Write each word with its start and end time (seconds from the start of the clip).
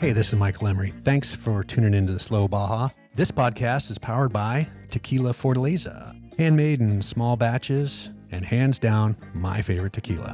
Hey, 0.00 0.12
this 0.12 0.32
is 0.32 0.38
Michael 0.38 0.66
Emery. 0.66 0.92
Thanks 0.92 1.34
for 1.34 1.62
tuning 1.62 1.92
into 1.92 2.14
the 2.14 2.18
Slow 2.18 2.48
Baja. 2.48 2.88
This 3.16 3.30
podcast 3.30 3.90
is 3.90 3.98
powered 3.98 4.32
by 4.32 4.66
Tequila 4.88 5.32
Fortaleza, 5.32 6.16
handmade 6.38 6.80
in 6.80 7.02
small 7.02 7.36
batches, 7.36 8.10
and 8.32 8.42
hands 8.42 8.78
down, 8.78 9.14
my 9.34 9.60
favorite 9.60 9.92
tequila. 9.92 10.32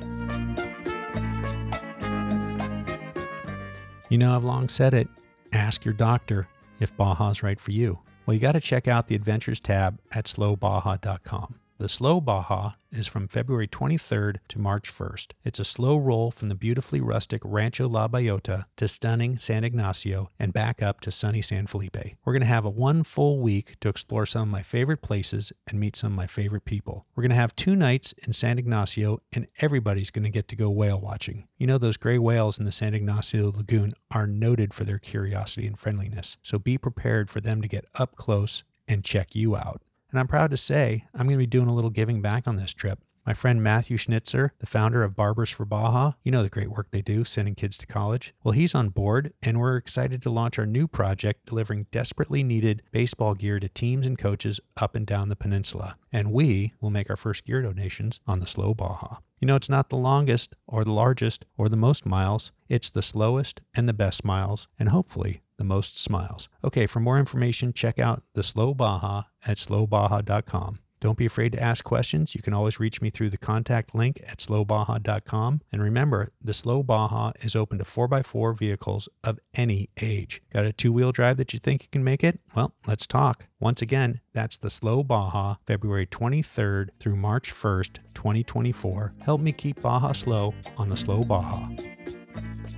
You 4.08 4.18
know, 4.18 4.36
I've 4.36 4.44
long 4.44 4.68
said 4.68 4.94
it 4.94 5.08
ask 5.52 5.84
your 5.84 5.94
doctor 5.94 6.46
if 6.78 6.96
Baja's 6.96 7.42
right 7.42 7.58
for 7.58 7.72
you. 7.72 7.98
Well, 8.24 8.34
you 8.34 8.40
got 8.40 8.52
to 8.52 8.60
check 8.60 8.86
out 8.86 9.08
the 9.08 9.16
Adventures 9.16 9.58
tab 9.58 9.98
at 10.12 10.26
slowbaja.com. 10.26 11.58
The 11.78 11.90
Slow 11.90 12.22
Baja 12.22 12.70
is 12.90 13.06
from 13.06 13.28
February 13.28 13.68
23rd 13.68 14.38
to 14.48 14.58
March 14.58 14.90
1st. 14.90 15.32
It's 15.44 15.60
a 15.60 15.64
slow 15.64 15.98
roll 15.98 16.30
from 16.30 16.48
the 16.48 16.54
beautifully 16.54 17.02
rustic 17.02 17.42
Rancho 17.44 17.86
La 17.86 18.08
Bayota 18.08 18.64
to 18.76 18.88
stunning 18.88 19.38
San 19.38 19.62
Ignacio 19.62 20.30
and 20.38 20.54
back 20.54 20.82
up 20.82 21.02
to 21.02 21.10
sunny 21.10 21.42
San 21.42 21.66
Felipe. 21.66 22.16
We're 22.24 22.32
going 22.32 22.40
to 22.40 22.46
have 22.46 22.64
a 22.64 22.70
one 22.70 23.02
full 23.02 23.40
week 23.40 23.78
to 23.80 23.90
explore 23.90 24.24
some 24.24 24.44
of 24.44 24.48
my 24.48 24.62
favorite 24.62 25.02
places 25.02 25.52
and 25.66 25.78
meet 25.78 25.96
some 25.96 26.12
of 26.12 26.16
my 26.16 26.26
favorite 26.26 26.64
people. 26.64 27.04
We're 27.14 27.24
going 27.24 27.28
to 27.28 27.36
have 27.36 27.54
two 27.54 27.76
nights 27.76 28.14
in 28.26 28.32
San 28.32 28.58
Ignacio 28.58 29.20
and 29.34 29.46
everybody's 29.60 30.10
going 30.10 30.24
to 30.24 30.30
get 30.30 30.48
to 30.48 30.56
go 30.56 30.70
whale 30.70 30.98
watching. 30.98 31.46
You 31.58 31.66
know, 31.66 31.76
those 31.76 31.98
gray 31.98 32.18
whales 32.18 32.58
in 32.58 32.64
the 32.64 32.72
San 32.72 32.94
Ignacio 32.94 33.52
Lagoon 33.52 33.92
are 34.10 34.26
noted 34.26 34.72
for 34.72 34.84
their 34.84 34.98
curiosity 34.98 35.66
and 35.66 35.78
friendliness, 35.78 36.38
so 36.42 36.58
be 36.58 36.78
prepared 36.78 37.28
for 37.28 37.42
them 37.42 37.60
to 37.60 37.68
get 37.68 37.84
up 37.98 38.16
close 38.16 38.64
and 38.88 39.04
check 39.04 39.34
you 39.34 39.56
out. 39.56 39.82
And 40.10 40.20
I'm 40.20 40.28
proud 40.28 40.50
to 40.50 40.56
say 40.56 41.04
I'm 41.14 41.26
going 41.26 41.38
to 41.38 41.42
be 41.42 41.46
doing 41.46 41.68
a 41.68 41.74
little 41.74 41.90
giving 41.90 42.22
back 42.22 42.46
on 42.46 42.56
this 42.56 42.72
trip. 42.72 43.00
My 43.26 43.34
friend 43.34 43.60
Matthew 43.60 43.96
Schnitzer, 43.96 44.52
the 44.60 44.66
founder 44.66 45.02
of 45.02 45.16
Barbers 45.16 45.50
for 45.50 45.64
Baja, 45.64 46.12
you 46.22 46.30
know 46.30 46.44
the 46.44 46.48
great 46.48 46.70
work 46.70 46.92
they 46.92 47.02
do 47.02 47.24
sending 47.24 47.56
kids 47.56 47.76
to 47.78 47.86
college. 47.86 48.32
Well, 48.44 48.52
he's 48.52 48.72
on 48.72 48.90
board, 48.90 49.32
and 49.42 49.58
we're 49.58 49.76
excited 49.76 50.22
to 50.22 50.30
launch 50.30 50.60
our 50.60 50.66
new 50.66 50.86
project 50.86 51.46
delivering 51.46 51.88
desperately 51.90 52.44
needed 52.44 52.84
baseball 52.92 53.34
gear 53.34 53.58
to 53.58 53.68
teams 53.68 54.06
and 54.06 54.16
coaches 54.16 54.60
up 54.76 54.94
and 54.94 55.04
down 55.04 55.28
the 55.28 55.34
peninsula. 55.34 55.96
And 56.12 56.32
we 56.32 56.74
will 56.80 56.90
make 56.90 57.10
our 57.10 57.16
first 57.16 57.44
gear 57.44 57.62
donations 57.62 58.20
on 58.28 58.38
the 58.38 58.46
Slow 58.46 58.74
Baja. 58.74 59.16
You 59.40 59.46
know, 59.46 59.56
it's 59.56 59.68
not 59.68 59.88
the 59.88 59.96
longest 59.96 60.54
or 60.68 60.84
the 60.84 60.92
largest 60.92 61.44
or 61.58 61.68
the 61.68 61.76
most 61.76 62.06
miles, 62.06 62.52
it's 62.68 62.90
the 62.90 63.02
slowest 63.02 63.60
and 63.74 63.88
the 63.88 63.92
best 63.92 64.24
miles, 64.24 64.68
and 64.78 64.90
hopefully 64.90 65.42
the 65.58 65.64
most 65.64 66.02
smiles. 66.02 66.48
Okay, 66.64 66.86
for 66.86 67.00
more 67.00 67.18
information, 67.18 67.72
check 67.72 67.98
out 67.98 68.22
the 68.34 68.42
Slow 68.42 68.74
Baja 68.74 69.22
at 69.46 69.56
slowbaja.com. 69.56 70.80
Don't 71.00 71.18
be 71.18 71.26
afraid 71.26 71.52
to 71.52 71.62
ask 71.62 71.84
questions. 71.84 72.34
You 72.34 72.42
can 72.42 72.54
always 72.54 72.80
reach 72.80 73.02
me 73.02 73.10
through 73.10 73.30
the 73.30 73.36
contact 73.36 73.94
link 73.94 74.20
at 74.26 74.38
slowbaja.com. 74.38 75.60
And 75.70 75.82
remember, 75.82 76.30
the 76.42 76.54
Slow 76.54 76.82
Baja 76.82 77.32
is 77.42 77.54
open 77.54 77.78
to 77.78 77.84
4x4 77.84 78.56
vehicles 78.56 79.08
of 79.22 79.38
any 79.54 79.90
age. 80.00 80.40
Got 80.52 80.64
a 80.64 80.72
two 80.72 80.92
wheel 80.92 81.12
drive 81.12 81.36
that 81.36 81.52
you 81.52 81.58
think 81.58 81.82
you 81.82 81.88
can 81.92 82.02
make 82.02 82.24
it? 82.24 82.40
Well, 82.54 82.74
let's 82.86 83.06
talk. 83.06 83.46
Once 83.60 83.82
again, 83.82 84.20
that's 84.32 84.56
the 84.56 84.70
Slow 84.70 85.02
Baja, 85.02 85.56
February 85.66 86.06
23rd 86.06 86.88
through 86.98 87.16
March 87.16 87.52
1st, 87.52 87.98
2024. 88.14 89.12
Help 89.20 89.40
me 89.40 89.52
keep 89.52 89.80
Baja 89.82 90.12
slow 90.12 90.54
on 90.78 90.88
the 90.88 90.96
Slow 90.96 91.24
Baja. 91.24 91.68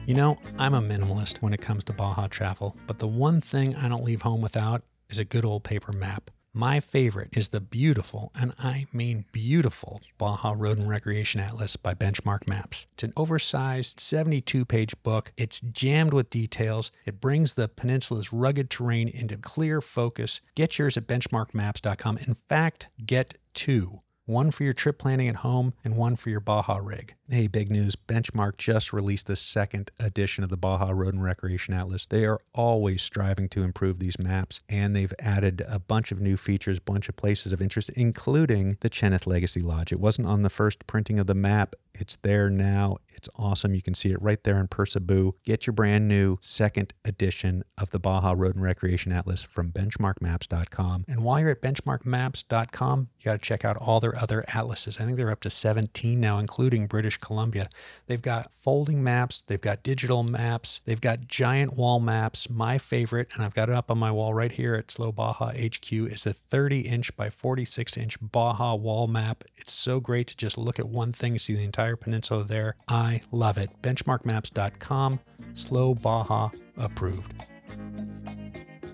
You 0.09 0.15
know, 0.15 0.39
I'm 0.59 0.73
a 0.73 0.81
minimalist 0.81 1.43
when 1.43 1.53
it 1.53 1.61
comes 1.61 1.85
to 1.85 1.93
Baja 1.93 2.29
travel, 2.29 2.75
but 2.87 2.99
the 2.99 3.07
one 3.07 3.43
thing 3.43 3.77
I 3.77 3.91
don't 3.91 4.05
leave 4.05 4.23
home 4.23 4.41
without 4.41 4.83
is 5.11 5.19
a 5.19 5.25
good 5.27 5.45
old 5.45 5.65
paper 5.65 5.93
map. 5.93 6.31
My 6.55 6.81
favorite 6.81 7.29
is 7.33 7.51
the 7.51 7.61
beautiful, 7.61 8.33
and 8.35 8.55
I 8.59 8.87
mean 8.91 9.27
beautiful, 9.33 10.01
Baja 10.17 10.55
Road 10.57 10.79
and 10.79 10.89
Recreation 10.89 11.43
Atlas 11.43 11.77
by 11.77 11.93
Benchmark 11.93 12.49
Maps. 12.49 12.87
It's 12.95 13.03
an 13.03 13.13
oversized 13.19 14.01
72 14.01 14.65
page 14.65 14.95
book. 15.03 15.31
It's 15.37 15.61
jammed 15.61 16.15
with 16.15 16.31
details. 16.31 16.91
It 17.05 17.21
brings 17.21 17.53
the 17.53 17.69
peninsula's 17.69 18.33
rugged 18.33 18.71
terrain 18.71 19.09
into 19.09 19.37
clear 19.37 19.83
focus. 19.83 20.41
Get 20.55 20.79
yours 20.79 20.97
at 20.97 21.07
benchmarkmaps.com. 21.07 22.17
In 22.27 22.33
fact, 22.33 22.89
get 23.05 23.35
two 23.53 24.01
one 24.25 24.51
for 24.51 24.63
your 24.63 24.75
trip 24.75 24.99
planning 24.99 25.29
at 25.29 25.37
home 25.37 25.75
and 25.85 25.97
one 25.97 26.15
for 26.15 26.31
your 26.31 26.41
Baja 26.41 26.77
rig. 26.77 27.15
Hey, 27.31 27.47
big 27.47 27.71
news 27.71 27.95
Benchmark 27.95 28.57
just 28.57 28.91
released 28.91 29.27
the 29.27 29.37
second 29.37 29.91
edition 30.01 30.43
of 30.43 30.49
the 30.49 30.57
Baja 30.57 30.93
Road 30.93 31.13
and 31.13 31.23
Recreation 31.23 31.75
Atlas. 31.75 32.07
They 32.07 32.25
are 32.25 32.41
always 32.55 33.03
striving 33.03 33.51
to 33.51 33.63
improve 33.63 33.99
these 33.99 34.19
maps, 34.19 34.63
and 34.67 34.97
they've 34.97 35.13
added 35.19 35.63
a 35.69 35.79
bunch 35.79 36.11
of 36.11 36.23
new 36.23 36.39
features, 36.39 36.81
bunch 36.81 37.07
of 37.11 37.17
places 37.17 37.53
of 37.53 37.61
interest, 37.61 37.91
including 37.95 38.79
the 38.81 38.89
Cheneth 38.89 39.27
Legacy 39.27 39.61
Lodge. 39.61 39.93
It 39.93 40.01
wasn't 40.01 40.27
on 40.27 40.41
the 40.41 40.49
first 40.49 40.87
printing 40.87 41.19
of 41.19 41.27
the 41.27 41.35
map. 41.35 41.77
It's 41.93 42.17
there 42.17 42.49
now. 42.49 42.97
It's 43.09 43.29
awesome. 43.37 43.75
You 43.75 43.83
can 43.83 43.95
see 43.95 44.11
it 44.11 44.23
right 44.23 44.43
there 44.45 44.59
in 44.59 44.69
Percebu. 44.69 45.33
Get 45.45 45.67
your 45.67 45.75
brand 45.75 46.09
new 46.09 46.39
second 46.41 46.95
edition 47.05 47.63
of 47.77 47.91
the 47.91 47.99
Baja 47.99 48.35
Road 48.37 48.55
and 48.55 48.65
Recreation 48.65 49.13
Atlas 49.13 49.43
from 49.43 49.71
benchmarkmaps.com. 49.73 51.05
And 51.09 51.25
while 51.25 51.41
you're 51.41 51.51
at 51.51 51.61
benchmarkmaps.com, 51.61 53.09
you 53.19 53.25
got 53.25 53.33
to 53.33 53.39
check 53.39 53.65
out 53.67 53.77
all 53.77 54.01
their 54.01 54.17
other 54.17 54.45
atlases. 54.55 54.99
I 54.99 55.05
think 55.05 55.19
they're 55.19 55.31
up 55.31 55.41
to 55.41 55.51
17 55.51 56.19
now, 56.19 56.39
including 56.39 56.87
British 56.87 57.18
Columbia. 57.21 57.69
They've 58.07 58.23
got 58.23 58.53
folding 58.53 59.03
maps, 59.03 59.43
they've 59.43 59.61
got 59.61 59.83
digital 59.83 60.23
maps, 60.23 60.81
they've 60.85 61.01
got 61.01 61.29
giant 61.29 61.77
wall 61.77 62.01
maps. 62.01 62.49
My 62.49 62.79
favorite, 62.79 63.29
and 63.35 63.43
I've 63.43 63.55
got 63.55 63.69
it 63.69 63.75
up 63.75 63.91
on 63.91 63.99
my 63.99 64.11
wall 64.11 64.35
right 64.35 64.53
here 64.53 64.75
at 64.75 64.91
Slow 64.91 65.13
Baja 65.13 65.53
HQ, 65.53 65.93
is 65.93 66.25
the 66.25 66.33
30 66.33 66.81
inch 66.81 67.17
by 67.17 67.31
46 67.31 67.97
inch 67.97 68.19
Baja 68.21 68.75
wall 68.75 69.07
map. 69.07 69.45
It's 69.57 69.73
so 69.73 70.01
great 70.01 70.27
to 70.29 70.37
just 70.37 70.59
look 70.59 70.79
at 70.79 70.89
one 70.89 71.13
thing, 71.13 71.39
see 71.39 71.55
the 71.55 71.65
entire 71.65 71.97
peninsula 71.97 72.45
there. 72.45 72.77
I 72.87 73.23
love 73.33 73.59
it. 73.59 73.71
Benchmarkmaps.com, 73.83 75.21
Slow 75.55 75.95
Baja 75.95 76.51
approved. 76.77 77.35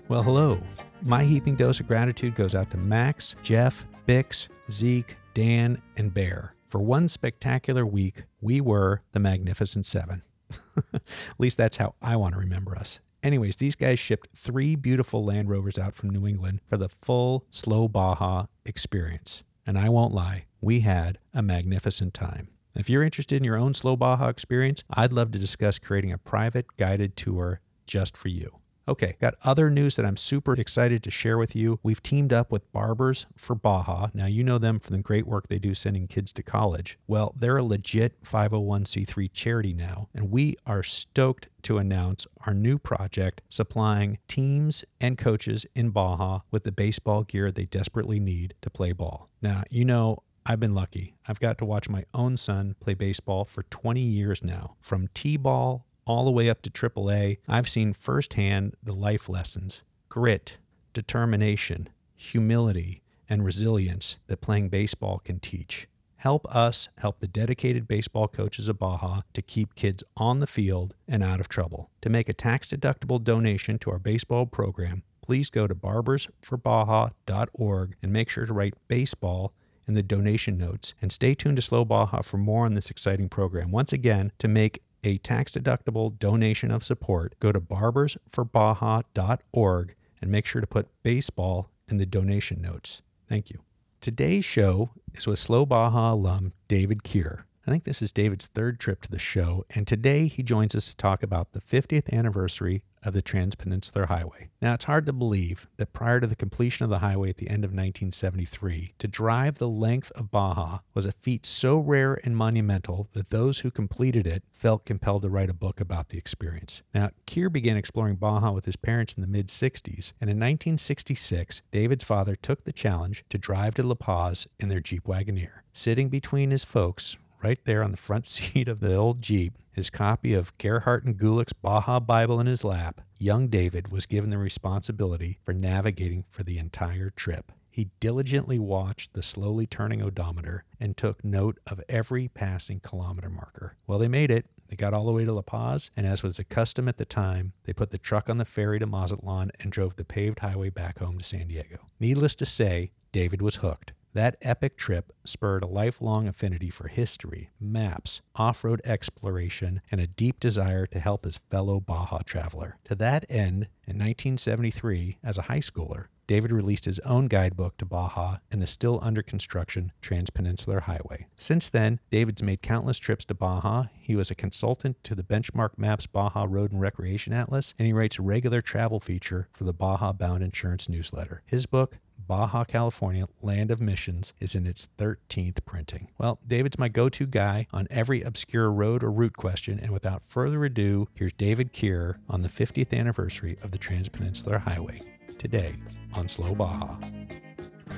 Well, 0.07 0.23
hello. 0.23 0.61
My 1.01 1.23
heaping 1.23 1.55
dose 1.55 1.79
of 1.79 1.87
gratitude 1.87 2.35
goes 2.35 2.55
out 2.55 2.71
to 2.71 2.77
Max, 2.77 3.35
Jeff, 3.43 3.85
Bix, 4.07 4.47
Zeke, 4.71 5.17
Dan, 5.35 5.79
and 5.97 6.13
Bear. 6.13 6.54
For 6.65 6.81
one 6.81 7.07
spectacular 7.07 7.85
week, 7.85 8.23
we 8.41 8.59
were 8.59 9.03
the 9.11 9.19
Magnificent 9.19 9.85
Seven. 9.85 10.23
At 10.93 11.01
least 11.37 11.57
that's 11.57 11.77
how 11.77 11.95
I 12.01 12.15
want 12.15 12.33
to 12.33 12.39
remember 12.39 12.75
us. 12.75 12.99
Anyways, 13.21 13.57
these 13.57 13.75
guys 13.75 13.99
shipped 13.99 14.35
three 14.35 14.75
beautiful 14.75 15.23
Land 15.23 15.49
Rovers 15.49 15.77
out 15.77 15.95
from 15.95 16.09
New 16.09 16.27
England 16.27 16.61
for 16.67 16.77
the 16.77 16.89
full 16.89 17.45
Slow 17.49 17.87
Baja 17.87 18.45
experience. 18.65 19.43
And 19.65 19.77
I 19.77 19.89
won't 19.89 20.13
lie, 20.13 20.45
we 20.61 20.81
had 20.81 21.19
a 21.33 21.41
magnificent 21.41 22.13
time. 22.13 22.49
If 22.75 22.89
you're 22.89 23.03
interested 23.03 23.37
in 23.37 23.43
your 23.43 23.57
own 23.57 23.73
Slow 23.73 23.95
Baja 23.95 24.27
experience, 24.27 24.83
I'd 24.89 25.13
love 25.13 25.31
to 25.31 25.39
discuss 25.39 25.79
creating 25.79 26.11
a 26.11 26.17
private 26.17 26.65
guided 26.77 27.15
tour 27.15 27.61
just 27.87 28.17
for 28.17 28.27
you. 28.27 28.59
Okay, 28.87 29.15
got 29.19 29.33
other 29.43 29.71
news 29.71 29.95
that 29.95 30.05
I'm 30.05 30.17
super 30.17 30.53
excited 30.53 31.01
to 31.03 31.11
share 31.11 31.39
with 31.39 31.55
you. 31.55 31.79
We've 31.81 32.03
teamed 32.03 32.31
up 32.31 32.51
with 32.51 32.71
Barbers 32.71 33.25
for 33.35 33.55
Baja. 33.55 34.09
Now, 34.13 34.27
you 34.27 34.43
know 34.43 34.59
them 34.59 34.79
for 34.79 34.91
the 34.91 34.99
great 34.99 35.25
work 35.25 35.47
they 35.47 35.57
do 35.57 35.73
sending 35.73 36.07
kids 36.07 36.31
to 36.33 36.43
college. 36.43 36.99
Well, 37.07 37.33
they're 37.35 37.57
a 37.57 37.63
legit 37.63 38.21
501c3 38.21 39.31
charity 39.33 39.73
now, 39.73 40.09
and 40.13 40.29
we 40.29 40.55
are 40.67 40.83
stoked 40.83 41.49
to 41.63 41.79
announce 41.79 42.27
our 42.45 42.53
new 42.53 42.77
project 42.77 43.41
supplying 43.49 44.19
teams 44.27 44.85
and 45.01 45.17
coaches 45.17 45.65
in 45.73 45.89
Baja 45.89 46.41
with 46.51 46.63
the 46.63 46.71
baseball 46.71 47.23
gear 47.23 47.51
they 47.51 47.65
desperately 47.65 48.19
need 48.19 48.53
to 48.61 48.69
play 48.69 48.91
ball. 48.91 49.29
Now, 49.41 49.63
you 49.71 49.83
know, 49.83 50.19
I've 50.45 50.59
been 50.59 50.75
lucky. 50.75 51.15
I've 51.27 51.39
got 51.39 51.57
to 51.57 51.65
watch 51.65 51.89
my 51.89 52.03
own 52.13 52.37
son 52.37 52.75
play 52.79 52.93
baseball 52.93 53.45
for 53.45 53.63
20 53.63 53.99
years 53.99 54.43
now, 54.43 54.75
from 54.79 55.07
T 55.15 55.37
ball 55.37 55.87
all 56.05 56.25
the 56.25 56.31
way 56.31 56.49
up 56.49 56.61
to 56.63 56.69
AAA. 56.69 57.37
I've 57.47 57.69
seen 57.69 57.93
firsthand 57.93 58.75
the 58.81 58.93
life 58.93 59.29
lessons 59.29 59.83
grit, 60.09 60.57
determination, 60.93 61.89
humility, 62.15 63.01
and 63.27 63.43
resilience 63.43 64.19
that 64.27 64.41
playing 64.41 64.69
baseball 64.69 65.19
can 65.19 65.39
teach. 65.39 65.87
Help 66.17 66.45
us 66.55 66.89
help 66.99 67.19
the 67.19 67.27
dedicated 67.27 67.87
baseball 67.87 68.27
coaches 68.27 68.67
of 68.67 68.79
Baja 68.79 69.21
to 69.33 69.41
keep 69.41 69.75
kids 69.75 70.03
on 70.17 70.39
the 70.39 70.47
field 70.47 70.95
and 71.07 71.21
out 71.21 71.39
of 71.39 71.47
trouble. 71.47 71.91
To 72.01 72.09
make 72.09 72.29
a 72.29 72.33
tax 72.33 72.69
deductible 72.69 73.23
donation 73.23 73.77
to 73.79 73.91
our 73.91 73.99
baseball 73.99 74.45
program, 74.45 75.03
please 75.21 75.49
go 75.49 75.67
to 75.67 75.75
barbersforbaja.org 75.75 77.95
and 78.01 78.13
make 78.13 78.29
sure 78.29 78.45
to 78.45 78.53
write 78.53 78.73
baseball 78.87 79.53
in 79.87 79.93
the 79.93 80.03
donation 80.03 80.57
notes. 80.57 80.93
And 81.01 81.11
stay 81.11 81.35
tuned 81.35 81.57
to 81.57 81.61
Slow 81.61 81.85
Baja 81.85 82.21
for 82.21 82.37
more 82.37 82.65
on 82.65 82.73
this 82.73 82.89
exciting 82.89 83.29
program. 83.29 83.71
Once 83.71 83.93
again, 83.93 84.31
to 84.39 84.47
make 84.47 84.81
a 85.05 85.19
tax 85.19 85.51
deductible 85.51 86.17
donation 86.17 86.71
of 86.71 86.83
support, 86.83 87.35
go 87.39 87.51
to 87.51 87.61
barbersforbaja.org 87.61 89.95
and 90.21 90.31
make 90.31 90.45
sure 90.45 90.61
to 90.61 90.67
put 90.67 90.87
baseball 91.03 91.69
in 91.87 91.97
the 91.97 92.05
donation 92.05 92.61
notes. 92.61 93.01
Thank 93.27 93.49
you. 93.49 93.59
Today's 94.01 94.45
show 94.45 94.91
is 95.13 95.27
with 95.27 95.39
Slow 95.39 95.65
Baja 95.65 96.13
alum 96.13 96.53
David 96.67 97.03
Kier. 97.03 97.43
I 97.67 97.71
think 97.71 97.83
this 97.83 98.01
is 98.01 98.11
David's 98.11 98.45
third 98.45 98.79
trip 98.79 99.01
to 99.01 99.11
the 99.11 99.17
show, 99.17 99.65
and 99.73 99.87
today 99.87 100.27
he 100.27 100.43
joins 100.43 100.75
us 100.75 100.89
to 100.89 100.97
talk 100.97 101.23
about 101.23 101.53
the 101.53 101.59
50th 101.59 102.13
anniversary 102.13 102.83
of 103.03 103.13
the 103.13 103.23
Transpeninsular 103.23 104.05
Highway. 104.05 104.49
Now, 104.61 104.75
it's 104.75 104.85
hard 104.85 105.07
to 105.07 105.13
believe 105.13 105.67
that 105.77 105.91
prior 105.91 106.19
to 106.19 106.27
the 106.27 106.35
completion 106.35 106.83
of 106.83 106.91
the 106.91 106.99
highway 106.99 107.29
at 107.29 107.37
the 107.37 107.49
end 107.49 107.63
of 107.63 107.71
1973, 107.71 108.93
to 108.99 109.07
drive 109.07 109.57
the 109.57 109.67
length 109.67 110.11
of 110.11 110.29
Baja 110.29 110.79
was 110.93 111.07
a 111.07 111.11
feat 111.11 111.43
so 111.43 111.79
rare 111.79 112.19
and 112.23 112.37
monumental 112.37 113.07
that 113.13 113.31
those 113.31 113.59
who 113.59 113.71
completed 113.71 114.27
it 114.27 114.43
felt 114.51 114.85
compelled 114.85 115.23
to 115.23 115.29
write 115.29 115.49
a 115.49 115.53
book 115.55 115.81
about 115.81 116.09
the 116.09 116.19
experience. 116.19 116.83
Now, 116.93 117.09
Kier 117.25 117.51
began 117.51 117.77
exploring 117.77 118.17
Baja 118.17 118.51
with 118.51 118.65
his 118.65 118.75
parents 118.75 119.15
in 119.15 119.21
the 119.21 119.27
mid 119.27 119.47
60s, 119.47 120.13
and 120.21 120.29
in 120.29 120.37
1966, 120.37 121.63
David's 121.71 122.03
father 122.03 122.35
took 122.35 122.63
the 122.63 122.73
challenge 122.73 123.25
to 123.29 123.39
drive 123.39 123.73
to 123.75 123.83
La 123.83 123.95
Paz 123.95 124.47
in 124.59 124.69
their 124.69 124.81
Jeep 124.81 125.05
Wagoneer. 125.05 125.61
Sitting 125.73 126.09
between 126.09 126.51
his 126.51 126.63
folks 126.63 127.17
right 127.43 127.59
there 127.65 127.83
on 127.83 127.91
the 127.91 127.97
front 127.97 128.25
seat 128.25 128.67
of 128.67 128.79
the 128.79 128.95
old 128.95 129.21
Jeep, 129.21 129.53
his 129.71 129.89
copy 129.89 130.33
of 130.33 130.57
Gerhard 130.57 131.05
and 131.05 131.17
Gulick's 131.17 131.53
Baja 131.53 131.99
Bible 131.99 132.39
in 132.39 132.47
his 132.47 132.63
lap, 132.63 133.01
young 133.17 133.47
David 133.47 133.91
was 133.91 134.05
given 134.05 134.29
the 134.29 134.37
responsibility 134.37 135.39
for 135.43 135.53
navigating 135.53 136.23
for 136.29 136.43
the 136.43 136.57
entire 136.57 137.09
trip. 137.09 137.51
He 137.69 137.89
diligently 137.99 138.57
watched 138.57 139.13
the 139.13 139.21
slowly 139.21 139.67
turning 139.67 140.01
odometer 140.01 140.63
and 140.79 140.95
took 140.95 141.25
note 141.25 141.59
of 141.67 141.81
every 141.89 142.29
passing 142.29 142.79
kilometer 142.79 143.29
marker. 143.29 143.75
Well, 143.85 143.99
they 143.99 144.07
made 144.07 144.31
it. 144.31 144.45
They 144.69 144.77
got 144.77 144.93
all 144.93 145.05
the 145.05 145.11
way 145.11 145.25
to 145.25 145.33
La 145.33 145.41
Paz, 145.41 145.91
and 145.97 146.07
as 146.07 146.23
was 146.23 146.37
the 146.37 146.45
custom 146.45 146.87
at 146.87 146.95
the 146.95 147.03
time, 147.03 147.51
they 147.65 147.73
put 147.73 147.91
the 147.91 147.97
truck 147.97 148.29
on 148.29 148.37
the 148.37 148.45
ferry 148.45 148.79
to 148.79 148.87
Mazatlan 148.87 149.51
and 149.59 149.73
drove 149.73 149.97
the 149.97 150.05
paved 150.05 150.39
highway 150.39 150.69
back 150.69 150.99
home 150.99 151.17
to 151.17 151.23
San 151.23 151.49
Diego. 151.49 151.79
Needless 151.99 152.33
to 152.35 152.45
say, 152.45 152.91
David 153.11 153.41
was 153.41 153.57
hooked. 153.57 153.91
That 154.15 154.37
epic 154.41 154.77
trip 154.77 155.11
spurred 155.25 155.61
a 155.61 155.67
lifelong 155.67 156.25
affinity 156.25 156.69
for 156.69 156.87
history, 156.87 157.49
maps, 157.59 158.21
off 158.37 158.63
road 158.63 158.79
exploration, 158.85 159.81
and 159.91 159.99
a 159.99 160.07
deep 160.07 160.39
desire 160.39 160.85
to 160.87 160.99
help 161.01 161.25
his 161.25 161.35
fellow 161.35 161.81
Baja 161.81 162.19
traveler. 162.25 162.77
To 162.85 162.95
that 162.95 163.25
end, 163.27 163.67
in 163.85 163.97
1973, 163.99 165.17
as 165.21 165.37
a 165.37 165.43
high 165.43 165.59
schooler, 165.59 166.05
David 166.27 166.53
released 166.53 166.85
his 166.85 166.99
own 166.99 167.27
guidebook 167.27 167.77
to 167.77 167.85
Baja 167.85 168.37
and 168.49 168.61
the 168.61 168.67
still 168.67 168.99
under 169.03 169.21
construction 169.21 169.91
Transpeninsular 170.01 170.83
Highway. 170.83 171.27
Since 171.35 171.67
then, 171.67 171.99
David's 172.09 172.41
made 172.41 172.61
countless 172.61 172.97
trips 172.97 173.25
to 173.25 173.35
Baja. 173.35 173.87
He 173.99 174.15
was 174.15 174.31
a 174.31 174.35
consultant 174.35 175.03
to 175.03 175.13
the 175.13 175.23
Benchmark 175.23 175.77
Maps 175.77 176.07
Baja 176.07 176.47
Road 176.49 176.71
and 176.71 176.79
Recreation 176.79 177.33
Atlas, 177.33 177.75
and 177.77 177.85
he 177.85 177.93
writes 177.93 178.17
a 178.17 178.23
regular 178.23 178.61
travel 178.61 179.01
feature 179.01 179.49
for 179.51 179.65
the 179.65 179.73
Baja 179.73 180.13
Bound 180.13 180.41
Insurance 180.41 180.87
newsletter. 180.87 181.43
His 181.45 181.65
book, 181.65 181.97
Baja 182.17 182.63
California, 182.63 183.25
Land 183.41 183.71
of 183.71 183.79
Missions, 183.79 184.33
is 184.39 184.55
in 184.55 184.65
its 184.65 184.87
13th 184.97 185.63
printing. 185.65 186.09
Well, 186.17 186.39
David's 186.45 186.79
my 186.79 186.89
go 186.89 187.09
to 187.09 187.25
guy 187.25 187.67
on 187.71 187.87
every 187.89 188.21
obscure 188.21 188.71
road 188.71 189.03
or 189.03 189.11
route 189.11 189.37
question, 189.37 189.79
and 189.79 189.91
without 189.91 190.21
further 190.21 190.65
ado, 190.65 191.07
here's 191.13 191.33
David 191.33 191.73
Kier 191.73 192.17
on 192.29 192.41
the 192.41 192.49
50th 192.49 192.97
anniversary 192.97 193.57
of 193.61 193.71
the 193.71 193.77
Transpeninsular 193.77 194.61
Highway 194.61 195.01
today 195.37 195.75
on 196.13 196.27
Slow 196.27 196.55
Baja. 196.55 196.97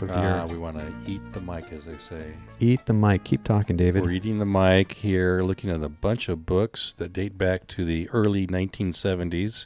Uh, 0.02 0.48
we 0.50 0.58
want 0.58 0.78
to 0.78 0.94
eat 1.12 1.22
the 1.31 1.42
mic, 1.42 1.72
as 1.72 1.86
they 1.86 1.98
say. 1.98 2.34
Eat 2.60 2.86
the 2.86 2.94
mic. 2.94 3.24
Keep 3.24 3.44
talking, 3.44 3.78
David. 3.78 4.04
We're 4.04 4.12
eating 4.12 4.38
the 4.38 4.46
mic 4.46 4.92
here, 4.92 5.40
looking 5.40 5.69
at 5.72 5.81
a 5.81 5.90
bunch 5.90 6.30
of 6.30 6.46
books 6.46 6.94
that 6.94 7.14
date 7.14 7.38
back 7.38 7.66
to 7.68 7.86
the 7.86 8.10
early 8.10 8.46
1970s 8.46 9.66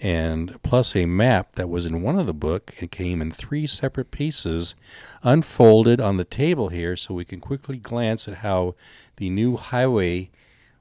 and 0.00 0.60
plus 0.62 0.96
a 0.96 1.04
map 1.04 1.56
that 1.56 1.68
was 1.68 1.84
in 1.84 2.02
one 2.02 2.18
of 2.18 2.26
the 2.26 2.34
book. 2.34 2.74
It 2.78 2.90
came 2.90 3.20
in 3.20 3.30
three 3.30 3.66
separate 3.66 4.10
pieces, 4.10 4.74
unfolded 5.22 6.00
on 6.00 6.16
the 6.16 6.24
table 6.24 6.68
here, 6.68 6.96
so 6.96 7.14
we 7.14 7.24
can 7.24 7.40
quickly 7.40 7.76
glance 7.76 8.26
at 8.26 8.36
how 8.36 8.74
the 9.16 9.28
new 9.28 9.56
highway 9.56 10.30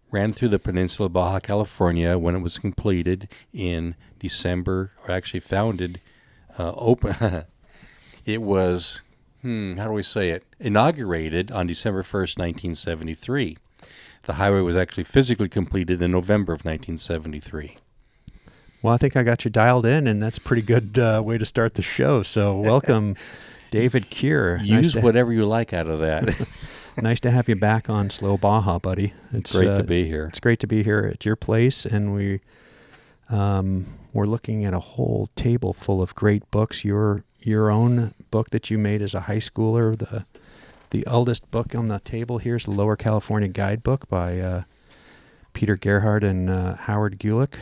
ran 0.10 0.31
through 0.31 0.48
the 0.48 0.60
peninsula 0.60 1.07
of 1.07 1.13
Baja 1.13 1.39
California 1.39 2.18
when 2.18 2.36
it 2.36 2.39
was 2.39 2.57
completed 2.57 3.27
in 3.54 3.95
December, 4.19 4.92
or 5.04 5.12
actually 5.12 5.42
founded, 5.42 6.00
uh, 6.57 6.74
open. 6.75 7.44
it 8.25 8.42
was, 8.42 9.01
hmm, 9.42 9.75
how 9.75 9.88
do 9.88 9.94
we 9.94 10.01
say 10.01 10.30
it? 10.30 10.45
Inaugurated 10.60 11.51
on 11.51 11.68
December 11.68 12.04
1st, 12.04 12.39
1973. 12.39 13.57
The 14.24 14.33
highway 14.33 14.62
was 14.62 14.75
actually 14.77 15.04
physically 15.04 15.50
completed 15.50 16.01
in 16.01 16.12
November 16.12 16.54
of 16.54 16.66
1973. 16.66 17.77
Well, 18.81 18.93
I 18.93 18.97
think 18.97 19.17
I 19.17 19.23
got 19.23 19.43
you 19.43 19.51
dialed 19.51 19.85
in, 19.85 20.07
and 20.07 20.23
that's 20.23 20.37
a 20.37 20.41
pretty 20.41 20.61
good 20.61 20.97
uh, 20.97 21.21
way 21.23 21.37
to 21.37 21.45
start 21.45 21.73
the 21.73 21.81
show. 21.81 22.23
So, 22.23 22.57
welcome, 22.59 23.15
David 23.71 24.09
Kier. 24.09 24.63
Use 24.63 24.95
nice 24.95 25.03
whatever 25.03 25.33
you 25.33 25.45
like 25.45 25.73
out 25.73 25.87
of 25.87 25.99
that. 25.99 26.47
nice 27.01 27.19
to 27.21 27.31
have 27.31 27.49
you 27.49 27.55
back 27.55 27.89
on 27.89 28.09
Slow 28.09 28.37
Baja, 28.37 28.79
buddy. 28.79 29.13
It's 29.33 29.51
great 29.51 29.67
uh, 29.67 29.77
to 29.77 29.83
be 29.83 30.05
here. 30.05 30.27
It's 30.27 30.39
great 30.39 30.59
to 30.59 30.67
be 30.67 30.83
here 30.83 31.09
at 31.13 31.25
your 31.25 31.35
place, 31.35 31.85
and 31.85 32.13
we 32.13 32.39
um, 33.29 33.85
we're 34.13 34.25
looking 34.25 34.63
at 34.63 34.73
a 34.73 34.79
whole 34.79 35.27
table 35.35 35.73
full 35.73 36.01
of 36.01 36.15
great 36.15 36.49
books. 36.49 36.85
Your 36.85 37.25
your 37.41 37.69
own 37.69 38.13
book 38.31 38.51
that 38.51 38.69
you 38.69 38.77
made 38.77 39.01
as 39.01 39.13
a 39.13 39.21
high 39.21 39.37
schooler, 39.37 39.97
the 39.97 40.25
the 40.91 41.05
oldest 41.05 41.51
book 41.51 41.75
on 41.75 41.89
the 41.89 41.99
table 41.99 42.37
here 42.37 42.55
is 42.55 42.63
the 42.63 42.71
Lower 42.71 42.95
California 42.95 43.49
Guidebook 43.49 44.07
by 44.07 44.39
uh, 44.39 44.63
Peter 45.51 45.75
Gerhard 45.75 46.23
and 46.23 46.49
uh, 46.49 46.75
Howard 46.75 47.19
Gulick 47.19 47.55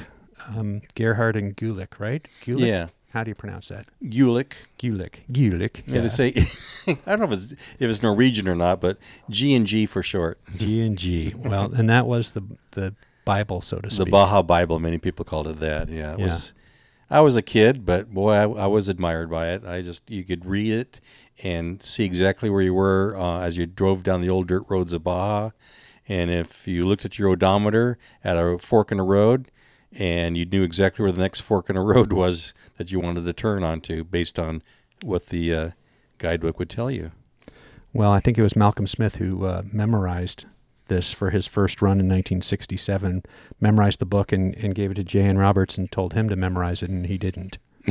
um, 0.47 0.81
Gerhard 0.95 1.35
and 1.35 1.55
Gulick, 1.55 1.99
right? 1.99 2.27
Gulick? 2.45 2.65
Yeah. 2.65 2.87
How 3.09 3.23
do 3.23 3.31
you 3.31 3.35
pronounce 3.35 3.69
that? 3.69 3.87
Gulick. 4.03 4.53
Gulick. 4.77 5.21
Gulick. 5.31 5.83
Yeah. 5.87 5.95
yeah. 5.95 6.01
They 6.01 6.09
say 6.09 6.33
I 7.05 7.11
don't 7.11 7.19
know 7.19 7.25
if 7.25 7.31
it's 7.31 7.51
if 7.51 7.89
it's 7.89 8.03
Norwegian 8.03 8.47
or 8.47 8.55
not, 8.55 8.81
but 8.81 8.97
G 9.29 9.55
and 9.55 9.65
G 9.65 9.85
for 9.85 10.03
short. 10.03 10.39
G 10.55 10.81
and 10.85 10.97
G. 10.97 11.33
Well, 11.35 11.73
and 11.77 11.89
that 11.89 12.05
was 12.05 12.31
the 12.31 12.43
the 12.71 12.93
Bible, 13.25 13.61
so 13.61 13.79
to 13.79 13.89
speak. 13.89 14.05
The 14.05 14.11
Baja 14.11 14.41
Bible. 14.41 14.79
Many 14.79 14.97
people 14.97 15.25
called 15.25 15.47
it 15.47 15.59
that. 15.59 15.89
Yeah. 15.89 16.13
It 16.13 16.19
yeah. 16.19 16.25
was. 16.25 16.53
I 17.09 17.21
was 17.21 17.37
a 17.37 17.41
kid, 17.41 17.85
but 17.85 18.13
boy, 18.13 18.33
I, 18.33 18.41
I, 18.41 18.67
was 18.67 18.89
admired 18.89 19.29
by 19.29 19.51
it. 19.51 19.65
I 19.65 19.81
just 19.81 20.11
you 20.11 20.25
could 20.25 20.45
read 20.45 20.73
it 20.73 20.99
and 21.41 21.81
see 21.81 22.03
exactly 22.03 22.49
where 22.49 22.61
you 22.61 22.73
were 22.73 23.15
uh, 23.17 23.39
as 23.39 23.55
you 23.55 23.65
drove 23.65 24.03
down 24.03 24.19
the 24.19 24.29
old 24.29 24.47
dirt 24.47 24.65
roads 24.67 24.91
of 24.91 25.05
Baja. 25.05 25.51
And 26.09 26.29
if 26.29 26.67
you 26.67 26.85
looked 26.85 27.05
at 27.05 27.17
your 27.17 27.29
odometer 27.29 27.97
at 28.25 28.35
a 28.35 28.57
fork 28.57 28.91
in 28.91 28.97
the 28.97 29.03
road, 29.03 29.49
and 29.93 30.37
you 30.37 30.45
knew 30.45 30.63
exactly 30.63 31.03
where 31.03 31.11
the 31.11 31.21
next 31.21 31.41
fork 31.41 31.69
in 31.69 31.75
the 31.75 31.81
road 31.81 32.13
was 32.13 32.53
that 32.77 32.91
you 32.91 32.99
wanted 32.99 33.25
to 33.25 33.33
turn 33.33 33.63
onto 33.63 34.03
based 34.03 34.39
on 34.39 34.61
what 35.03 35.27
the 35.27 35.53
uh, 35.53 35.69
guidebook 36.17 36.59
would 36.59 36.69
tell 36.69 36.89
you. 36.89 37.11
Well, 37.93 38.11
I 38.11 38.19
think 38.19 38.37
it 38.37 38.43
was 38.43 38.55
Malcolm 38.55 38.87
Smith 38.87 39.15
who 39.15 39.45
uh, 39.45 39.63
memorized 39.71 40.45
this 40.87 41.13
for 41.13 41.31
his 41.31 41.47
first 41.47 41.81
run 41.81 41.99
in 41.99 42.07
1967, 42.07 43.23
memorized 43.59 43.99
the 43.99 44.05
book 44.05 44.31
and, 44.31 44.55
and 44.55 44.75
gave 44.75 44.91
it 44.91 44.95
to 44.95 45.03
J.N. 45.03 45.37
Roberts 45.37 45.77
and 45.77 45.91
told 45.91 46.13
him 46.13 46.29
to 46.29 46.35
memorize 46.35 46.81
it, 46.81 46.89
and 46.89 47.07
he 47.07 47.17
didn't. 47.17 47.57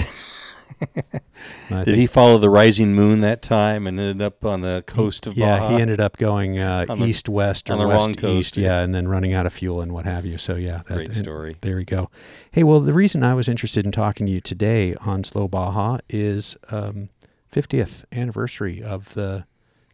Did 1.68 1.96
he 1.96 2.06
follow 2.06 2.38
the 2.38 2.50
rising 2.50 2.94
moon 2.94 3.20
that 3.22 3.42
time 3.42 3.86
and 3.86 3.98
ended 3.98 4.22
up 4.22 4.44
on 4.44 4.60
the 4.60 4.84
coast 4.86 5.26
of 5.26 5.36
yeah, 5.36 5.58
Baja? 5.58 5.70
Yeah, 5.70 5.76
he 5.76 5.82
ended 5.82 6.00
up 6.00 6.16
going 6.16 6.58
uh, 6.58 6.86
east 6.98 7.28
west 7.28 7.70
or 7.70 7.88
west 7.88 8.22
east, 8.24 8.56
yeah, 8.56 8.80
and 8.80 8.94
then 8.94 9.08
running 9.08 9.32
out 9.32 9.46
of 9.46 9.52
fuel 9.52 9.80
and 9.80 9.92
what 9.92 10.04
have 10.04 10.24
you. 10.24 10.38
So 10.38 10.54
yeah, 10.54 10.82
that, 10.86 10.94
great 10.94 11.12
story. 11.12 11.56
There 11.60 11.76
we 11.76 11.84
go. 11.84 12.10
Hey, 12.52 12.62
well, 12.62 12.80
the 12.80 12.92
reason 12.92 13.22
I 13.22 13.34
was 13.34 13.48
interested 13.48 13.84
in 13.84 13.92
talking 13.92 14.26
to 14.26 14.32
you 14.32 14.40
today 14.40 14.94
on 14.96 15.24
Slow 15.24 15.48
Baja 15.48 15.98
is 16.08 16.56
um, 16.70 17.08
50th 17.52 18.04
anniversary 18.12 18.82
of 18.82 19.14
the 19.14 19.46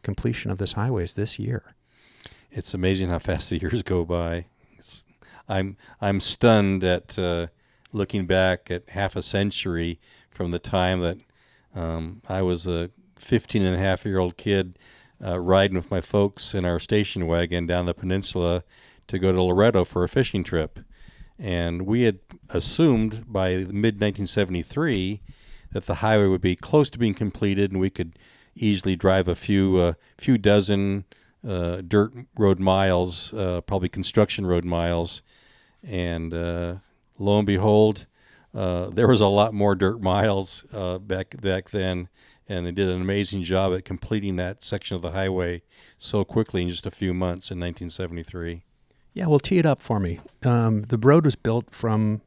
completion 0.02 0.50
of 0.50 0.59
this 0.59 0.75
highway 0.75 1.05
is 1.05 1.14
this 1.14 1.38
year. 1.38 1.75
It's 2.50 2.75
amazing 2.75 3.11
how 3.11 3.19
fast 3.19 3.50
the 3.50 3.59
years 3.61 3.83
go 3.83 4.05
by. 4.05 4.47
It's, 4.76 5.07
I'm 5.49 5.76
I'm 6.00 6.21
stunned 6.21 6.85
at 6.85 7.19
uh, 7.19 7.47
looking 7.93 8.26
back 8.26 8.71
at 8.71 8.91
half 8.91 9.17
a 9.17 9.23
century 9.23 9.99
from 10.31 10.50
the 10.50 10.59
time 10.59 11.00
that 11.00 11.19
um, 11.75 12.23
I 12.29 12.43
was 12.43 12.67
a 12.67 12.91
15 13.17 13.64
and 13.64 13.75
a 13.75 13.79
half 13.79 14.05
year 14.05 14.19
old 14.19 14.37
kid 14.37 14.79
uh, 15.25 15.38
riding 15.38 15.76
with 15.76 15.91
my 15.91 16.00
folks 16.00 16.55
in 16.55 16.64
our 16.64 16.79
station 16.79 17.26
wagon 17.26 17.67
down 17.67 17.87
the 17.87 17.95
peninsula 17.95 18.64
to 19.07 19.19
go 19.19 19.33
to 19.33 19.43
Loreto 19.43 19.85
for 19.85 20.02
a 20.02 20.09
fishing 20.09 20.43
trip. 20.45 20.81
And 21.38 21.83
we 21.83 22.02
had 22.02 22.19
assumed 22.50 23.25
by 23.33 23.57
mid 23.57 24.00
1973 24.00 25.21
that 25.73 25.87
the 25.87 25.97
highway 25.97 26.26
would 26.26 26.41
be 26.41 26.57
close 26.57 26.91
to 26.91 26.99
being 26.99 27.14
completed 27.14 27.73
and 27.73 27.81
we 27.81 27.91
could 27.91 28.19
easily 28.55 28.97
drive 28.97 29.29
a 29.29 29.35
few 29.35 29.79
uh, 29.79 29.93
few 30.19 30.38
dozen 30.38 31.05
uh, 31.47 31.83
dirt 31.87 32.12
road 32.37 32.61
miles, 32.61 33.33
uh, 33.35 33.61
probably 33.62 33.88
construction 33.88 34.47
road 34.47 34.64
miles. 34.64 35.23
And 35.83 36.33
uh, 36.33 36.76
lo 37.19 37.38
and 37.38 37.47
behold, 37.47 38.07
uh, 38.54 38.90
there 38.90 39.09
was 39.09 39.21
a 39.21 39.26
lot 39.26 39.54
more 39.54 39.75
dirt 39.75 40.02
miles 40.02 40.64
uh, 40.73 40.99
back 40.99 41.40
back 41.40 41.71
then, 41.71 42.09
and 42.49 42.66
they 42.66 42.73
did 42.73 42.88
an 42.88 43.00
amazing 43.00 43.42
job 43.42 43.73
at 43.73 43.85
completing 43.85 44.37
that 44.37 44.62
section 44.62 44.94
of 44.94 45.02
the 45.02 45.12
highway 45.12 45.62
so 45.99 46.25
quickly 46.25 46.62
in 46.62 46.68
just 46.68 46.87
a 46.87 46.90
few 46.90 47.14
months 47.14 47.50
in 47.50 47.59
1973. 47.59 48.62
Yeah, 49.14 49.26
well, 49.26 49.38
tee 49.38 49.59
it 49.59 49.66
up 49.66 49.80
for 49.80 50.00
me. 50.00 50.21
Um, 50.42 50.82
the 50.82 50.99
road 50.99 51.25
was 51.25 51.37
built 51.37 51.71
from 51.71 52.23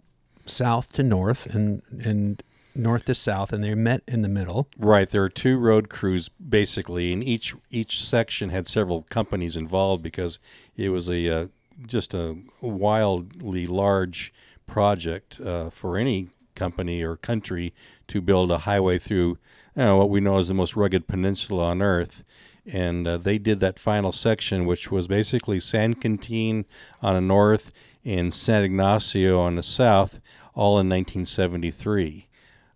south 0.45 0.93
to 0.93 1.03
north, 1.03 1.45
and 1.47 1.81
and 2.03 2.41
north 2.75 3.05
to 3.05 3.15
south, 3.15 3.53
and 3.53 3.63
they 3.63 3.73
met 3.73 4.01
in 4.07 4.21
the 4.21 4.29
middle. 4.29 4.67
Right. 4.77 5.09
There 5.09 5.23
are 5.23 5.29
two 5.29 5.57
road 5.57 5.89
crews 5.89 6.29
basically, 6.29 7.13
and 7.13 7.23
each 7.23 7.55
each 7.69 8.03
section 8.03 8.49
had 8.49 8.67
several 8.67 9.03
companies 9.03 9.55
involved 9.55 10.03
because 10.03 10.39
it 10.75 10.89
was 10.89 11.09
a 11.09 11.29
uh, 11.29 11.47
just 11.85 12.13
a 12.13 12.37
wildly 12.61 13.67
large 13.67 14.33
project 14.67 15.39
uh, 15.39 15.69
for 15.69 15.97
any 15.97 16.29
company 16.55 17.03
or 17.03 17.17
country 17.17 17.73
to 18.07 18.21
build 18.21 18.49
a 18.49 18.59
highway 18.59 18.97
through 18.97 19.37
you 19.75 19.83
know, 19.83 19.97
what 19.97 20.09
we 20.09 20.21
know 20.21 20.37
as 20.37 20.47
the 20.47 20.53
most 20.53 20.75
rugged 20.75 21.07
peninsula 21.07 21.65
on 21.65 21.81
Earth. 21.81 22.23
And 22.65 23.07
uh, 23.07 23.17
they 23.17 23.37
did 23.37 23.59
that 23.59 23.77
final 23.77 24.11
section, 24.11 24.65
which 24.65 24.89
was 24.89 25.07
basically 25.07 25.59
San 25.59 25.93
Quintin 25.93 26.65
on 27.01 27.13
the 27.13 27.21
north 27.21 27.71
and 28.03 28.33
San 28.33 28.63
Ignacio 28.63 29.39
on 29.39 29.55
the 29.55 29.63
south, 29.63 30.19
all 30.53 30.79
in 30.79 30.89
1973. 30.89 32.27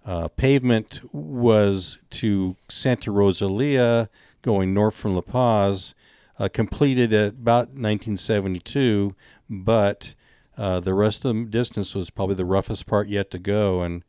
Uh, 0.06 0.28
pavement 0.28 1.02
was 1.12 2.00
to 2.10 2.56
Santa 2.68 3.12
Rosalia, 3.12 4.10
going 4.42 4.74
north 4.74 4.96
from 4.96 5.16
La 5.16 5.22
Paz, 5.22 5.94
uh, 6.40 6.50
completed 6.52 7.14
at 7.14 7.34
about 7.34 7.68
1972, 7.70 9.16
but 9.50 10.16
uh, 10.60 10.82
the 10.82 10.94
rest 10.94 11.24
of 11.24 11.34
the 11.34 11.46
distance 11.46 11.96
was 11.96 12.10
probably 12.10 12.36
the 12.36 12.44
roughest 12.44 12.86
part 12.86 13.08
yet 13.08 13.32
to 13.32 13.40
go, 13.40 13.82
and 13.82 14.04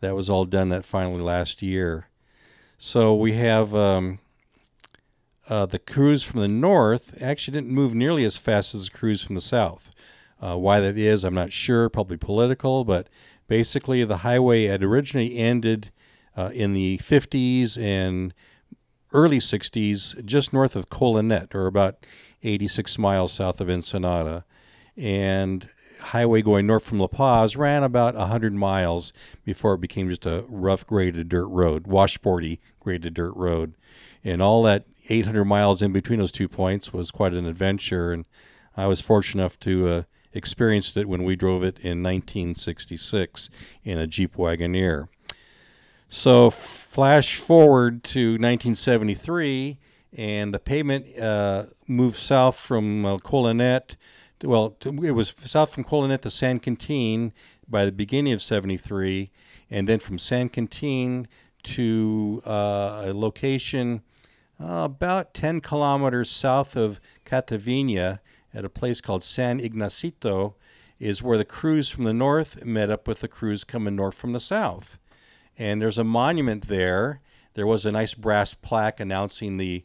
that 0.00 0.16
was 0.16 0.28
all 0.28 0.44
done 0.44 0.68
that 0.70 0.84
finally 0.84 1.20
last 1.20 1.62
year. 1.62 2.08
So 2.76 3.14
we 3.14 3.34
have 3.34 3.72
um, 3.72 4.18
uh, 5.48 5.66
the 5.66 5.78
crews 5.78 6.24
from 6.24 6.40
the 6.40 6.48
north 6.48 7.22
actually 7.22 7.52
didn't 7.52 7.70
move 7.70 7.94
nearly 7.94 8.24
as 8.24 8.36
fast 8.36 8.74
as 8.74 8.88
the 8.88 8.98
crews 8.98 9.22
from 9.22 9.36
the 9.36 9.40
south. 9.40 9.92
Uh, 10.40 10.58
why 10.58 10.80
that 10.80 10.98
is, 10.98 11.22
I'm 11.22 11.34
not 11.34 11.52
sure, 11.52 11.88
probably 11.88 12.16
political, 12.16 12.84
but 12.84 13.08
basically 13.46 14.02
the 14.02 14.18
highway 14.18 14.64
had 14.64 14.82
originally 14.82 15.36
ended 15.36 15.92
uh, 16.36 16.50
in 16.52 16.72
the 16.72 16.98
50s 16.98 17.80
and 17.80 18.34
early 19.12 19.38
60s 19.38 20.24
just 20.24 20.52
north 20.52 20.74
of 20.74 20.88
Colonet, 20.88 21.54
or 21.54 21.68
about 21.68 22.04
86 22.42 22.98
miles 22.98 23.32
south 23.32 23.60
of 23.60 23.70
Ensenada. 23.70 24.44
And 24.96 25.68
highway 26.02 26.42
going 26.42 26.66
north 26.66 26.84
from 26.84 27.00
La 27.00 27.06
Paz 27.06 27.56
ran 27.56 27.82
about 27.82 28.14
100 28.14 28.54
miles 28.54 29.12
before 29.44 29.74
it 29.74 29.80
became 29.80 30.08
just 30.08 30.26
a 30.26 30.44
rough 30.48 30.86
graded 30.86 31.28
dirt 31.28 31.46
road, 31.46 31.84
washboardy 31.84 32.58
graded 32.80 33.14
dirt 33.14 33.34
road. 33.34 33.74
And 34.24 34.42
all 34.42 34.62
that 34.64 34.84
800 35.08 35.44
miles 35.44 35.82
in 35.82 35.92
between 35.92 36.18
those 36.18 36.32
two 36.32 36.48
points 36.48 36.92
was 36.92 37.10
quite 37.10 37.34
an 37.34 37.46
adventure. 37.46 38.12
And 38.12 38.26
I 38.76 38.86
was 38.86 39.00
fortunate 39.00 39.42
enough 39.42 39.58
to 39.60 39.88
uh, 39.88 40.02
experience 40.32 40.96
it 40.96 41.08
when 41.08 41.24
we 41.24 41.36
drove 41.36 41.62
it 41.62 41.78
in 41.78 42.02
1966 42.02 43.50
in 43.84 43.98
a 43.98 44.06
Jeep 44.06 44.36
Wagoneer. 44.36 45.08
So, 46.08 46.50
flash 46.50 47.36
forward 47.36 48.04
to 48.04 48.32
1973, 48.32 49.78
and 50.18 50.52
the 50.52 50.58
pavement 50.58 51.18
uh, 51.18 51.64
moved 51.88 52.16
south 52.16 52.56
from 52.56 53.06
uh, 53.06 53.16
Colonet 53.16 53.96
well, 54.42 54.76
it 54.84 55.12
was 55.12 55.34
south 55.38 55.74
from 55.74 55.84
Colonet 55.84 56.22
to 56.22 56.30
San 56.30 56.58
Quintin 56.58 57.32
by 57.68 57.84
the 57.84 57.92
beginning 57.92 58.32
of 58.32 58.42
73, 58.42 59.30
and 59.70 59.88
then 59.88 59.98
from 59.98 60.18
San 60.18 60.48
Quintin 60.48 61.26
to 61.62 62.42
uh, 62.46 63.04
a 63.06 63.12
location 63.12 64.02
uh, 64.60 64.84
about 64.84 65.34
10 65.34 65.60
kilometers 65.60 66.30
south 66.30 66.76
of 66.76 67.00
Catavina 67.24 68.20
at 68.54 68.64
a 68.64 68.68
place 68.68 69.00
called 69.00 69.24
San 69.24 69.60
Ignacito 69.60 70.54
is 71.00 71.22
where 71.22 71.38
the 71.38 71.44
crews 71.44 71.90
from 71.90 72.04
the 72.04 72.12
north 72.12 72.64
met 72.64 72.90
up 72.90 73.08
with 73.08 73.20
the 73.20 73.28
crews 73.28 73.64
coming 73.64 73.96
north 73.96 74.14
from 74.14 74.32
the 74.32 74.40
south. 74.40 75.00
And 75.58 75.82
there's 75.82 75.98
a 75.98 76.04
monument 76.04 76.68
there. 76.68 77.20
There 77.54 77.66
was 77.66 77.84
a 77.84 77.92
nice 77.92 78.14
brass 78.14 78.54
plaque 78.54 79.00
announcing 79.00 79.56
the 79.56 79.84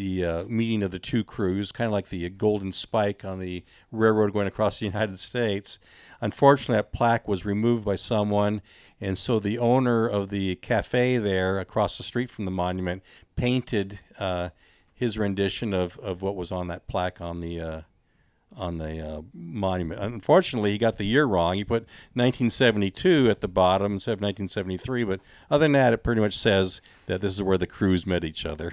the 0.00 0.24
uh, 0.24 0.44
meeting 0.44 0.82
of 0.82 0.90
the 0.90 0.98
two 0.98 1.22
crews, 1.22 1.72
kind 1.72 1.84
of 1.84 1.92
like 1.92 2.08
the 2.08 2.30
golden 2.30 2.72
spike 2.72 3.22
on 3.22 3.38
the 3.38 3.62
railroad 3.92 4.32
going 4.32 4.46
across 4.46 4.80
the 4.80 4.86
United 4.86 5.18
States. 5.18 5.78
Unfortunately, 6.22 6.76
that 6.76 6.90
plaque 6.90 7.28
was 7.28 7.44
removed 7.44 7.84
by 7.84 7.96
someone, 7.96 8.62
and 8.98 9.18
so 9.18 9.38
the 9.38 9.58
owner 9.58 10.08
of 10.08 10.30
the 10.30 10.54
cafe 10.56 11.18
there 11.18 11.58
across 11.58 11.98
the 11.98 12.02
street 12.02 12.30
from 12.30 12.46
the 12.46 12.50
monument 12.50 13.02
painted 13.36 14.00
uh, 14.18 14.48
his 14.94 15.18
rendition 15.18 15.74
of, 15.74 15.98
of 15.98 16.22
what 16.22 16.34
was 16.34 16.50
on 16.50 16.68
that 16.68 16.88
plaque 16.88 17.20
on 17.20 17.40
the 17.42 17.60
uh, 17.60 17.80
on 18.56 18.78
the 18.78 19.06
uh, 19.06 19.22
monument. 19.34 20.00
Unfortunately, 20.00 20.72
he 20.72 20.78
got 20.78 20.96
the 20.96 21.04
year 21.04 21.26
wrong. 21.26 21.56
He 21.56 21.62
put 21.62 21.82
1972 22.14 23.28
at 23.28 23.42
the 23.42 23.48
bottom 23.48 23.92
instead 23.92 24.12
of 24.12 24.22
1973, 24.22 25.04
but 25.04 25.20
other 25.50 25.66
than 25.66 25.72
that, 25.72 25.92
it 25.92 26.02
pretty 26.02 26.22
much 26.22 26.36
says 26.36 26.80
that 27.06 27.20
this 27.20 27.34
is 27.34 27.42
where 27.42 27.58
the 27.58 27.66
crews 27.66 28.06
met 28.06 28.24
each 28.24 28.46
other. 28.46 28.72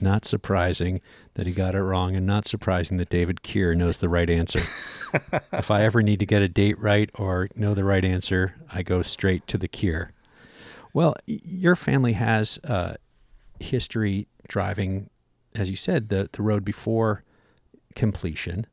Not 0.00 0.24
surprising 0.24 1.00
that 1.34 1.46
he 1.46 1.52
got 1.52 1.74
it 1.74 1.82
wrong, 1.82 2.14
and 2.16 2.26
not 2.26 2.46
surprising 2.46 2.98
that 2.98 3.08
David 3.08 3.42
Kier 3.42 3.76
knows 3.76 3.98
the 3.98 4.08
right 4.08 4.28
answer. 4.28 4.58
if 5.52 5.70
I 5.70 5.82
ever 5.82 6.02
need 6.02 6.20
to 6.20 6.26
get 6.26 6.42
a 6.42 6.48
date 6.48 6.78
right 6.78 7.10
or 7.14 7.48
know 7.54 7.74
the 7.74 7.84
right 7.84 8.04
answer, 8.04 8.54
I 8.72 8.82
go 8.82 9.02
straight 9.02 9.46
to 9.48 9.58
the 9.58 9.68
Kier. 9.68 10.10
Well, 10.92 11.14
your 11.26 11.76
family 11.76 12.12
has 12.14 12.58
uh, 12.64 12.94
history 13.60 14.28
driving, 14.48 15.10
as 15.54 15.70
you 15.70 15.76
said, 15.76 16.08
the, 16.08 16.28
the 16.32 16.42
road 16.42 16.64
before 16.64 17.22
completion, 17.94 18.66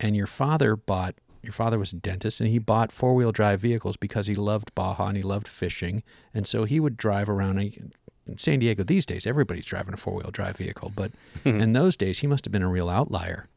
and 0.00 0.16
your 0.16 0.26
father 0.26 0.76
bought. 0.76 1.14
Your 1.40 1.52
father 1.52 1.78
was 1.78 1.92
a 1.92 1.96
dentist, 1.96 2.40
and 2.40 2.48
he 2.48 2.58
bought 2.58 2.90
four 2.90 3.14
wheel 3.14 3.30
drive 3.30 3.60
vehicles 3.60 3.96
because 3.96 4.26
he 4.26 4.34
loved 4.34 4.74
Baja 4.74 5.06
and 5.06 5.16
he 5.16 5.22
loved 5.22 5.46
fishing, 5.46 6.02
and 6.34 6.46
so 6.46 6.64
he 6.64 6.80
would 6.80 6.96
drive 6.96 7.28
around 7.28 7.58
in 8.28 8.38
San 8.38 8.58
Diego 8.58 8.84
these 8.84 9.06
days, 9.06 9.26
everybody's 9.26 9.66
driving 9.66 9.94
a 9.94 9.96
four 9.96 10.14
wheel 10.14 10.30
drive 10.30 10.56
vehicle, 10.56 10.92
but 10.94 11.12
in 11.44 11.72
those 11.72 11.96
days, 11.96 12.18
he 12.18 12.26
must 12.26 12.44
have 12.44 12.52
been 12.52 12.62
a 12.62 12.68
real 12.68 12.88
outlier. 12.88 13.48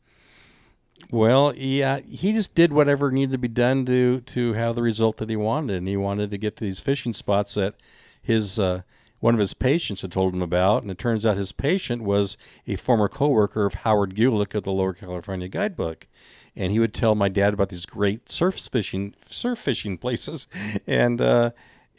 Well, 1.09 1.53
yeah, 1.55 1.99
he 1.99 2.31
just 2.31 2.55
did 2.55 2.71
whatever 2.71 3.11
needed 3.11 3.31
to 3.31 3.37
be 3.37 3.47
done 3.47 3.85
to 3.85 4.21
to 4.21 4.53
have 4.53 4.75
the 4.75 4.81
result 4.81 5.17
that 5.17 5.29
he 5.29 5.35
wanted, 5.35 5.77
and 5.77 5.87
he 5.87 5.97
wanted 5.97 6.31
to 6.31 6.37
get 6.37 6.55
to 6.57 6.63
these 6.63 6.79
fishing 6.79 7.13
spots 7.13 7.55
that 7.55 7.75
his 8.21 8.59
uh, 8.59 8.83
one 9.19 9.33
of 9.33 9.39
his 9.39 9.53
patients 9.53 10.01
had 10.01 10.11
told 10.11 10.33
him 10.33 10.41
about, 10.41 10.83
and 10.83 10.91
it 10.91 10.97
turns 10.97 11.25
out 11.25 11.37
his 11.37 11.51
patient 11.51 12.03
was 12.03 12.37
a 12.67 12.75
former 12.75 13.07
coworker 13.07 13.65
of 13.65 13.75
Howard 13.75 14.15
Gulick 14.15 14.55
of 14.55 14.63
the 14.63 14.71
Lower 14.71 14.93
California 14.93 15.47
Guidebook, 15.47 16.07
and 16.55 16.71
he 16.71 16.79
would 16.79 16.93
tell 16.93 17.15
my 17.15 17.29
dad 17.29 17.53
about 17.53 17.69
these 17.69 17.85
great 17.85 18.29
surf 18.29 18.59
fishing 18.71 19.13
surf 19.17 19.59
fishing 19.59 19.97
places, 19.97 20.47
and 20.87 21.19
uh, 21.19 21.51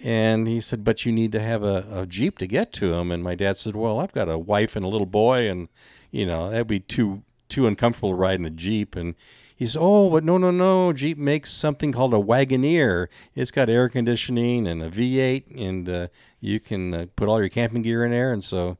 and 0.02 0.48
he 0.48 0.60
said, 0.60 0.84
"But 0.84 1.06
you 1.06 1.12
need 1.12 1.32
to 1.32 1.40
have 1.40 1.62
a, 1.62 1.86
a 1.90 2.06
jeep 2.06 2.38
to 2.38 2.46
get 2.46 2.72
to 2.74 2.94
him." 2.94 3.12
And 3.12 3.22
my 3.22 3.34
dad 3.34 3.56
said, 3.56 3.76
"Well, 3.76 4.00
I've 4.00 4.12
got 4.12 4.28
a 4.28 4.38
wife 4.38 4.74
and 4.76 4.84
a 4.84 4.88
little 4.88 5.06
boy, 5.06 5.48
and 5.48 5.68
you 6.10 6.26
know 6.26 6.50
that'd 6.50 6.66
be 6.66 6.80
too 6.80 7.22
too 7.48 7.66
uncomfortable 7.66 8.10
to 8.10 8.16
ride 8.16 8.40
in 8.40 8.44
a 8.44 8.50
jeep." 8.50 8.96
And 8.96 9.14
he 9.56 9.66
said, 9.66 9.80
"Oh, 9.80 10.10
but 10.10 10.24
no, 10.24 10.38
no, 10.38 10.50
no! 10.50 10.92
Jeep 10.92 11.18
makes 11.18 11.52
something 11.52 11.92
called 11.92 12.14
a 12.14 12.18
Wagoneer. 12.18 13.06
It's 13.34 13.52
got 13.52 13.68
air 13.68 13.88
conditioning 13.88 14.66
and 14.66 14.82
a 14.82 14.90
V8, 14.90 15.56
and 15.56 15.88
uh, 15.88 16.08
you 16.40 16.58
can 16.58 16.94
uh, 16.94 17.06
put 17.14 17.28
all 17.28 17.38
your 17.38 17.48
camping 17.48 17.82
gear 17.82 18.04
in 18.04 18.10
there." 18.10 18.32
And 18.32 18.42
so, 18.42 18.78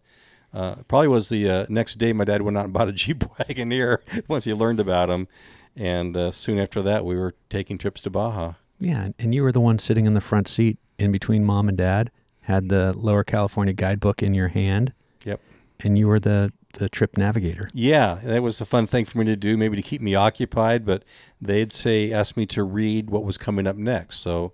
uh, 0.52 0.76
probably 0.88 1.08
was 1.08 1.28
the 1.28 1.48
uh, 1.48 1.66
next 1.68 1.96
day 1.96 2.12
my 2.12 2.24
dad 2.24 2.42
went 2.42 2.58
out 2.58 2.64
and 2.64 2.72
bought 2.72 2.88
a 2.88 2.92
Jeep 2.92 3.20
Wagoneer 3.38 3.98
once 4.28 4.44
he 4.44 4.52
learned 4.52 4.80
about 4.80 5.08
them, 5.08 5.28
and 5.76 6.16
uh, 6.16 6.32
soon 6.32 6.58
after 6.58 6.82
that 6.82 7.04
we 7.04 7.14
were 7.14 7.34
taking 7.48 7.78
trips 7.78 8.02
to 8.02 8.10
Baja. 8.10 8.54
Yeah, 8.82 9.10
and 9.18 9.34
you 9.34 9.44
were 9.44 9.52
the 9.52 9.60
one 9.60 9.78
sitting 9.78 10.06
in 10.06 10.14
the 10.14 10.20
front 10.20 10.48
seat 10.48 10.76
in 10.98 11.12
between 11.12 11.44
mom 11.44 11.68
and 11.68 11.78
dad, 11.78 12.10
had 12.42 12.68
the 12.68 12.92
Lower 12.96 13.22
California 13.22 13.72
guidebook 13.72 14.22
in 14.22 14.34
your 14.34 14.48
hand. 14.48 14.92
Yep. 15.24 15.40
And 15.80 15.98
you 15.98 16.08
were 16.08 16.20
the 16.20 16.52
the 16.74 16.88
trip 16.88 17.18
navigator. 17.18 17.68
Yeah, 17.74 18.18
that 18.24 18.42
was 18.42 18.60
a 18.60 18.64
fun 18.64 18.86
thing 18.86 19.04
for 19.04 19.18
me 19.18 19.26
to 19.26 19.36
do, 19.36 19.58
maybe 19.58 19.76
to 19.76 19.82
keep 19.82 20.00
me 20.00 20.14
occupied. 20.14 20.84
But 20.84 21.04
they'd 21.40 21.72
say, 21.72 22.12
ask 22.12 22.36
me 22.36 22.46
to 22.46 22.64
read 22.64 23.10
what 23.10 23.24
was 23.24 23.38
coming 23.38 23.66
up 23.66 23.76
next. 23.76 24.18
So 24.18 24.52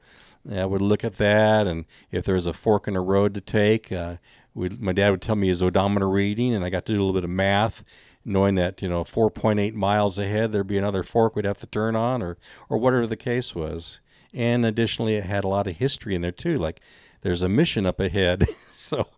I 0.52 0.66
would 0.66 0.82
look 0.82 1.04
at 1.04 1.16
that, 1.16 1.66
and 1.66 1.86
if 2.10 2.24
there 2.24 2.34
was 2.34 2.46
a 2.46 2.52
fork 2.52 2.86
in 2.86 2.96
a 2.96 3.00
road 3.00 3.34
to 3.34 3.40
take, 3.40 3.90
uh, 3.92 4.16
my 4.54 4.92
dad 4.92 5.10
would 5.10 5.22
tell 5.22 5.36
me 5.36 5.48
his 5.48 5.62
odometer 5.62 6.08
reading, 6.08 6.54
and 6.54 6.64
I 6.64 6.70
got 6.70 6.84
to 6.86 6.92
do 6.92 6.98
a 6.98 7.00
little 7.00 7.14
bit 7.14 7.24
of 7.24 7.30
math, 7.30 7.84
knowing 8.24 8.56
that 8.56 8.82
you 8.82 8.88
know 8.88 9.04
4.8 9.04 9.72
miles 9.74 10.18
ahead 10.18 10.52
there'd 10.52 10.66
be 10.66 10.76
another 10.76 11.02
fork 11.02 11.34
we'd 11.34 11.44
have 11.46 11.58
to 11.58 11.66
turn 11.66 11.96
on, 11.96 12.20
or 12.20 12.36
or 12.68 12.76
whatever 12.76 13.06
the 13.06 13.16
case 13.16 13.54
was 13.54 14.00
and 14.34 14.64
additionally 14.64 15.14
it 15.14 15.24
had 15.24 15.44
a 15.44 15.48
lot 15.48 15.66
of 15.66 15.76
history 15.76 16.14
in 16.14 16.22
there 16.22 16.30
too 16.32 16.56
like 16.56 16.80
there's 17.22 17.42
a 17.42 17.48
mission 17.48 17.86
up 17.86 18.00
ahead. 18.00 18.46
So 18.78 19.08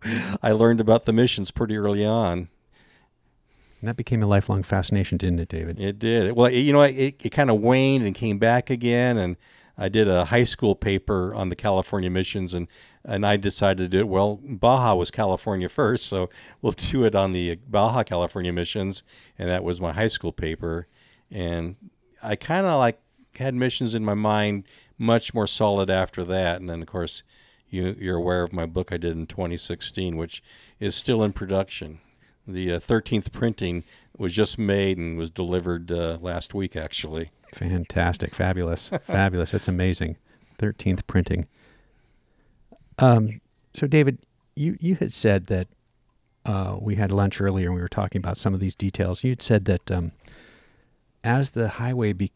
i 0.41 0.53
learned 0.53 0.81
about 0.81 1.05
the 1.05 1.13
missions 1.13 1.51
pretty 1.51 1.77
early 1.77 2.03
on. 2.03 2.49
And 3.79 3.87
that 3.87 3.95
became 3.95 4.23
a 4.23 4.25
lifelong 4.25 4.63
fascination 4.63 5.19
didn't 5.19 5.39
it 5.39 5.49
david? 5.49 5.79
It 5.79 5.99
did. 5.99 6.35
Well 6.35 6.49
you 6.49 6.73
know 6.73 6.81
it, 6.81 7.23
it 7.23 7.29
kind 7.29 7.51
of 7.51 7.61
waned 7.61 8.03
and 8.03 8.15
came 8.15 8.39
back 8.39 8.71
again 8.71 9.19
and 9.19 9.37
i 9.77 9.87
did 9.87 10.07
a 10.07 10.25
high 10.25 10.45
school 10.45 10.73
paper 10.73 11.35
on 11.35 11.49
the 11.49 11.55
california 11.55 12.09
missions 12.09 12.55
and 12.55 12.67
and 13.05 13.23
i 13.23 13.37
decided 13.37 13.83
to 13.83 13.87
do 13.87 13.99
it. 13.99 14.07
Well 14.07 14.39
baja 14.43 14.95
was 14.95 15.11
california 15.11 15.69
first 15.69 16.07
so 16.07 16.31
we'll 16.63 16.73
do 16.73 17.03
it 17.03 17.13
on 17.13 17.33
the 17.33 17.57
baja 17.69 18.01
california 18.01 18.51
missions 18.51 19.03
and 19.37 19.47
that 19.47 19.63
was 19.63 19.79
my 19.79 19.91
high 19.91 20.07
school 20.09 20.31
paper. 20.31 20.87
And 21.29 21.75
i 22.23 22.35
kind 22.35 22.65
of 22.65 22.79
like 22.79 22.99
had 23.37 23.53
missions 23.53 23.93
in 23.93 24.03
my 24.03 24.15
mind 24.15 24.63
much 25.01 25.33
more 25.33 25.47
solid 25.47 25.89
after 25.89 26.23
that. 26.23 26.61
And 26.61 26.69
then, 26.69 26.81
of 26.81 26.87
course, 26.87 27.23
you, 27.69 27.95
you're 27.97 28.17
aware 28.17 28.43
of 28.43 28.53
my 28.53 28.67
book 28.67 28.91
I 28.93 28.97
did 28.97 29.17
in 29.17 29.25
2016, 29.25 30.15
which 30.15 30.43
is 30.79 30.95
still 30.95 31.23
in 31.23 31.33
production. 31.33 31.99
The 32.47 32.73
uh, 32.73 32.79
13th 32.79 33.31
printing 33.31 33.83
was 34.17 34.33
just 34.33 34.59
made 34.59 34.99
and 34.99 35.17
was 35.17 35.31
delivered 35.31 35.91
uh, 35.91 36.19
last 36.21 36.53
week, 36.53 36.75
actually. 36.75 37.31
Fantastic, 37.51 38.35
fabulous, 38.35 38.89
fabulous. 39.01 39.51
That's 39.51 39.67
amazing. 39.67 40.17
13th 40.59 41.07
printing. 41.07 41.47
Um, 42.99 43.41
so, 43.73 43.87
David, 43.87 44.19
you, 44.55 44.77
you 44.79 44.95
had 44.95 45.13
said 45.13 45.47
that 45.47 45.67
uh, 46.45 46.77
we 46.79 46.95
had 46.95 47.11
lunch 47.11 47.41
earlier 47.41 47.67
and 47.67 47.75
we 47.75 47.81
were 47.81 47.87
talking 47.87 48.19
about 48.19 48.37
some 48.37 48.53
of 48.53 48.59
these 48.59 48.75
details. 48.75 49.23
You'd 49.23 49.41
said 49.41 49.65
that 49.65 49.89
um, 49.89 50.11
as 51.23 51.51
the 51.51 51.69
highway 51.69 52.13
be- 52.13 52.31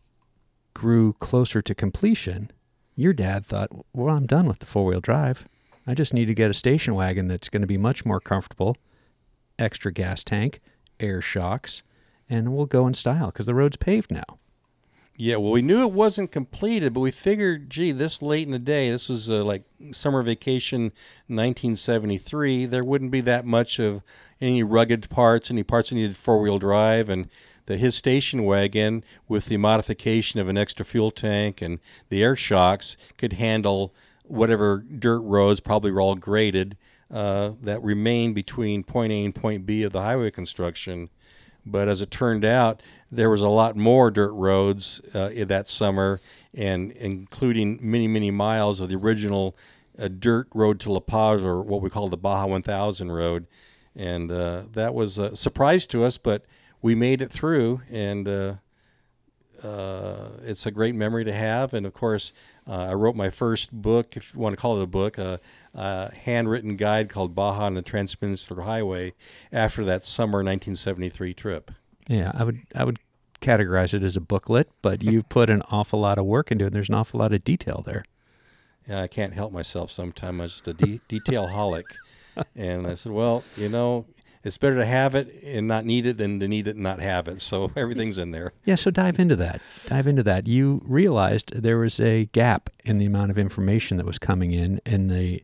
grew 0.75 1.13
closer 1.13 1.61
to 1.63 1.73
completion, 1.73 2.51
your 2.95 3.13
dad 3.13 3.47
thought, 3.47 3.71
well, 3.93 4.15
I'm 4.15 4.27
done 4.27 4.45
with 4.45 4.59
the 4.59 4.67
four 4.67 4.85
wheel 4.85 5.01
drive. 5.01 5.47
I 5.87 5.95
just 5.95 6.13
need 6.13 6.25
to 6.25 6.35
get 6.35 6.51
a 6.51 6.53
station 6.53 6.93
wagon 6.93 7.27
that's 7.27 7.49
going 7.49 7.61
to 7.61 7.67
be 7.67 7.77
much 7.77 8.05
more 8.05 8.19
comfortable, 8.19 8.77
extra 9.57 9.91
gas 9.91 10.23
tank, 10.23 10.59
air 10.99 11.21
shocks, 11.21 11.81
and 12.29 12.55
we'll 12.55 12.67
go 12.67 12.85
in 12.85 12.93
style 12.93 13.27
because 13.27 13.47
the 13.47 13.55
road's 13.55 13.77
paved 13.77 14.11
now. 14.11 14.37
Yeah, 15.17 15.37
well, 15.37 15.53
we 15.53 15.61
knew 15.61 15.81
it 15.81 15.93
wasn't 15.93 16.33
completed, 16.33 16.93
but 16.93 16.99
we 16.99 17.11
figured, 17.11 17.69
gee, 17.69 17.93
this 17.93 18.21
late 18.21 18.45
in 18.45 18.51
the 18.51 18.59
day, 18.59 18.89
this 18.89 19.07
was 19.07 19.29
uh, 19.29 19.45
like 19.45 19.63
summer 19.91 20.21
vacation 20.21 20.91
1973, 21.27 22.65
there 22.65 22.83
wouldn't 22.83 23.11
be 23.11 23.21
that 23.21 23.45
much 23.45 23.79
of 23.79 24.03
any 24.41 24.61
rugged 24.61 25.09
parts, 25.09 25.49
any 25.49 25.63
parts 25.63 25.89
that 25.89 25.95
needed 25.95 26.17
four 26.17 26.41
wheel 26.41 26.59
drive. 26.59 27.09
And 27.09 27.29
that 27.65 27.79
his 27.79 27.95
station 27.95 28.43
wagon, 28.43 29.03
with 29.27 29.45
the 29.45 29.57
modification 29.57 30.39
of 30.39 30.47
an 30.47 30.57
extra 30.57 30.85
fuel 30.85 31.11
tank 31.11 31.61
and 31.61 31.79
the 32.09 32.23
air 32.23 32.35
shocks, 32.35 32.95
could 33.17 33.33
handle 33.33 33.93
whatever 34.23 34.77
dirt 34.77 35.21
roads, 35.21 35.59
probably 35.59 35.91
were 35.91 36.01
all 36.01 36.15
graded, 36.15 36.77
uh, 37.11 37.51
that 37.61 37.81
remained 37.83 38.35
between 38.35 38.83
point 38.83 39.11
A 39.11 39.23
and 39.23 39.35
point 39.35 39.65
B 39.65 39.83
of 39.83 39.91
the 39.91 40.01
highway 40.01 40.31
construction. 40.31 41.09
But 41.65 41.87
as 41.87 42.01
it 42.01 42.11
turned 42.11 42.45
out, 42.45 42.81
there 43.11 43.29
was 43.29 43.41
a 43.41 43.49
lot 43.49 43.75
more 43.75 44.11
dirt 44.11 44.33
roads 44.33 45.01
uh, 45.13 45.29
that 45.47 45.67
summer, 45.67 46.19
and 46.53 46.91
including 46.91 47.79
many, 47.81 48.07
many 48.07 48.31
miles 48.31 48.79
of 48.79 48.89
the 48.89 48.95
original 48.95 49.55
uh, 49.97 50.07
dirt 50.07 50.47
road 50.53 50.79
to 50.81 50.91
La 50.91 50.99
Paz, 50.99 51.43
or 51.43 51.61
what 51.61 51.81
we 51.81 51.89
call 51.89 52.09
the 52.09 52.17
Baja 52.17 52.45
1000 52.45 53.11
road. 53.11 53.47
And 53.95 54.31
uh, 54.31 54.63
that 54.73 54.93
was 54.93 55.17
a 55.17 55.35
surprise 55.35 55.87
to 55.87 56.03
us, 56.03 56.17
but 56.17 56.45
we 56.85 56.93
made 56.93 57.19
it 57.19 57.31
through, 57.31 57.81
and 57.89 58.27
uh, 58.27 58.53
uh, 59.63 60.29
it's 60.43 60.67
a 60.67 60.71
great 60.71 60.93
memory 60.93 61.25
to 61.25 61.33
have. 61.33 61.73
And 61.73 61.83
of 61.83 61.95
course, 61.95 62.31
uh, 62.67 62.89
I 62.89 62.93
wrote 62.93 63.15
my 63.15 63.31
first 63.31 63.73
book, 63.73 64.15
if 64.15 64.35
you 64.35 64.39
want 64.39 64.53
to 64.53 64.61
call 64.61 64.79
it 64.79 64.83
a 64.83 64.85
book, 64.85 65.17
a, 65.17 65.39
a 65.73 66.13
handwritten 66.13 66.75
guide 66.75 67.09
called 67.09 67.33
Baja 67.33 67.65
on 67.65 67.73
the 67.73 67.81
Transpeninsular 67.81 68.65
Highway 68.65 69.13
after 69.51 69.83
that 69.83 70.05
summer 70.05 70.43
1973 70.43 71.33
trip. 71.33 71.71
Yeah, 72.07 72.31
I 72.35 72.43
would 72.43 72.61
I 72.75 72.83
would 72.83 72.99
categorize 73.41 73.95
it 73.95 74.03
as 74.03 74.15
a 74.15 74.21
booklet, 74.21 74.69
but 74.83 75.01
you've 75.01 75.27
put 75.29 75.49
an 75.49 75.63
awful 75.71 75.99
lot 75.99 76.19
of 76.19 76.25
work 76.25 76.51
into 76.51 76.65
it. 76.65 76.67
And 76.67 76.75
there's 76.75 76.89
an 76.89 76.95
awful 76.95 77.19
lot 77.19 77.33
of 77.33 77.43
detail 77.43 77.81
there. 77.83 78.05
Yeah, 78.87 79.01
I 79.01 79.07
can't 79.07 79.33
help 79.33 79.51
myself 79.51 79.89
sometimes. 79.89 80.39
I'm 80.39 80.47
just 80.47 80.67
a 80.67 80.73
de- 80.73 81.01
detail 81.07 81.47
holic. 81.47 81.85
And 82.53 82.85
I 82.85 82.95
said, 82.95 83.13
well, 83.13 83.45
you 83.55 83.69
know, 83.69 84.05
it's 84.45 84.57
better 84.57 84.75
to 84.75 84.85
have 84.85 85.15
it 85.15 85.43
and 85.43 85.67
not 85.67 85.83
need 85.85 86.05
it 86.05 86.17
than 86.17 86.39
to 86.39 86.47
need 86.47 86.67
it 86.67 86.75
and 86.75 86.83
not 86.83 86.99
have 86.99 87.27
it. 87.27 87.41
So 87.41 87.71
everything's 87.75 88.17
in 88.17 88.31
there. 88.31 88.53
Yeah, 88.63 88.75
so 88.75 88.91
dive 88.91 89.19
into 89.19 89.35
that. 89.37 89.59
Dive 89.87 90.07
into 90.07 90.23
that. 90.23 90.47
You 90.47 90.81
realized 90.85 91.51
there 91.61 91.79
was 91.79 91.99
a 91.99 92.25
gap 92.25 92.69
in 92.85 92.99
the 92.99 93.05
amount 93.05 93.31
of 93.31 93.37
information 93.37 93.97
that 93.97 94.05
was 94.05 94.19
coming 94.19 94.53
in 94.53 94.79
and 94.85 95.09
the 95.09 95.43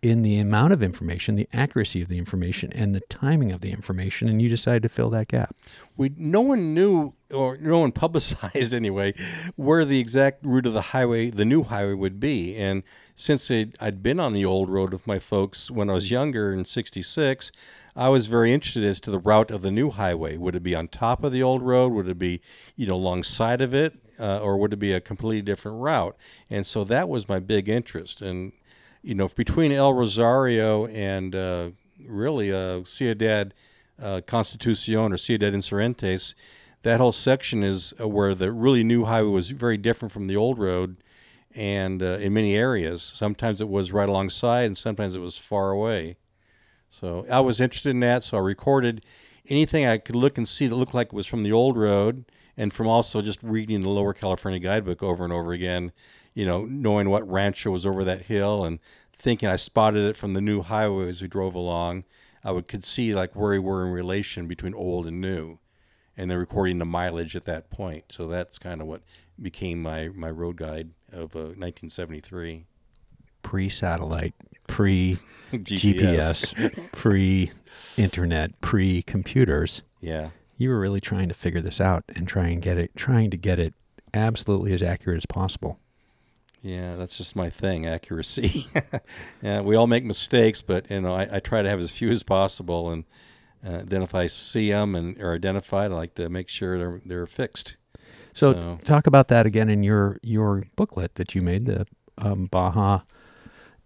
in 0.00 0.22
the 0.22 0.38
amount 0.38 0.72
of 0.72 0.82
information, 0.82 1.34
the 1.34 1.48
accuracy 1.52 2.00
of 2.00 2.08
the 2.08 2.18
information, 2.18 2.72
and 2.72 2.94
the 2.94 3.00
timing 3.00 3.50
of 3.50 3.60
the 3.60 3.72
information, 3.72 4.28
and 4.28 4.40
you 4.40 4.48
decided 4.48 4.82
to 4.82 4.88
fill 4.88 5.10
that 5.10 5.26
gap. 5.26 5.56
We 5.96 6.12
no 6.16 6.40
one 6.40 6.72
knew, 6.72 7.14
or 7.32 7.56
no 7.56 7.80
one 7.80 7.90
publicized 8.04 8.72
anyway, 8.72 9.14
where 9.56 9.84
the 9.84 9.98
exact 9.98 10.44
route 10.46 10.66
of 10.66 10.72
the 10.72 10.82
highway, 10.82 11.30
the 11.30 11.44
new 11.44 11.64
highway, 11.64 11.94
would 11.94 12.20
be. 12.20 12.56
And 12.56 12.84
since 13.16 13.50
it, 13.50 13.76
I'd 13.80 14.02
been 14.02 14.20
on 14.20 14.34
the 14.34 14.44
old 14.44 14.70
road 14.70 14.92
with 14.92 15.06
my 15.06 15.18
folks 15.18 15.68
when 15.68 15.90
I 15.90 15.94
was 15.94 16.12
younger 16.12 16.52
in 16.52 16.64
'66, 16.64 17.50
I 17.96 18.08
was 18.08 18.28
very 18.28 18.52
interested 18.52 18.84
as 18.84 19.00
to 19.00 19.10
the 19.10 19.18
route 19.18 19.50
of 19.50 19.62
the 19.62 19.72
new 19.72 19.90
highway. 19.90 20.36
Would 20.36 20.54
it 20.54 20.62
be 20.62 20.76
on 20.76 20.86
top 20.86 21.24
of 21.24 21.32
the 21.32 21.42
old 21.42 21.62
road? 21.62 21.92
Would 21.92 22.08
it 22.08 22.18
be, 22.18 22.40
you 22.76 22.86
know, 22.86 22.94
alongside 22.94 23.60
of 23.60 23.74
it? 23.74 23.94
Uh, 24.20 24.40
or 24.40 24.56
would 24.56 24.72
it 24.72 24.78
be 24.78 24.92
a 24.92 25.00
completely 25.00 25.42
different 25.42 25.80
route? 25.80 26.16
And 26.50 26.66
so 26.66 26.82
that 26.84 27.08
was 27.08 27.28
my 27.28 27.38
big 27.38 27.68
interest. 27.68 28.20
And 28.20 28.52
you 29.02 29.14
know, 29.14 29.28
between 29.28 29.72
El 29.72 29.94
Rosario 29.94 30.86
and 30.86 31.34
uh, 31.34 31.70
really 32.06 32.52
uh, 32.52 32.84
Ciudad 32.84 33.54
uh, 34.00 34.20
Constitucion 34.26 35.12
or 35.12 35.16
Ciudad 35.16 35.52
Insurgentes, 35.52 36.34
that 36.82 37.00
whole 37.00 37.12
section 37.12 37.62
is 37.62 37.92
uh, 38.00 38.08
where 38.08 38.34
the 38.34 38.52
really 38.52 38.84
new 38.84 39.04
highway 39.04 39.30
was 39.30 39.50
very 39.50 39.76
different 39.76 40.12
from 40.12 40.26
the 40.26 40.36
old 40.36 40.58
road, 40.58 40.96
and 41.54 42.02
uh, 42.02 42.18
in 42.18 42.32
many 42.32 42.54
areas, 42.54 43.02
sometimes 43.02 43.60
it 43.60 43.68
was 43.68 43.92
right 43.92 44.08
alongside, 44.08 44.66
and 44.66 44.78
sometimes 44.78 45.14
it 45.14 45.20
was 45.20 45.38
far 45.38 45.70
away. 45.70 46.16
So 46.88 47.26
I 47.30 47.40
was 47.40 47.60
interested 47.60 47.90
in 47.90 48.00
that, 48.00 48.22
so 48.22 48.38
I 48.38 48.40
recorded 48.40 49.04
anything 49.48 49.86
I 49.86 49.98
could 49.98 50.16
look 50.16 50.38
and 50.38 50.48
see 50.48 50.66
that 50.66 50.76
looked 50.76 50.94
like 50.94 51.08
it 51.08 51.12
was 51.12 51.26
from 51.26 51.42
the 51.42 51.52
old 51.52 51.76
road, 51.76 52.24
and 52.58 52.72
from 52.72 52.88
also 52.88 53.22
just 53.22 53.42
reading 53.42 53.80
the 53.80 53.88
Lower 53.88 54.12
California 54.12 54.60
Guidebook 54.60 55.02
over 55.02 55.24
and 55.24 55.32
over 55.32 55.52
again 55.52 55.92
you 56.38 56.46
know, 56.46 56.64
knowing 56.66 57.10
what 57.10 57.28
rancho 57.28 57.72
was 57.72 57.84
over 57.84 58.04
that 58.04 58.26
hill 58.26 58.64
and 58.64 58.78
thinking 59.12 59.48
I 59.48 59.56
spotted 59.56 60.04
it 60.04 60.16
from 60.16 60.34
the 60.34 60.40
new 60.40 60.62
highway 60.62 61.08
as 61.08 61.20
we 61.20 61.26
drove 61.26 61.56
along. 61.56 62.04
I 62.44 62.52
would 62.52 62.68
could 62.68 62.84
see 62.84 63.12
like 63.12 63.34
where 63.34 63.50
we 63.50 63.58
were 63.58 63.84
in 63.84 63.92
relation 63.92 64.46
between 64.46 64.72
old 64.72 65.08
and 65.08 65.20
new, 65.20 65.58
and 66.16 66.30
then 66.30 66.38
recording 66.38 66.78
the 66.78 66.84
mileage 66.84 67.34
at 67.34 67.44
that 67.46 67.70
point. 67.70 68.12
So 68.12 68.28
that's 68.28 68.56
kind 68.56 68.80
of 68.80 68.86
what 68.86 69.02
became 69.42 69.82
my 69.82 70.10
my 70.14 70.30
road 70.30 70.58
guide 70.58 70.90
of 71.10 71.34
uh, 71.34 71.58
1973. 71.58 72.66
Pre-satellite, 73.42 74.34
pre 74.68 75.18
GPS, 75.52 76.92
pre 76.92 77.50
internet, 77.96 78.60
pre 78.60 79.02
computers. 79.02 79.82
Yeah, 80.00 80.30
you 80.58 80.68
were 80.68 80.78
really 80.78 81.00
trying 81.00 81.28
to 81.28 81.34
figure 81.34 81.62
this 81.62 81.80
out 81.80 82.04
and 82.14 82.28
try 82.28 82.48
and 82.48 82.60
get 82.60 82.76
it, 82.76 82.94
trying 82.96 83.30
to 83.30 83.36
get 83.36 83.58
it 83.58 83.72
absolutely 84.12 84.72
as 84.72 84.82
accurate 84.82 85.16
as 85.16 85.26
possible. 85.26 85.78
Yeah, 86.60 86.96
that's 86.96 87.16
just 87.16 87.36
my 87.36 87.48
thing, 87.48 87.86
accuracy. 87.86 88.64
yeah, 89.42 89.60
we 89.60 89.76
all 89.76 89.86
make 89.86 90.04
mistakes, 90.04 90.60
but 90.60 90.90
you 90.90 91.00
know, 91.00 91.14
I, 91.14 91.36
I, 91.36 91.38
try 91.38 91.62
to 91.62 91.68
have 91.68 91.78
as 91.78 91.92
few 91.92 92.10
as 92.10 92.24
possible, 92.24 92.90
and 92.90 93.04
uh, 93.64 93.82
then 93.84 94.02
if 94.02 94.12
I 94.12 94.26
see 94.26 94.70
them 94.70 94.96
and 94.96 95.16
are 95.22 95.34
identified, 95.34 95.92
I 95.92 95.94
like 95.94 96.16
to 96.16 96.28
make 96.28 96.48
sure 96.48 96.76
they're 96.76 97.00
they're 97.06 97.26
fixed. 97.28 97.76
So, 98.32 98.52
so 98.52 98.78
talk 98.82 99.06
about 99.06 99.28
that 99.28 99.46
again 99.46 99.70
in 99.70 99.84
your 99.84 100.18
your 100.20 100.64
booklet 100.74 101.14
that 101.14 101.36
you 101.36 101.42
made, 101.42 101.66
the 101.66 101.86
um, 102.18 102.46
Baja 102.46 103.02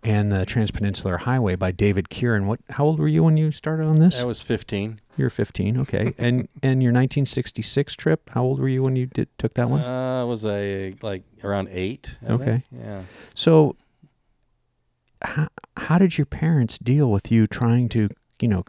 and 0.02 0.32
the 0.32 0.44
Transpeninsular 0.44 1.20
Highway 1.20 1.54
by 1.54 1.70
David 1.70 2.08
Kieran. 2.08 2.46
What? 2.46 2.60
How 2.70 2.84
old 2.84 2.98
were 2.98 3.08
you 3.08 3.22
when 3.22 3.36
you 3.36 3.50
started 3.52 3.86
on 3.86 3.96
this? 3.96 4.20
I 4.20 4.24
was 4.24 4.42
15. 4.42 5.00
You're 5.16 5.30
15, 5.30 5.78
okay. 5.80 6.14
and 6.18 6.48
and 6.62 6.82
your 6.82 6.90
1966 6.90 7.94
trip, 7.94 8.30
how 8.30 8.42
old 8.42 8.60
were 8.60 8.68
you 8.68 8.82
when 8.82 8.96
you 8.96 9.06
did 9.06 9.28
took 9.38 9.54
that 9.54 9.68
one? 9.68 9.82
Uh, 9.82 10.24
was 10.26 10.44
I 10.44 10.94
like 11.02 11.22
around 11.44 11.68
eight? 11.70 12.16
I 12.26 12.32
okay. 12.32 12.44
Think. 12.44 12.64
Yeah. 12.72 13.02
So, 13.34 13.76
how 15.20 15.48
how 15.76 15.98
did 15.98 16.16
your 16.16 16.26
parents 16.26 16.78
deal 16.78 17.10
with 17.10 17.30
you 17.30 17.46
trying 17.46 17.88
to 17.90 18.08
you 18.40 18.48
know 18.48 18.64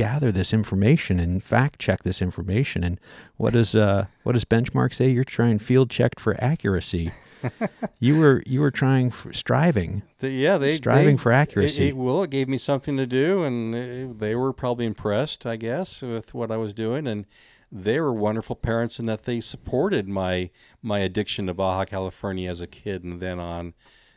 gather 0.00 0.32
this 0.32 0.54
information 0.54 1.20
and 1.20 1.42
fact 1.42 1.78
check 1.78 2.02
this 2.04 2.22
information. 2.22 2.82
And 2.82 2.98
what 3.36 3.52
does 3.52 3.74
uh, 3.74 4.06
what 4.22 4.32
does 4.32 4.46
benchmark 4.46 4.94
say? 4.94 5.10
You're 5.10 5.24
trying 5.24 5.58
field 5.58 5.90
checked 5.90 6.18
for 6.18 6.42
accuracy. 6.42 7.12
you 8.00 8.18
were 8.18 8.42
you 8.46 8.60
were 8.60 8.70
trying 8.70 9.10
for, 9.10 9.30
striving. 9.34 10.02
The, 10.20 10.30
yeah, 10.30 10.56
they 10.56 10.76
striving 10.76 11.16
they, 11.16 11.22
for 11.22 11.32
accuracy. 11.32 11.84
It, 11.84 11.88
it, 11.90 11.96
well, 11.96 12.22
it 12.22 12.30
gave 12.30 12.48
me 12.48 12.56
something 12.56 12.96
to 12.96 13.06
do, 13.06 13.42
and 13.42 13.74
it, 13.74 14.18
they 14.18 14.34
were 14.34 14.54
probably 14.54 14.86
impressed, 14.86 15.44
I 15.44 15.56
guess, 15.56 16.00
with 16.00 16.32
what 16.32 16.50
I 16.50 16.56
was 16.56 16.72
doing, 16.72 17.06
and 17.06 17.26
they 17.70 18.00
were 18.00 18.12
wonderful 18.12 18.56
parents 18.56 18.98
in 18.98 19.04
that 19.06 19.24
they 19.24 19.40
supported 19.42 20.08
my 20.08 20.48
my 20.82 21.00
addiction 21.00 21.46
to 21.46 21.54
Baja 21.54 21.84
California 21.84 22.50
as 22.50 22.62
a 22.62 22.66
kid 22.66 23.04
and 23.04 23.20
then 23.20 23.38
on. 23.38 23.74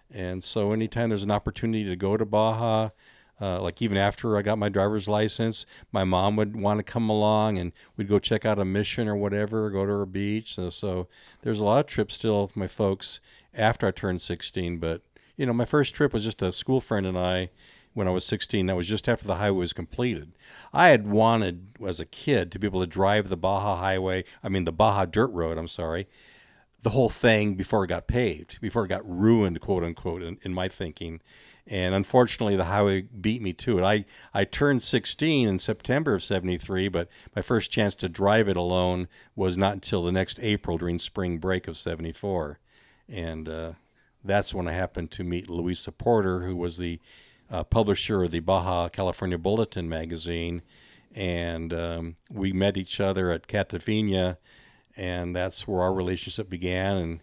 And 0.09 0.43
so 0.43 0.71
anytime 0.71 1.09
there's 1.09 1.23
an 1.23 1.31
opportunity 1.31 1.83
to 1.85 1.95
go 1.97 2.15
to 2.15 2.25
Baja, 2.25 2.89
uh, 3.41 3.61
like 3.61 3.81
even 3.81 3.97
after 3.97 4.37
I 4.37 4.41
got 4.41 4.57
my 4.57 4.69
driver's 4.69 5.07
license, 5.07 5.65
my 5.91 6.03
mom 6.03 6.35
would 6.35 6.55
want 6.55 6.79
to 6.79 6.83
come 6.83 7.09
along 7.09 7.57
and 7.57 7.73
we'd 7.97 8.07
go 8.07 8.19
check 8.19 8.45
out 8.45 8.59
a 8.59 8.65
mission 8.65 9.07
or 9.07 9.15
whatever, 9.15 9.69
go 9.69 9.85
to 9.85 9.93
a 9.95 10.05
beach. 10.05 10.55
So, 10.55 10.69
so 10.69 11.07
there's 11.41 11.59
a 11.59 11.65
lot 11.65 11.79
of 11.79 11.85
trips 11.87 12.15
still 12.15 12.43
with 12.43 12.55
my 12.55 12.67
folks 12.67 13.19
after 13.53 13.87
I 13.87 13.91
turned 13.91 14.21
16. 14.21 14.77
But, 14.77 15.01
you 15.35 15.45
know, 15.45 15.53
my 15.53 15.65
first 15.65 15.95
trip 15.95 16.13
was 16.13 16.23
just 16.23 16.41
a 16.41 16.51
school 16.51 16.79
friend 16.79 17.05
and 17.05 17.17
I 17.17 17.49
when 17.93 18.07
I 18.07 18.11
was 18.11 18.25
16. 18.25 18.65
That 18.67 18.75
was 18.75 18.87
just 18.87 19.09
after 19.09 19.27
the 19.27 19.35
highway 19.35 19.59
was 19.59 19.73
completed. 19.73 20.33
I 20.71 20.89
had 20.89 21.07
wanted 21.07 21.67
as 21.85 21.99
a 21.99 22.05
kid 22.05 22.51
to 22.51 22.59
be 22.59 22.67
able 22.67 22.81
to 22.81 22.87
drive 22.87 23.29
the 23.29 23.37
Baja 23.37 23.77
Highway, 23.77 24.23
I 24.43 24.49
mean, 24.49 24.63
the 24.63 24.71
Baja 24.71 25.05
Dirt 25.05 25.31
Road, 25.31 25.57
I'm 25.57 25.67
sorry, 25.67 26.07
the 26.83 26.89
whole 26.89 27.09
thing 27.09 27.55
before 27.55 27.85
it 27.85 27.87
got 27.87 28.07
paved, 28.07 28.59
before 28.59 28.85
it 28.85 28.89
got 28.89 29.09
ruined, 29.09 29.59
quote 29.61 29.83
unquote, 29.83 30.21
in, 30.21 30.37
in 30.43 30.53
my 30.53 30.67
thinking. 30.67 31.21
And 31.65 31.95
unfortunately, 31.95 32.57
the 32.57 32.65
highway 32.65 33.03
beat 33.03 33.41
me 33.41 33.53
to 33.53 33.79
it. 33.79 33.83
I, 33.83 34.03
I 34.33 34.43
turned 34.43 34.83
16 34.83 35.47
in 35.47 35.59
September 35.59 36.13
of 36.13 36.21
73, 36.21 36.89
but 36.89 37.07
my 37.33 37.41
first 37.41 37.71
chance 37.71 37.95
to 37.95 38.09
drive 38.09 38.49
it 38.49 38.57
alone 38.57 39.07
was 39.33 39.57
not 39.57 39.73
until 39.73 40.03
the 40.03 40.11
next 40.11 40.41
April 40.41 40.77
during 40.77 40.99
spring 40.99 41.37
break 41.37 41.69
of 41.69 41.77
74. 41.77 42.59
And 43.07 43.47
uh, 43.47 43.71
that's 44.21 44.53
when 44.53 44.67
I 44.67 44.73
happened 44.73 45.11
to 45.11 45.23
meet 45.23 45.49
Louisa 45.49 45.93
Porter, 45.93 46.41
who 46.41 46.57
was 46.57 46.77
the 46.77 46.99
uh, 47.49 47.63
publisher 47.63 48.23
of 48.23 48.31
the 48.31 48.41
Baja 48.41 48.89
California 48.89 49.37
Bulletin 49.37 49.87
magazine. 49.87 50.61
And 51.15 51.73
um, 51.73 52.15
we 52.29 52.51
met 52.51 52.75
each 52.75 52.99
other 52.99 53.31
at 53.31 53.47
Catavina, 53.47 54.35
and 54.95 55.35
that's 55.35 55.67
where 55.67 55.81
our 55.81 55.93
relationship 55.93 56.49
began. 56.49 56.97
And 56.97 57.19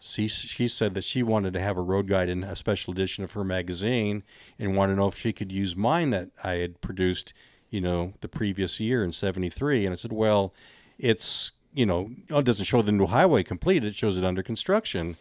she, 0.00 0.28
she 0.28 0.68
said 0.68 0.94
that 0.94 1.04
she 1.04 1.22
wanted 1.22 1.52
to 1.54 1.60
have 1.60 1.76
a 1.76 1.82
road 1.82 2.06
guide 2.06 2.28
in 2.28 2.44
a 2.44 2.56
special 2.56 2.92
edition 2.92 3.24
of 3.24 3.32
her 3.32 3.44
magazine 3.44 4.22
and 4.58 4.76
wanted 4.76 4.94
to 4.94 5.00
know 5.00 5.08
if 5.08 5.16
she 5.16 5.32
could 5.32 5.50
use 5.50 5.76
mine 5.76 6.10
that 6.10 6.30
I 6.44 6.54
had 6.54 6.80
produced, 6.80 7.32
you 7.70 7.80
know, 7.80 8.14
the 8.20 8.28
previous 8.28 8.78
year 8.78 9.02
in 9.02 9.12
73. 9.12 9.86
And 9.86 9.92
I 9.92 9.96
said, 9.96 10.12
well, 10.12 10.54
it's, 10.98 11.52
you 11.74 11.86
know, 11.86 12.10
it 12.28 12.44
doesn't 12.44 12.66
show 12.66 12.82
the 12.82 12.92
new 12.92 13.06
highway 13.06 13.42
complete, 13.42 13.84
it 13.84 13.94
shows 13.94 14.16
it 14.16 14.24
under 14.24 14.42
construction. 14.42 15.16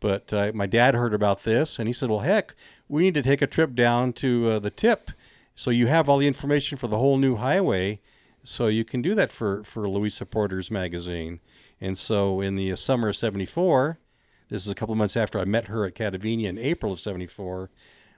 But 0.00 0.32
uh, 0.32 0.50
my 0.52 0.66
dad 0.66 0.94
heard 0.94 1.14
about 1.14 1.44
this 1.44 1.78
and 1.78 1.86
he 1.86 1.92
said, 1.92 2.10
well, 2.10 2.20
heck, 2.20 2.54
we 2.88 3.02
need 3.02 3.14
to 3.14 3.22
take 3.22 3.40
a 3.40 3.46
trip 3.46 3.74
down 3.74 4.12
to 4.14 4.50
uh, 4.50 4.58
the 4.58 4.70
tip. 4.70 5.12
So 5.54 5.70
you 5.70 5.86
have 5.86 6.08
all 6.08 6.18
the 6.18 6.26
information 6.26 6.76
for 6.78 6.88
the 6.88 6.98
whole 6.98 7.18
new 7.18 7.36
highway. 7.36 8.00
So 8.44 8.66
you 8.66 8.84
can 8.84 9.02
do 9.02 9.14
that 9.14 9.30
for, 9.30 9.62
for 9.62 9.88
Louisa 9.88 10.26
Porter's 10.26 10.70
magazine. 10.70 11.40
And 11.80 11.96
so 11.96 12.40
in 12.40 12.56
the 12.56 12.74
summer 12.76 13.08
of 13.08 13.16
74, 13.16 13.98
this 14.48 14.66
is 14.66 14.68
a 14.68 14.74
couple 14.74 14.94
months 14.94 15.16
after 15.16 15.38
I 15.38 15.44
met 15.44 15.68
her 15.68 15.86
at 15.86 15.94
Catavina 15.94 16.44
in 16.44 16.58
April 16.58 16.92
of 16.92 17.00
74. 17.00 17.70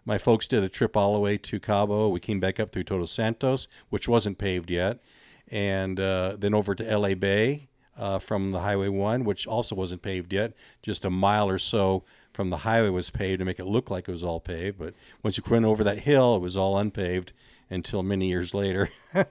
My 0.07 0.19
folks 0.19 0.49
did 0.49 0.65
a 0.65 0.69
trip 0.69 0.97
all 0.97 1.15
the 1.15 1.21
way 1.21 1.37
to 1.39 1.61
Cabo. 1.61 2.09
We 2.09 2.21
came 2.21 2.41
back 2.41 2.59
up 2.59 2.71
through 2.71 2.85
Todos 2.85 3.13
Santos, 3.13 3.69
which 3.91 4.09
wasn't 4.09 4.39
paved 4.39 4.71
yet, 4.71 5.01
and 5.49 5.99
uh, 6.01 6.37
then 6.39 6.55
over 6.55 6.75
to 6.75 6.99
LA 6.99 7.15
Bay 7.15 7.69
uh, 7.97 8.19
from 8.19 8.51
the 8.51 8.61
Highway 8.61 8.89
1, 8.89 9.25
which 9.25 9.47
also 9.47 9.75
wasn't 9.75 10.03
paved 10.03 10.33
yet. 10.33 10.55
Just 10.83 11.05
a 11.05 11.11
mile 11.11 11.49
or 11.49 11.59
so 11.59 12.05
from 12.33 12.51
the 12.51 12.59
highway 12.59 12.91
was 12.91 13.11
paved 13.11 13.39
to 13.39 13.45
make 13.45 13.61
it 13.61 13.67
look 13.67 13.91
like 13.91 14.09
it 14.09 14.13
was 14.13 14.25
all 14.25 14.41
paved. 14.41 14.79
But 14.79 14.95
once 15.23 15.39
you 15.39 15.45
went 15.49 15.65
over 15.65 15.85
that 15.85 15.99
hill, 15.99 16.37
it 16.37 16.43
was 16.43 16.57
all 16.57 16.79
unpaved 16.79 17.33
until 17.75 18.03
many 18.03 18.29
years 18.29 18.55
later. 18.55 18.89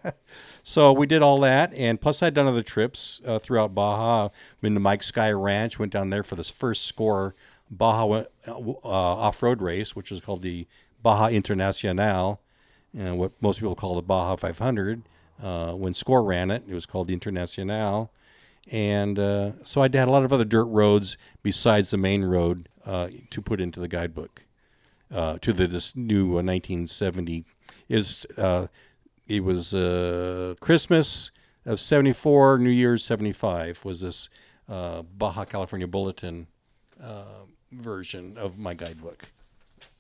so 0.63 0.93
we 0.93 1.07
did 1.07 1.21
all 1.21 1.39
that, 1.39 1.73
and 1.73 1.99
plus 1.99 2.21
I'd 2.21 2.33
done 2.33 2.47
other 2.47 2.63
trips 2.63 3.21
uh, 3.25 3.39
throughout 3.39 3.73
Baja. 3.73 4.29
Been 4.61 4.73
to 4.75 4.79
Mike's 4.79 5.07
Sky 5.07 5.31
Ranch, 5.31 5.79
went 5.79 5.91
down 5.91 6.09
there 6.09 6.23
for 6.23 6.35
this 6.35 6.51
first 6.51 6.85
score 6.85 7.35
Baja 7.71 8.25
uh, 8.47 8.55
off-road 8.83 9.61
race, 9.61 9.95
which 9.95 10.11
was 10.11 10.21
called 10.21 10.41
the 10.41 10.67
Baja 11.01 11.29
Internacional, 11.29 12.39
and 12.95 13.17
what 13.17 13.31
most 13.41 13.59
people 13.59 13.75
call 13.75 13.95
the 13.95 14.01
Baja 14.01 14.35
500. 14.35 15.03
Uh, 15.41 15.73
when 15.73 15.93
Score 15.93 16.23
ran 16.23 16.51
it, 16.51 16.63
it 16.67 16.73
was 16.73 16.85
called 16.85 17.07
the 17.07 17.17
Internacional. 17.17 18.09
And 18.71 19.19
uh, 19.19 19.51
so 19.63 19.81
I 19.81 19.85
had 19.85 19.95
a 19.95 20.11
lot 20.11 20.23
of 20.23 20.31
other 20.31 20.45
dirt 20.45 20.65
roads 20.65 21.17
besides 21.41 21.89
the 21.89 21.97
main 21.97 22.23
road 22.23 22.69
uh, 22.85 23.09
to 23.31 23.41
put 23.41 23.59
into 23.59 23.79
the 23.79 23.87
guidebook. 23.87 24.45
Uh, 25.11 25.37
to 25.39 25.53
the 25.53 25.67
this 25.67 25.95
new 25.95 26.25
1970 26.27 27.45
is 27.89 28.25
uh, 28.37 28.67
it 29.27 29.43
was 29.43 29.73
uh, 29.73 30.55
Christmas 30.59 31.31
of 31.65 31.79
74, 31.79 32.57
New 32.59 32.69
Year's 32.69 33.03
75 33.05 33.85
was 33.85 34.01
this 34.01 34.29
uh, 34.69 35.01
Baja 35.03 35.45
California 35.45 35.87
Bulletin 35.87 36.47
uh, 37.01 37.23
version 37.71 38.37
of 38.37 38.57
my 38.57 38.73
guidebook. 38.73 39.25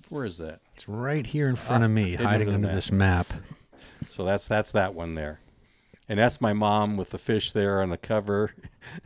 Where 0.09 0.25
is 0.25 0.37
that? 0.37 0.59
It's 0.75 0.87
right 0.87 1.25
here 1.25 1.47
in 1.47 1.55
front 1.55 1.83
of 1.83 1.91
me, 1.91 2.15
hiding 2.15 2.49
under 2.49 2.67
this 2.67 2.91
map. 2.91 3.27
So 4.09 4.25
that's 4.25 4.47
that's 4.47 4.71
that 4.73 4.93
one 4.93 5.15
there. 5.15 5.39
And 6.09 6.19
that's 6.19 6.41
my 6.41 6.53
mom 6.53 6.97
with 6.97 7.11
the 7.11 7.17
fish 7.17 7.53
there 7.53 7.81
on 7.81 7.89
the 7.89 7.97
cover 7.97 8.51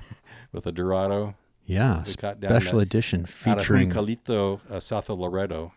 with 0.52 0.66
a 0.66 0.72
Dorado. 0.72 1.36
Yeah, 1.66 2.04
We 2.06 2.14
caught 2.16 2.40
down 2.40 2.50
special 2.50 2.80
edition 2.80 3.26
featuring. 3.26 3.92
Juncalito, 3.92 4.60
uh, 4.72 4.80
south 4.80 5.10
of 5.10 5.20
Loreto. 5.20 5.74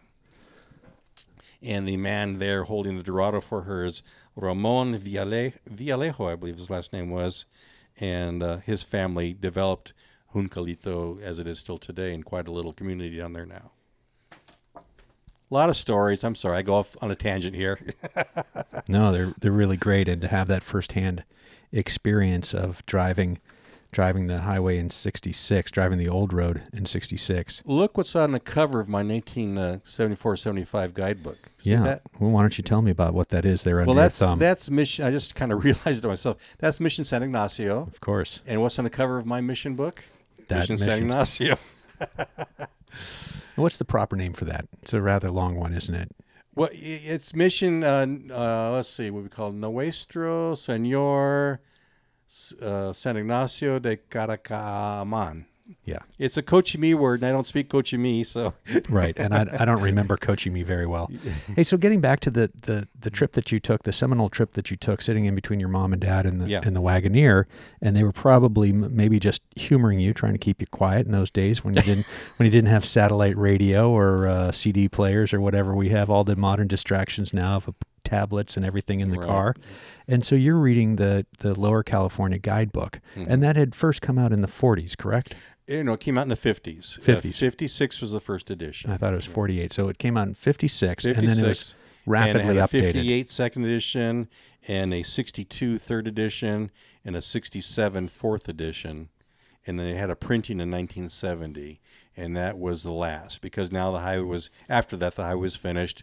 And 1.62 1.86
the 1.86 1.96
man 1.98 2.38
there 2.38 2.64
holding 2.64 2.96
the 2.96 3.02
Dorado 3.02 3.40
for 3.40 3.62
her 3.62 3.84
is 3.84 4.02
Ramon 4.34 4.96
Villale- 4.98 5.52
Villalejo, 5.66 6.26
I 6.28 6.34
believe 6.36 6.56
his 6.56 6.70
last 6.70 6.92
name 6.92 7.10
was. 7.10 7.44
And 7.98 8.42
uh, 8.42 8.56
his 8.58 8.82
family 8.82 9.34
developed 9.34 9.92
Juncalito 10.34 11.20
as 11.20 11.38
it 11.38 11.46
is 11.46 11.58
still 11.58 11.76
today 11.76 12.14
in 12.14 12.22
quite 12.22 12.48
a 12.48 12.52
little 12.52 12.72
community 12.72 13.18
down 13.18 13.34
there 13.34 13.44
now. 13.44 13.72
A 14.76 15.54
lot 15.54 15.68
of 15.68 15.76
stories. 15.76 16.22
I'm 16.22 16.36
sorry, 16.36 16.58
I 16.58 16.62
go 16.62 16.74
off 16.74 16.96
on 17.02 17.10
a 17.10 17.16
tangent 17.16 17.56
here. 17.56 17.78
No, 18.88 19.12
they're 19.12 19.34
they're 19.40 19.52
really 19.52 19.76
great, 19.76 20.08
and 20.08 20.20
to 20.22 20.28
have 20.28 20.48
that 20.48 20.62
firsthand 20.64 21.24
experience 21.70 22.54
of 22.54 22.84
driving 22.86 23.38
driving 23.92 24.26
the 24.26 24.40
highway 24.40 24.78
in 24.78 24.90
'66, 24.90 25.70
driving 25.70 25.98
the 25.98 26.08
old 26.08 26.32
road 26.32 26.62
in 26.72 26.86
'66. 26.86 27.62
Look 27.64 27.96
what's 27.96 28.14
on 28.16 28.32
the 28.32 28.40
cover 28.40 28.80
of 28.80 28.88
my 28.88 29.02
1974 29.02 30.36
75 30.36 30.94
guidebook. 30.94 31.50
See 31.58 31.70
Yeah. 31.70 31.82
that? 31.82 32.02
Well, 32.18 32.30
why 32.30 32.42
don't 32.42 32.56
you 32.58 32.62
tell 32.64 32.82
me 32.82 32.90
about 32.90 33.14
what 33.14 33.28
that 33.30 33.44
is 33.44 33.62
there 33.64 33.80
under 33.80 33.86
Well, 33.88 33.96
your 33.96 34.04
that's 34.04 34.18
thumb? 34.18 34.38
that's 34.38 34.70
mission. 34.70 35.04
I 35.04 35.10
just 35.10 35.34
kind 35.34 35.52
of 35.52 35.64
realized 35.64 36.04
it 36.04 36.08
myself. 36.08 36.36
That's 36.58 36.80
Mission 36.80 37.04
San 37.04 37.22
Ignacio. 37.22 37.82
of 37.82 38.00
course. 38.00 38.40
And 38.46 38.60
what's 38.62 38.78
on 38.78 38.84
the 38.84 38.90
cover 38.90 39.18
of 39.18 39.26
my 39.26 39.40
mission 39.40 39.74
book? 39.74 40.04
That 40.48 40.60
mission, 40.60 40.78
San. 40.78 40.98
Ignacio. 40.98 41.56
What's 43.56 43.76
the 43.76 43.84
proper 43.84 44.16
name 44.16 44.32
for 44.32 44.46
that? 44.46 44.66
It's 44.82 44.94
a 44.94 45.02
rather 45.02 45.30
long 45.30 45.54
one, 45.56 45.72
isn't 45.74 45.94
it? 45.94 46.10
Well, 46.54 46.70
it's 46.72 47.34
mission. 47.34 47.84
Uh, 47.84 48.06
uh, 48.32 48.70
let's 48.72 48.88
see 48.88 49.10
what 49.10 49.22
we 49.22 49.28
call 49.28 49.50
it. 49.50 49.54
Nuestro 49.54 50.54
Señor 50.54 51.58
uh, 52.62 52.92
San 52.92 53.16
Ignacio 53.16 53.78
de 53.78 53.96
Kadakaamán. 53.96 55.44
Yeah. 55.84 55.98
It's 56.18 56.36
a 56.36 56.42
Cochimi 56.42 56.94
word, 56.94 57.20
and 57.20 57.28
I 57.28 57.30
don't 57.32 57.46
speak 57.46 57.68
Cochimi, 57.68 58.26
so 58.26 58.54
Right, 58.90 59.16
and 59.16 59.32
I, 59.32 59.46
I 59.60 59.64
don't 59.64 59.80
remember 59.80 60.16
coaching 60.16 60.52
me 60.52 60.64
very 60.64 60.84
well. 60.86 61.08
Hey, 61.56 61.62
so 61.62 61.76
getting 61.76 62.00
back 62.00 62.18
to 62.20 62.30
the, 62.30 62.50
the 62.62 62.88
the 62.98 63.08
trip 63.10 63.32
that 63.32 63.52
you 63.52 63.60
took, 63.60 63.84
the 63.84 63.92
seminal 63.92 64.28
trip 64.28 64.52
that 64.52 64.70
you 64.72 64.76
took, 64.76 65.00
sitting 65.00 65.26
in 65.26 65.34
between 65.36 65.60
your 65.60 65.68
mom 65.68 65.92
and 65.92 66.02
dad 66.02 66.26
and 66.26 66.40
the 66.40 66.48
Yeah. 66.50 66.60
and 66.64 66.74
the 66.74 66.82
Wagoneer, 66.82 67.44
and 67.80 67.94
they 67.94 68.02
were 68.02 68.12
probably 68.12 68.70
m- 68.70 68.94
maybe 68.96 69.20
just 69.20 69.42
humoring 69.54 70.00
you, 70.00 70.12
trying 70.12 70.32
to 70.32 70.38
keep 70.40 70.60
you 70.60 70.66
quiet 70.66 71.06
in 71.06 71.12
those 71.12 71.30
days 71.30 71.62
when 71.64 71.74
you 71.74 71.82
didn't 71.82 72.06
when 72.38 72.46
you 72.46 72.50
didn't 72.50 72.70
have 72.70 72.84
satellite 72.84 73.36
radio 73.36 73.90
or 73.90 74.26
uh, 74.26 74.50
CD 74.50 74.88
players 74.88 75.32
or 75.32 75.40
whatever 75.40 75.72
we 75.74 75.90
have, 75.90 76.10
all 76.10 76.24
the 76.24 76.34
modern 76.34 76.66
distractions 76.66 77.32
now 77.32 77.56
of 77.56 77.68
uh, 77.68 77.72
tablets 78.14 78.56
and 78.56 78.66
everything 78.66 79.00
in 79.00 79.10
the 79.10 79.18
Right. 79.18 79.28
car. 79.28 79.54
And 80.08 80.24
so 80.24 80.34
you're 80.34 80.58
reading 80.58 80.96
the 80.96 81.26
the 81.38 81.58
Lower 81.58 81.82
California 81.82 82.38
Guidebook, 82.38 83.00
Mm-hmm. 83.16 83.30
and 83.30 83.42
that 83.42 83.56
had 83.56 83.74
first 83.74 84.02
come 84.02 84.18
out 84.18 84.32
in 84.32 84.40
the 84.40 84.48
40s, 84.48 84.96
correct? 84.96 85.34
you 85.66 85.84
know, 85.84 85.92
it 85.92 86.00
came 86.00 86.18
out 86.18 86.22
in 86.22 86.28
the 86.28 86.36
fifties. 86.36 86.98
50s. 87.00 87.36
Fifty 87.36 87.68
six 87.68 88.00
was 88.00 88.10
the 88.10 88.18
first 88.20 88.50
edition. 88.50 88.90
I 88.90 88.96
thought 88.96 89.12
it 89.12 89.16
was 89.16 89.26
48. 89.26 89.72
So 89.72 89.88
it 89.88 89.98
came 89.98 90.16
out 90.16 90.26
in 90.26 90.34
56, 90.34 91.04
and 91.04 91.14
then 91.14 91.24
it 91.24 91.28
was 91.28 91.36
56. 91.38 91.74
rapidly 92.06 92.40
and 92.42 92.50
it 92.50 92.60
had 92.60 92.70
updated. 92.70 92.88
a 92.88 92.92
58 92.92 93.30
second 93.30 93.64
edition 93.64 94.28
and 94.66 94.92
a 94.92 95.02
62 95.04 95.78
third 95.78 96.06
edition 96.08 96.70
and 97.04 97.14
a 97.16 97.22
67 97.22 98.08
fourth 98.08 98.48
edition 98.48 99.08
and 99.66 99.78
then 99.78 99.86
it 99.86 99.96
had 99.96 100.10
a 100.10 100.16
printing 100.16 100.58
in 100.60 100.70
1970 100.70 101.80
and 102.16 102.36
that 102.36 102.58
was 102.58 102.82
the 102.82 102.92
last 102.92 103.40
because 103.42 103.70
now 103.70 103.90
the 103.92 104.00
highway 104.00 104.24
was 104.24 104.50
after 104.68 104.96
that 104.96 105.14
the 105.14 105.22
highway 105.24 105.42
was 105.42 105.56
finished 105.56 106.02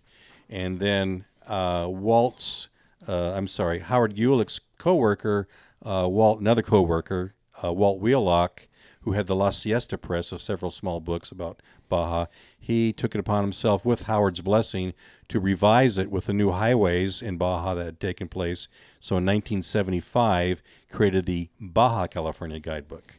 and 0.50 0.80
then 0.80 1.26
uh, 1.48 1.88
Walt's 1.90 2.70
uh, 3.08 3.34
I'm 3.36 3.48
sorry 3.48 3.80
Howard 3.80 4.16
Gulick's 4.16 4.60
co-worker 4.78 5.48
uh, 5.86 6.08
Walt 6.10 6.40
another 6.40 6.62
co-worker 6.62 7.34
uh, 7.64 7.74
Walt 7.74 8.00
Wheelock 8.00 8.68
who 9.08 9.14
had 9.14 9.26
the 9.26 9.36
La 9.36 9.52
Siesta 9.52 9.98
Press 9.98 10.34
of 10.34 10.42
several 10.42 10.70
small 10.70 11.00
books 11.00 11.32
about 11.32 11.62
Baja, 11.88 12.26
he 12.60 12.92
took 12.92 13.16
it 13.16 13.20
upon 13.20 13.42
himself, 13.42 13.86
with 13.86 14.02
Howard's 14.02 14.42
blessing, 14.42 14.94
to 15.30 15.40
revise 15.40 15.98
it 15.98 16.12
with 16.12 16.26
the 16.26 16.34
new 16.34 16.52
highways 16.52 17.22
in 17.22 17.38
Baja 17.38 17.74
that 17.76 17.86
had 17.86 18.00
taken 18.02 18.28
place. 18.28 18.68
So 19.00 19.16
in 19.16 19.24
1975, 19.24 20.62
created 20.92 21.26
the 21.26 21.48
Baja 21.58 22.08
California 22.08 22.60
Guidebook. 22.60 23.14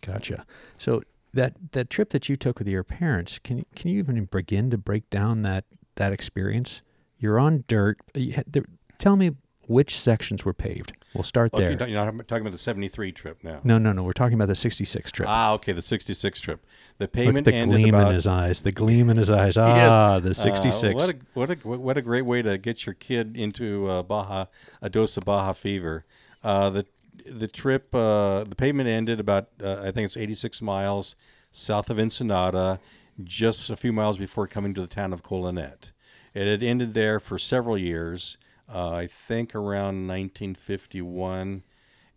Gotcha. 0.00 0.46
So 0.78 1.02
that 1.34 1.54
that 1.72 1.90
trip 1.90 2.10
that 2.10 2.28
you 2.28 2.36
took 2.36 2.60
with 2.60 2.68
your 2.68 2.84
parents, 2.84 3.40
can 3.40 3.66
can 3.74 3.90
you 3.90 3.98
even 3.98 4.26
begin 4.26 4.70
to 4.70 4.78
break 4.78 5.10
down 5.10 5.42
that 5.42 5.64
that 5.96 6.12
experience? 6.12 6.82
You're 7.18 7.38
on 7.38 7.64
dirt. 7.68 7.98
There, 8.14 8.64
tell 8.98 9.16
me 9.16 9.32
which 9.68 9.98
sections 9.98 10.44
were 10.44 10.52
paved. 10.54 10.92
We'll 11.14 11.22
start 11.24 11.54
Okay, 11.54 11.74
there. 11.74 11.88
you're 11.88 12.04
not 12.12 12.28
talking 12.28 12.42
about 12.42 12.52
the 12.52 12.58
73 12.58 13.10
trip 13.10 13.42
now. 13.42 13.60
No, 13.64 13.78
no, 13.78 13.92
no. 13.92 14.02
We're 14.02 14.12
talking 14.12 14.34
about 14.34 14.48
the 14.48 14.54
'66 14.54 15.10
trip. 15.12 15.28
Ah, 15.28 15.52
okay, 15.54 15.72
the 15.72 15.80
66 15.82 16.40
trip. 16.40 16.64
The 16.98 17.04
Look 17.04 17.08
at 17.08 17.12
payment 17.14 17.44
the 17.46 17.54
ended 17.54 17.80
gleam 17.80 17.94
about 17.94 18.08
in 18.08 18.14
his 18.14 18.26
eyes. 18.26 18.60
The 18.60 18.70
gleam 18.70 19.08
in 19.08 19.16
his 19.16 19.30
eyes. 19.30 19.56
Yes. 19.56 19.90
Ah, 19.90 20.18
the 20.20 20.30
Uh, 20.30 20.34
'66. 20.34 20.94
what 20.94 21.08
a 21.08 21.16
what 21.34 21.50
a 21.50 21.54
what 21.68 21.96
a 21.96 22.02
great 22.02 22.26
way 22.26 22.42
to 22.42 22.58
get 22.58 22.84
your 22.84 22.94
kid 22.94 23.36
into 23.36 23.86
uh, 23.88 24.02
Baja 24.02 24.46
a 24.82 24.90
dose 24.90 25.16
of 25.16 25.24
Baja 25.24 25.52
fever. 25.54 26.04
Uh, 26.44 26.68
the 26.70 26.86
the 27.24 27.48
trip, 27.48 27.92
uh, 27.94 28.44
the 28.44 28.54
pavement 28.54 28.88
ended 28.88 29.18
about 29.18 29.48
uh, 29.62 29.80
I 29.82 29.90
think 29.90 30.04
it's 30.04 30.16
86 30.18 30.60
miles 30.62 31.16
south 31.50 31.88
of 31.90 31.98
Ensenada, 31.98 32.78
just 33.24 33.70
a 33.70 33.76
few 33.76 33.92
miles 33.92 34.16
before 34.18 34.46
coming 34.46 34.74
to 34.74 34.80
the 34.82 34.86
town 34.86 35.12
of 35.14 35.22
Colonet. 35.24 35.90
It 36.36 36.46
had 36.46 36.62
ended 36.62 36.92
there 36.92 37.18
for 37.18 37.38
several 37.38 37.78
years. 37.78 38.36
Uh, 38.68 38.90
I 38.90 39.06
think 39.06 39.54
around 39.54 40.06
1951, 40.06 41.62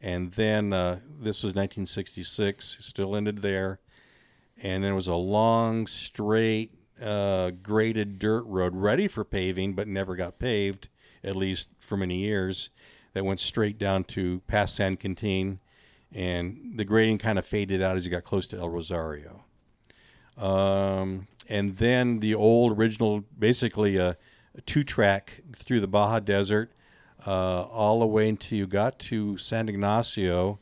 and 0.01 0.31
then 0.33 0.73
uh, 0.73 0.99
this 1.05 1.41
was 1.41 1.55
1966. 1.55 2.79
Still 2.81 3.15
ended 3.15 3.41
there, 3.41 3.79
and 4.61 4.83
it 4.83 4.91
was 4.91 5.07
a 5.07 5.15
long, 5.15 5.87
straight, 5.87 6.73
uh, 7.01 7.51
graded 7.63 8.19
dirt 8.19 8.41
road 8.41 8.75
ready 8.75 9.07
for 9.07 9.23
paving, 9.23 9.73
but 9.73 9.87
never 9.87 10.17
got 10.17 10.37
paved, 10.37 10.89
at 11.23 11.37
least 11.37 11.69
for 11.79 11.95
many 11.95 12.17
years. 12.17 12.71
That 13.13 13.23
went 13.23 13.39
straight 13.39 13.77
down 13.77 14.03
to 14.15 14.41
past 14.47 14.75
San 14.75 14.97
Quintin, 14.97 15.61
and 16.11 16.73
the 16.75 16.83
grading 16.83 17.19
kind 17.19 17.39
of 17.39 17.45
faded 17.45 17.81
out 17.81 17.95
as 17.95 18.03
you 18.03 18.11
got 18.11 18.25
close 18.25 18.47
to 18.47 18.57
El 18.57 18.67
Rosario. 18.67 19.45
Um, 20.37 21.28
and 21.49 21.75
then 21.77 22.19
the 22.19 22.35
old 22.35 22.77
original, 22.77 23.23
basically 23.37 23.97
a, 23.97 24.15
two 24.65 24.83
track 24.83 25.41
through 25.53 25.79
the 25.79 25.87
Baja 25.87 26.19
Desert, 26.19 26.71
uh, 27.25 27.63
all 27.63 27.99
the 27.99 28.07
way 28.07 28.29
until 28.29 28.57
you 28.57 28.67
got 28.67 28.99
to 28.99 29.35
San 29.37 29.67
Ignacio, 29.67 30.59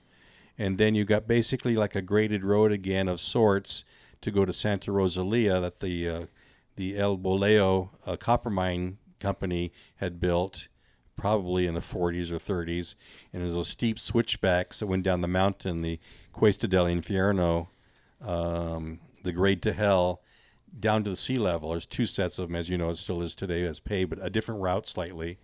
and 0.57 0.77
then 0.77 0.95
you 0.95 1.05
got 1.05 1.27
basically 1.27 1.75
like 1.75 1.95
a 1.95 2.01
graded 2.01 2.43
road 2.43 2.71
again 2.71 3.07
of 3.07 3.19
sorts 3.19 3.83
to 4.21 4.31
go 4.31 4.45
to 4.45 4.53
Santa 4.53 4.91
Rosalia 4.91 5.59
that 5.59 5.79
the 5.79 6.09
uh, 6.09 6.25
the 6.77 6.97
El 6.97 7.17
Boleo 7.17 7.89
uh, 8.05 8.15
copper 8.15 8.49
mine 8.49 8.97
company 9.19 9.71
had 9.97 10.19
built 10.19 10.67
probably 11.15 11.65
in 11.65 11.73
the 11.73 11.79
40s 11.79 12.31
or 12.31 12.35
30s, 12.37 12.95
and 13.33 13.41
there's 13.41 13.55
those 13.55 13.67
steep 13.67 13.99
switchbacks 13.99 14.79
that 14.79 14.87
went 14.87 15.03
down 15.03 15.21
the 15.21 15.27
mountain, 15.27 15.81
the 15.81 15.99
Cuesta 16.31 16.67
del 16.67 16.85
Infierno, 16.85 17.67
um, 18.21 18.99
the 19.23 19.31
grade 19.31 19.63
to 19.63 19.73
hell, 19.73 20.21
down 20.79 21.03
to 21.03 21.09
the 21.09 21.15
sea 21.15 21.37
level. 21.37 21.71
There's 21.71 21.85
two 21.85 22.05
sets 22.05 22.39
of 22.39 22.47
them, 22.47 22.55
as 22.55 22.69
you 22.69 22.77
know, 22.77 22.89
it 22.89 22.97
still 22.97 23.21
is 23.21 23.35
today 23.35 23.63
as 23.65 23.79
pay, 23.79 24.05
but 24.05 24.19
a 24.21 24.29
different 24.29 24.61
route 24.61 24.87
slightly. 24.87 25.37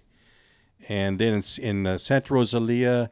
And 0.89 1.19
then 1.19 1.33
in, 1.33 1.43
in 1.63 1.87
uh, 1.87 1.97
Santa 1.97 2.33
Rosalia 2.33 3.09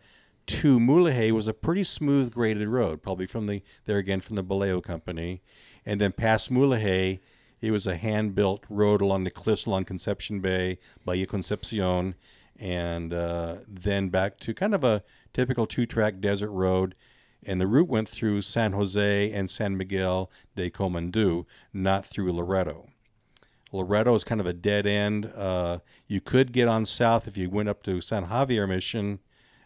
to 0.48 0.80
Mulegé 0.80 1.32
was 1.32 1.48
a 1.48 1.54
pretty 1.54 1.84
smooth 1.84 2.34
graded 2.34 2.68
road, 2.68 3.02
probably 3.02 3.26
from 3.26 3.48
the 3.48 3.62
there 3.86 3.98
again 3.98 4.20
from 4.20 4.36
the 4.36 4.44
Boleo 4.44 4.84
company, 4.84 5.42
and 5.86 6.02
then 6.02 6.12
past 6.12 6.52
Mulegé. 6.52 7.20
It 7.62 7.70
was 7.70 7.86
a 7.86 7.96
hand-built 7.96 8.66
road 8.70 9.02
along 9.02 9.24
the 9.24 9.30
cliffs 9.30 9.68
along 9.68 9.86
Conception 9.86 10.40
Bay, 10.40 10.80
Bahia 11.06 11.28
Concepcion, 11.28 12.16
and 12.60 13.14
uh, 13.14 13.58
then 13.68 14.10
back 14.10 14.40
to 14.40 14.54
kind 14.56 14.74
of 14.74 14.84
a 14.84 15.04
typical 15.32 15.68
two-track 15.68 16.20
desert 16.20 16.50
road 16.50 16.96
and 17.44 17.60
the 17.60 17.68
route 17.68 17.88
went 17.88 18.08
through 18.08 18.42
San 18.42 18.74
Jose 18.74 19.32
and 19.32 19.50
San 19.50 19.78
Miguel 19.78 20.30
de 20.56 20.70
Comandú, 20.70 21.46
not 21.74 22.06
through 22.06 22.32
Loreto. 22.32 22.88
Loreto 23.72 24.14
is 24.16 24.24
kind 24.24 24.42
of 24.42 24.48
a 24.48 24.54
dead 24.54 24.86
end. 24.86 25.32
Uh, 25.36 25.80
you 26.08 26.20
could 26.20 26.52
get 26.52 26.68
on 26.68 26.86
south 26.86 27.28
if 27.28 27.38
you 27.38 27.50
went 27.50 27.70
up 27.70 27.84
to 27.84 28.02
San 28.02 28.26
Javier 28.26 28.68
Mission, 28.68 29.20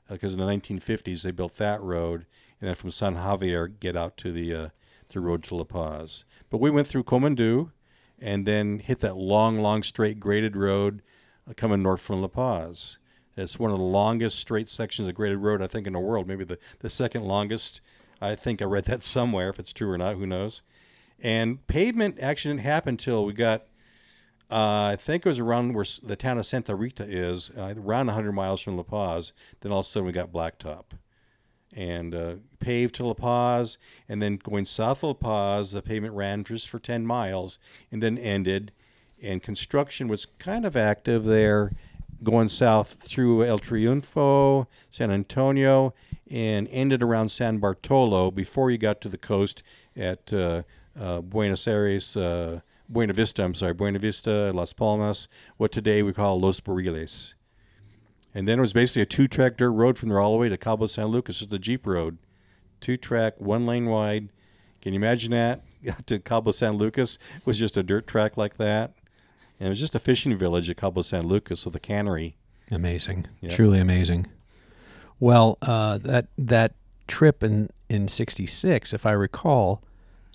because 0.07 0.33
uh, 0.33 0.39
in 0.39 0.45
the 0.45 0.53
1950s 0.53 1.23
they 1.23 1.31
built 1.31 1.55
that 1.55 1.81
road, 1.81 2.25
and 2.59 2.67
then 2.67 2.75
from 2.75 2.91
San 2.91 3.15
Javier 3.15 3.79
get 3.79 3.95
out 3.95 4.15
to 4.17 4.31
the 4.31 4.53
uh, 4.53 4.69
the 5.09 5.19
road 5.19 5.43
to 5.43 5.55
La 5.55 5.63
Paz. 5.63 6.25
But 6.49 6.59
we 6.59 6.69
went 6.69 6.87
through 6.87 7.03
Comandú, 7.03 7.71
and 8.19 8.45
then 8.45 8.79
hit 8.79 8.99
that 9.01 9.17
long, 9.17 9.59
long 9.59 9.83
straight 9.83 10.19
graded 10.19 10.55
road 10.55 11.01
uh, 11.49 11.53
coming 11.55 11.81
north 11.81 12.01
from 12.01 12.21
La 12.21 12.27
Paz. 12.27 12.97
It's 13.37 13.59
one 13.59 13.71
of 13.71 13.77
the 13.77 13.83
longest 13.83 14.39
straight 14.39 14.69
sections 14.69 15.07
of 15.07 15.15
graded 15.15 15.39
road 15.39 15.61
I 15.61 15.67
think 15.67 15.87
in 15.87 15.93
the 15.93 15.99
world, 15.99 16.27
maybe 16.27 16.45
the, 16.45 16.57
the 16.79 16.89
second 16.89 17.23
longest. 17.23 17.81
I 18.21 18.35
think 18.35 18.61
I 18.61 18.65
read 18.65 18.85
that 18.85 19.03
somewhere. 19.03 19.49
If 19.49 19.59
it's 19.59 19.73
true 19.73 19.91
or 19.91 19.97
not, 19.97 20.15
who 20.15 20.25
knows? 20.25 20.63
And 21.21 21.65
pavement 21.67 22.19
actually 22.19 22.55
didn't 22.55 22.65
happen 22.65 22.93
until 22.93 23.25
we 23.25 23.33
got, 23.33 23.63
uh, 24.49 24.91
I 24.91 24.95
think 24.97 25.25
it 25.25 25.29
was 25.29 25.39
around 25.39 25.73
where 25.73 25.85
the 26.03 26.15
town 26.15 26.37
of 26.37 26.45
Santa 26.45 26.75
Rita 26.75 27.05
is, 27.07 27.51
uh, 27.57 27.73
around 27.77 28.07
100 28.07 28.31
miles 28.31 28.61
from 28.61 28.77
La 28.77 28.83
Paz. 28.83 29.33
Then 29.61 29.71
all 29.71 29.79
of 29.79 29.85
a 29.85 29.89
sudden 29.89 30.07
we 30.07 30.11
got 30.13 30.31
blacktop. 30.31 30.85
And 31.75 32.15
uh, 32.15 32.35
paved 32.59 32.95
to 32.95 33.05
La 33.05 33.13
Paz, 33.13 33.77
and 34.07 34.21
then 34.21 34.37
going 34.37 34.63
south 34.63 35.03
of 35.03 35.07
La 35.09 35.13
Paz, 35.13 35.71
the 35.71 35.81
pavement 35.81 36.13
ran 36.13 36.45
just 36.45 36.69
for 36.69 36.79
10 36.79 37.05
miles 37.05 37.59
and 37.91 38.01
then 38.01 38.17
ended. 38.17 38.71
And 39.21 39.43
construction 39.43 40.07
was 40.07 40.25
kind 40.25 40.65
of 40.65 40.77
active 40.77 41.25
there 41.25 41.71
going 42.23 42.49
south 42.49 42.93
through 42.93 43.43
El 43.43 43.59
Triunfo, 43.59 44.67
San 44.89 45.11
Antonio, 45.11 45.93
and 46.29 46.67
ended 46.71 47.03
around 47.03 47.29
San 47.29 47.57
Bartolo 47.57 48.31
before 48.31 48.71
you 48.71 48.77
got 48.77 49.01
to 49.01 49.09
the 49.09 49.17
coast 49.17 49.63
at 49.95 50.31
uh, 50.33 50.63
uh, 50.99 51.21
Buenos 51.21 51.67
Aires, 51.67 52.15
uh, 52.17 52.61
Buena 52.89 53.13
Vista, 53.13 53.43
I'm 53.43 53.53
sorry, 53.53 53.73
Buena 53.73 53.99
Vista, 53.99 54.51
Las 54.53 54.73
Palmas, 54.73 55.27
what 55.57 55.71
today 55.71 56.03
we 56.03 56.13
call 56.13 56.39
Los 56.39 56.59
Barriles. 56.59 57.35
And 58.33 58.47
then 58.47 58.59
it 58.59 58.61
was 58.61 58.73
basically 58.73 59.03
a 59.03 59.05
two 59.05 59.27
track 59.27 59.57
dirt 59.57 59.71
road 59.71 59.97
from 59.97 60.09
there 60.09 60.19
all 60.19 60.33
the 60.33 60.37
way 60.37 60.49
to 60.49 60.57
Cabo 60.57 60.87
San 60.87 61.07
Lucas, 61.07 61.39
just 61.39 61.53
a 61.53 61.59
Jeep 61.59 61.87
road. 61.87 62.17
Two 62.81 62.97
track, 62.97 63.39
one 63.39 63.65
lane 63.65 63.85
wide. 63.85 64.29
Can 64.81 64.93
you 64.93 64.99
imagine 64.99 65.31
that? 65.31 65.63
Got 65.85 66.05
to 66.07 66.19
Cabo 66.19 66.51
San 66.51 66.77
Lucas 66.77 67.17
was 67.45 67.57
just 67.57 67.77
a 67.77 67.83
dirt 67.83 68.07
track 68.07 68.37
like 68.37 68.57
that. 68.57 68.93
And 69.59 69.67
it 69.67 69.69
was 69.69 69.79
just 69.79 69.95
a 69.95 69.99
fishing 69.99 70.35
village 70.35 70.69
at 70.69 70.77
Cabo 70.77 71.01
San 71.01 71.27
Lucas 71.27 71.65
with 71.65 71.75
a 71.75 71.79
cannery. 71.79 72.35
Amazing, 72.71 73.27
yep. 73.41 73.53
truly 73.53 73.79
amazing. 73.79 74.27
Well, 75.19 75.57
uh, 75.61 75.97
that 75.99 76.27
that 76.37 76.73
trip 77.07 77.43
in 77.43 77.69
in 77.89 78.07
'66, 78.07 78.93
if 78.93 79.05
I 79.05 79.11
recall, 79.11 79.83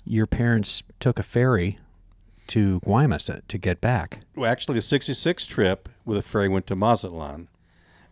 your 0.05 0.25
parents 0.25 0.81
took 0.99 1.19
a 1.19 1.23
ferry 1.23 1.77
to 2.47 2.79
Guaymas 2.81 3.41
to 3.47 3.57
get 3.57 3.81
back. 3.81 4.21
Well, 4.35 4.49
actually, 4.49 4.75
the 4.75 4.81
'66 4.81 5.45
trip 5.45 5.89
with 6.05 6.17
a 6.17 6.21
ferry 6.21 6.49
went 6.49 6.67
to 6.67 6.75
Mazatlan, 6.75 7.49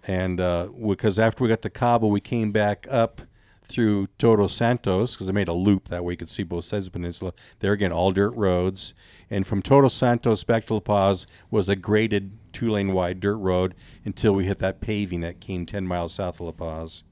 and 0.05 0.39
uh, 0.39 0.67
because 0.67 1.17
after 1.17 1.43
we 1.43 1.49
got 1.49 1.61
to 1.63 1.69
Cabo, 1.69 2.07
we 2.07 2.19
came 2.19 2.51
back 2.51 2.85
up 2.89 3.21
through 3.69 4.07
Todos 4.17 4.53
Santos 4.53 5.13
because 5.13 5.27
they 5.27 5.33
made 5.33 5.47
a 5.47 5.53
loop 5.53 5.87
that 5.87 6.03
way 6.03 6.13
you 6.13 6.17
could 6.17 6.29
see 6.29 6.43
both 6.43 6.65
sides 6.65 6.87
of 6.87 6.93
the 6.93 6.99
peninsula. 6.99 7.33
There 7.59 7.71
again, 7.71 7.91
all 7.91 8.11
dirt 8.11 8.31
roads. 8.31 8.93
And 9.29 9.47
from 9.47 9.61
Todos 9.61 9.93
Santos 9.93 10.43
back 10.43 10.65
to 10.65 10.73
La 10.73 10.79
Paz 10.79 11.27
was 11.49 11.69
a 11.69 11.75
graded 11.75 12.31
two 12.51 12.69
lane 12.69 12.93
wide 12.93 13.19
dirt 13.19 13.37
road 13.37 13.75
until 14.03 14.33
we 14.33 14.45
hit 14.45 14.59
that 14.59 14.81
paving 14.81 15.21
that 15.21 15.39
came 15.39 15.65
10 15.65 15.87
miles 15.87 16.13
south 16.13 16.41
of 16.41 16.47
La 16.47 16.51
Paz. 16.51 17.03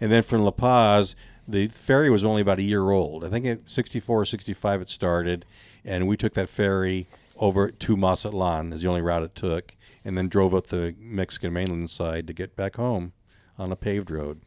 And 0.00 0.10
then 0.10 0.22
from 0.22 0.42
La 0.42 0.50
Paz, 0.50 1.14
the 1.46 1.68
ferry 1.68 2.10
was 2.10 2.24
only 2.24 2.42
about 2.42 2.58
a 2.58 2.62
year 2.62 2.90
old. 2.90 3.24
I 3.24 3.28
think 3.28 3.46
at 3.46 3.68
64 3.68 4.20
or 4.20 4.24
65 4.24 4.82
it 4.82 4.88
started. 4.88 5.44
And 5.84 6.06
we 6.06 6.16
took 6.16 6.34
that 6.34 6.48
ferry 6.48 7.06
over 7.40 7.70
to 7.70 7.96
Mazatlan 7.96 8.72
as 8.72 8.82
the 8.82 8.88
only 8.88 9.00
route 9.00 9.22
it 9.22 9.34
took, 9.34 9.74
and 10.04 10.16
then 10.16 10.28
drove 10.28 10.54
up 10.54 10.66
the 10.66 10.94
Mexican 11.00 11.52
mainland 11.52 11.90
side 11.90 12.26
to 12.26 12.34
get 12.34 12.54
back 12.54 12.76
home 12.76 13.12
on 13.58 13.72
a 13.72 13.76
paved 13.76 14.10
road. 14.10 14.42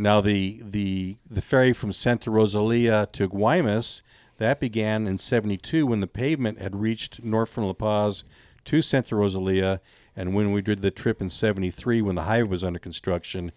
Now 0.00 0.20
the 0.20 0.60
the 0.62 1.16
the 1.28 1.40
ferry 1.40 1.72
from 1.72 1.92
Santa 1.92 2.30
Rosalia 2.30 3.08
to 3.10 3.28
Guaymas 3.28 4.02
that 4.36 4.60
began 4.60 5.08
in 5.08 5.18
72 5.18 5.84
when 5.84 5.98
the 5.98 6.06
pavement 6.06 6.60
had 6.60 6.80
reached 6.80 7.24
north 7.24 7.50
from 7.50 7.64
La 7.64 7.72
Paz 7.72 8.22
to 8.66 8.80
Santa 8.80 9.16
Rosalia. 9.16 9.80
And 10.14 10.36
when 10.36 10.52
we 10.52 10.62
did 10.62 10.82
the 10.82 10.92
trip 10.92 11.20
in 11.20 11.28
73 11.28 12.00
when 12.00 12.14
the 12.14 12.22
highway 12.22 12.48
was 12.48 12.62
under 12.62 12.78
construction 12.78 13.50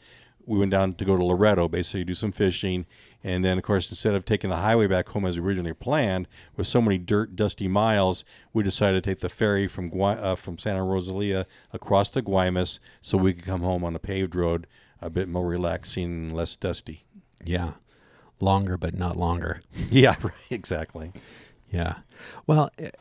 we 0.48 0.58
went 0.58 0.72
down 0.72 0.94
to 0.94 1.06
go 1.06 1.16
to 1.16 1.24
Loreto, 1.24 1.68
basically 1.68 2.04
do 2.04 2.16
some 2.16 2.32
fishing. 2.32 2.88
And 3.24 3.46
then 3.46 3.60
of 3.60 3.64
course 3.64 3.92
instead 3.92 4.16
of 4.16 4.26
taking 4.26 4.50
the 4.50 4.58
highway 4.58 4.88
back 4.88 5.10
home 5.10 5.26
as 5.26 5.38
originally 5.38 5.74
planned 5.74 6.28
with 6.56 6.66
so 6.66 6.82
many 6.82 6.98
dirt 6.98 7.36
dusty 7.36 7.68
miles 7.68 8.26
we 8.52 8.64
decided 8.64 9.04
to 9.04 9.08
take 9.08 9.20
the 9.20 9.30
ferry 9.30 9.68
from 9.68 9.90
Gui- 9.90 10.18
uh, 10.18 10.34
from 10.34 10.58
Santa 10.58 10.84
Rosalia 10.84 11.46
across 11.72 12.10
to 12.10 12.24
Guaymas 12.24 12.80
so 13.00 13.20
we 13.20 13.34
could 13.34 13.46
come 13.46 13.62
home 13.62 13.84
on 13.84 13.96
a 13.96 14.00
paved 14.00 14.34
road 14.34 14.66
a 15.02 15.10
bit 15.10 15.28
more 15.28 15.48
relaxing, 15.48 16.30
less 16.30 16.56
dusty. 16.56 17.04
Yeah. 17.44 17.74
Longer, 18.40 18.78
but 18.78 18.96
not 18.96 19.16
longer. 19.16 19.62
yeah, 19.90 20.16
right, 20.22 20.52
exactly. 20.52 21.12
Yeah. 21.72 21.96
Well, 22.48 22.70
it, 22.78 22.96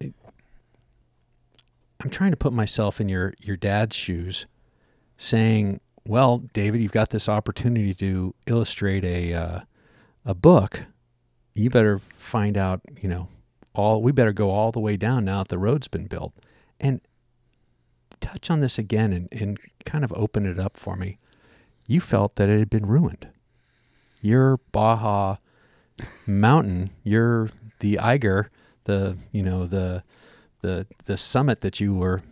it, 0.00 0.14
I'm 2.00 2.10
trying 2.10 2.32
to 2.32 2.36
put 2.36 2.52
myself 2.52 3.00
in 3.00 3.08
your, 3.08 3.34
your 3.40 3.56
dad's 3.56 3.96
shoes, 3.96 4.46
saying, 5.16 5.80
well, 6.06 6.38
David, 6.38 6.80
you've 6.80 6.92
got 6.92 7.10
this 7.10 7.28
opportunity 7.28 7.94
to 7.94 8.34
illustrate 8.46 9.04
a, 9.04 9.32
uh, 9.32 9.60
a 10.24 10.34
book. 10.34 10.84
You 11.54 11.70
better 11.70 11.98
find 11.98 12.56
out, 12.56 12.80
you 13.00 13.08
know, 13.08 13.28
all, 13.74 14.02
we 14.02 14.12
better 14.12 14.32
go 14.32 14.50
all 14.50 14.72
the 14.72 14.80
way 14.80 14.96
down 14.96 15.24
now 15.24 15.38
that 15.38 15.48
the 15.48 15.58
road's 15.58 15.88
been 15.88 16.06
built. 16.06 16.32
And 16.78 17.00
touch 18.20 18.50
on 18.50 18.60
this 18.60 18.78
again 18.78 19.12
and, 19.12 19.28
and 19.32 19.58
kind 19.84 20.04
of 20.04 20.12
open 20.14 20.46
it 20.46 20.58
up 20.58 20.76
for 20.76 20.96
me 20.96 21.18
you 21.86 22.00
felt 22.00 22.36
that 22.36 22.48
it 22.48 22.58
had 22.58 22.70
been 22.70 22.86
ruined. 22.86 23.28
Your 24.20 24.58
Baja 24.72 25.36
mountain, 26.26 26.90
your 27.02 27.50
the 27.80 27.98
Eiger, 27.98 28.50
the 28.84 29.18
you 29.32 29.42
know 29.42 29.66
the 29.66 30.02
the 30.62 30.86
the 31.04 31.16
summit 31.16 31.60
that 31.60 31.80
you 31.80 31.94
were 31.94 32.22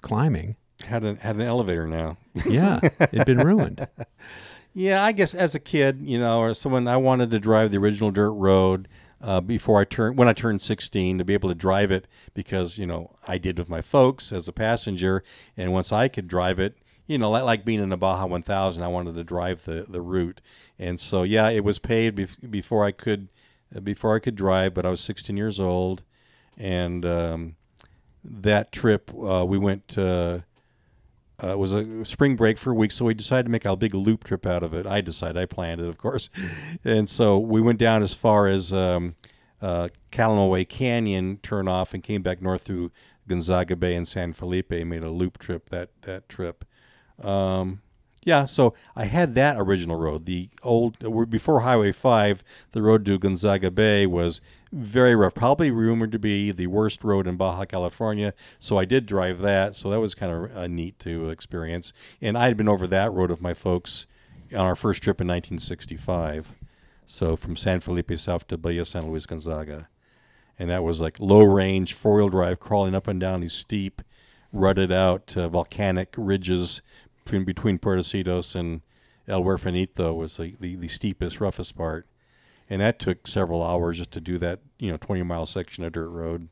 climbing 0.00 0.56
had 0.84 1.04
an 1.04 1.16
had 1.16 1.36
an 1.36 1.42
elevator 1.42 1.86
now. 1.86 2.16
Yeah, 2.46 2.80
it'd 3.00 3.24
been 3.24 3.38
ruined. 3.38 3.86
Yeah, 4.74 5.02
I 5.02 5.12
guess 5.12 5.34
as 5.34 5.54
a 5.54 5.58
kid, 5.58 6.00
you 6.02 6.18
know, 6.18 6.40
or 6.40 6.52
someone, 6.52 6.86
I 6.86 6.98
wanted 6.98 7.30
to 7.30 7.40
drive 7.40 7.70
the 7.70 7.78
original 7.78 8.10
dirt 8.10 8.32
road 8.32 8.88
uh, 9.22 9.40
before 9.40 9.80
I 9.80 9.84
turned 9.84 10.18
when 10.18 10.28
I 10.28 10.34
turned 10.34 10.60
16 10.60 11.16
to 11.16 11.24
be 11.24 11.32
able 11.32 11.48
to 11.48 11.54
drive 11.54 11.90
it 11.90 12.06
because 12.34 12.78
you 12.78 12.86
know 12.86 13.16
I 13.26 13.38
did 13.38 13.58
with 13.58 13.70
my 13.70 13.80
folks 13.80 14.32
as 14.32 14.48
a 14.48 14.52
passenger, 14.52 15.22
and 15.56 15.72
once 15.72 15.92
I 15.92 16.08
could 16.08 16.28
drive 16.28 16.58
it, 16.58 16.76
you 17.06 17.18
know, 17.18 17.30
like, 17.30 17.44
like 17.44 17.64
being 17.64 17.80
in 17.80 17.88
the 17.88 17.96
Baja 17.96 18.26
1000, 18.26 18.82
I 18.82 18.88
wanted 18.88 19.14
to 19.14 19.24
drive 19.24 19.64
the 19.64 19.86
the 19.88 20.00
route, 20.00 20.40
and 20.78 20.98
so 20.98 21.22
yeah, 21.22 21.48
it 21.48 21.64
was 21.64 21.78
paved 21.78 22.18
bef- 22.18 22.50
before 22.50 22.84
I 22.84 22.92
could 22.92 23.28
before 23.82 24.14
I 24.14 24.18
could 24.18 24.36
drive, 24.36 24.74
but 24.74 24.86
I 24.86 24.90
was 24.90 25.00
16 25.00 25.36
years 25.36 25.60
old, 25.60 26.02
and 26.56 27.04
um, 27.04 27.56
that 28.24 28.72
trip 28.72 29.10
uh, 29.14 29.44
we 29.46 29.58
went 29.58 29.96
uh, 31.42 31.48
it 31.48 31.58
was 31.58 31.74
a 31.74 32.04
spring 32.04 32.34
break 32.34 32.56
for 32.56 32.70
a 32.70 32.74
week, 32.74 32.90
so 32.90 33.04
we 33.04 33.14
decided 33.14 33.44
to 33.44 33.50
make 33.50 33.66
a 33.66 33.76
big 33.76 33.94
loop 33.94 34.24
trip 34.24 34.46
out 34.46 34.62
of 34.62 34.72
it. 34.72 34.86
I 34.86 35.02
decided, 35.02 35.36
I 35.36 35.44
planned 35.44 35.80
it, 35.80 35.86
of 35.86 35.98
course, 35.98 36.30
and 36.84 37.08
so 37.08 37.38
we 37.38 37.60
went 37.60 37.78
down 37.78 38.02
as 38.02 38.14
far 38.14 38.46
as 38.46 38.72
um, 38.72 39.14
uh, 39.60 39.88
Canyon, 40.10 41.38
turn 41.42 41.68
off, 41.68 41.92
and 41.92 42.02
came 42.02 42.22
back 42.22 42.40
north 42.40 42.62
through 42.62 42.90
Gonzaga 43.28 43.76
Bay 43.76 43.94
and 43.94 44.08
San 44.08 44.32
Felipe. 44.32 44.70
Made 44.70 45.02
a 45.02 45.10
loop 45.10 45.38
trip 45.38 45.68
that 45.70 45.90
that 46.02 46.28
trip. 46.28 46.64
Um, 47.22 47.80
yeah, 48.26 48.44
so 48.44 48.74
I 48.96 49.04
had 49.04 49.36
that 49.36 49.56
original 49.56 49.96
road. 49.96 50.26
The 50.26 50.48
old 50.64 51.30
before 51.30 51.60
Highway 51.60 51.92
Five, 51.92 52.42
the 52.72 52.82
road 52.82 53.04
to 53.06 53.18
Gonzaga 53.18 53.70
Bay 53.70 54.04
was 54.04 54.40
very 54.72 55.14
rough. 55.14 55.32
Probably 55.32 55.70
rumored 55.70 56.10
to 56.10 56.18
be 56.18 56.50
the 56.50 56.66
worst 56.66 57.04
road 57.04 57.28
in 57.28 57.36
Baja 57.36 57.64
California. 57.66 58.34
So 58.58 58.78
I 58.78 58.84
did 58.84 59.06
drive 59.06 59.38
that. 59.42 59.76
So 59.76 59.90
that 59.90 60.00
was 60.00 60.16
kind 60.16 60.32
of 60.32 60.56
uh, 60.56 60.66
neat 60.66 60.98
to 61.00 61.30
experience. 61.30 61.92
And 62.20 62.36
I 62.36 62.48
had 62.48 62.56
been 62.56 62.68
over 62.68 62.88
that 62.88 63.12
road 63.12 63.30
with 63.30 63.40
my 63.40 63.54
folks 63.54 64.08
on 64.52 64.58
our 64.58 64.74
first 64.76 65.04
trip 65.04 65.20
in 65.20 65.28
1965. 65.28 66.56
So 67.04 67.36
from 67.36 67.54
San 67.54 67.78
Felipe 67.78 68.10
South 68.18 68.48
to 68.48 68.58
Bahia 68.58 68.84
San 68.84 69.08
Luis 69.08 69.26
Gonzaga, 69.26 69.88
and 70.58 70.68
that 70.70 70.82
was 70.82 71.00
like 71.00 71.20
low 71.20 71.42
range 71.42 71.94
four 71.94 72.16
wheel 72.16 72.28
drive, 72.28 72.58
crawling 72.58 72.96
up 72.96 73.06
and 73.06 73.20
down 73.20 73.40
these 73.40 73.52
steep, 73.52 74.02
rutted 74.52 74.90
out 74.90 75.36
uh, 75.36 75.48
volcanic 75.48 76.14
ridges 76.16 76.82
between, 77.26 77.44
between 77.44 77.78
Puertecitos 77.78 78.54
and 78.54 78.82
El 79.26 79.42
Huerfanito 79.42 80.16
was 80.16 80.36
the, 80.36 80.54
the, 80.60 80.76
the 80.76 80.88
steepest, 80.88 81.40
roughest 81.40 81.76
part. 81.76 82.06
And 82.70 82.80
that 82.80 82.98
took 82.98 83.26
several 83.26 83.62
hours 83.62 83.98
just 83.98 84.12
to 84.12 84.20
do 84.20 84.38
that, 84.38 84.60
you 84.78 84.90
know, 84.90 84.96
20 84.96 85.22
mile 85.24 85.44
section 85.44 85.84
of 85.84 85.92
dirt 85.92 86.08
road. 86.08 86.48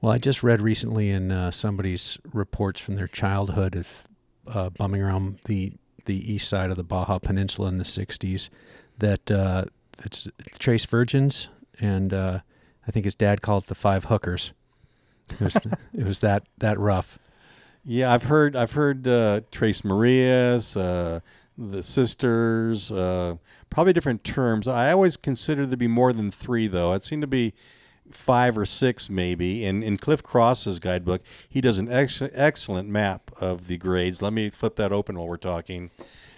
Well, 0.00 0.12
I 0.12 0.18
just 0.18 0.42
read 0.42 0.62
recently 0.62 1.10
in 1.10 1.30
uh, 1.30 1.50
somebody's 1.50 2.18
reports 2.32 2.80
from 2.80 2.94
their 2.94 3.08
childhood 3.08 3.76
of 3.76 4.06
uh, 4.46 4.70
bumming 4.70 5.02
around 5.02 5.38
the 5.44 5.74
the 6.04 6.32
east 6.32 6.48
side 6.48 6.70
of 6.70 6.76
the 6.76 6.82
Baja 6.82 7.20
Peninsula 7.20 7.68
in 7.68 7.78
the 7.78 7.84
'60s 7.84 8.50
that 8.98 9.30
uh, 9.30 9.66
it's, 10.04 10.26
it's 10.40 10.58
Tres 10.58 10.84
Virgenes, 10.84 11.46
and 11.78 12.12
uh, 12.12 12.40
I 12.84 12.90
think 12.90 13.04
his 13.04 13.14
dad 13.14 13.40
called 13.40 13.64
it 13.64 13.66
the 13.68 13.76
Five 13.76 14.06
Hookers. 14.06 14.52
It 15.30 15.40
was, 15.40 15.56
it 15.94 16.04
was 16.04 16.18
that 16.18 16.42
that 16.58 16.80
rough. 16.80 17.20
Yeah, 17.84 18.12
I've 18.12 18.22
heard 18.22 18.54
I've 18.54 18.72
heard 18.72 19.08
uh, 19.08 19.40
Tres 19.50 19.84
Marias, 19.84 20.76
uh, 20.76 21.18
the 21.58 21.82
sisters, 21.82 22.92
uh, 22.92 23.34
probably 23.70 23.92
different 23.92 24.22
terms. 24.22 24.68
I 24.68 24.92
always 24.92 25.16
consider 25.16 25.66
there 25.66 25.72
to 25.72 25.76
be 25.76 25.88
more 25.88 26.12
than 26.12 26.30
three, 26.30 26.68
though. 26.68 26.92
It 26.92 27.04
seemed 27.04 27.22
to 27.22 27.26
be 27.26 27.54
five 28.12 28.56
or 28.56 28.66
six, 28.66 29.10
maybe. 29.10 29.64
And 29.64 29.82
in 29.82 29.96
Cliff 29.96 30.22
Cross's 30.22 30.78
guidebook, 30.78 31.22
he 31.48 31.60
does 31.60 31.78
an 31.78 31.90
ex- 31.90 32.22
excellent 32.22 32.88
map 32.88 33.32
of 33.40 33.66
the 33.66 33.78
grades. 33.78 34.22
Let 34.22 34.32
me 34.32 34.48
flip 34.48 34.76
that 34.76 34.92
open 34.92 35.18
while 35.18 35.26
we're 35.26 35.36
talking, 35.36 35.90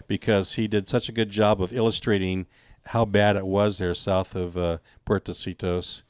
because 0.09 0.55
he 0.55 0.67
did 0.67 0.89
such 0.89 1.11
a 1.11 1.13
good 1.13 1.29
job 1.29 1.61
of 1.61 1.75
illustrating 1.75 2.47
how 2.87 3.05
bad 3.05 3.37
it 3.37 3.47
was 3.47 3.77
there 3.77 3.95
south 3.95 4.35
of 4.35 4.57
uh, 4.57 4.79
Puertecitos. 5.05 6.05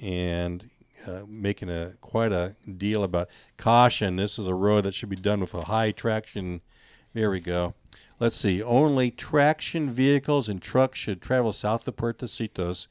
And 0.00 0.70
uh, 1.06 1.22
making 1.28 1.70
a 1.70 1.94
quite 2.00 2.32
a 2.32 2.54
deal 2.76 3.04
about 3.04 3.30
caution. 3.56 4.16
This 4.16 4.38
is 4.38 4.46
a 4.46 4.54
road 4.54 4.84
that 4.84 4.94
should 4.94 5.08
be 5.08 5.16
done 5.16 5.40
with 5.40 5.54
a 5.54 5.62
high 5.62 5.92
traction. 5.92 6.60
There 7.12 7.30
we 7.30 7.40
go. 7.40 7.74
Let's 8.18 8.36
see. 8.36 8.62
Only 8.62 9.10
traction 9.10 9.90
vehicles 9.90 10.48
and 10.48 10.60
trucks 10.60 10.98
should 10.98 11.20
travel 11.20 11.52
south 11.52 11.88
of 11.88 11.96
Puertecitos, 11.96 12.86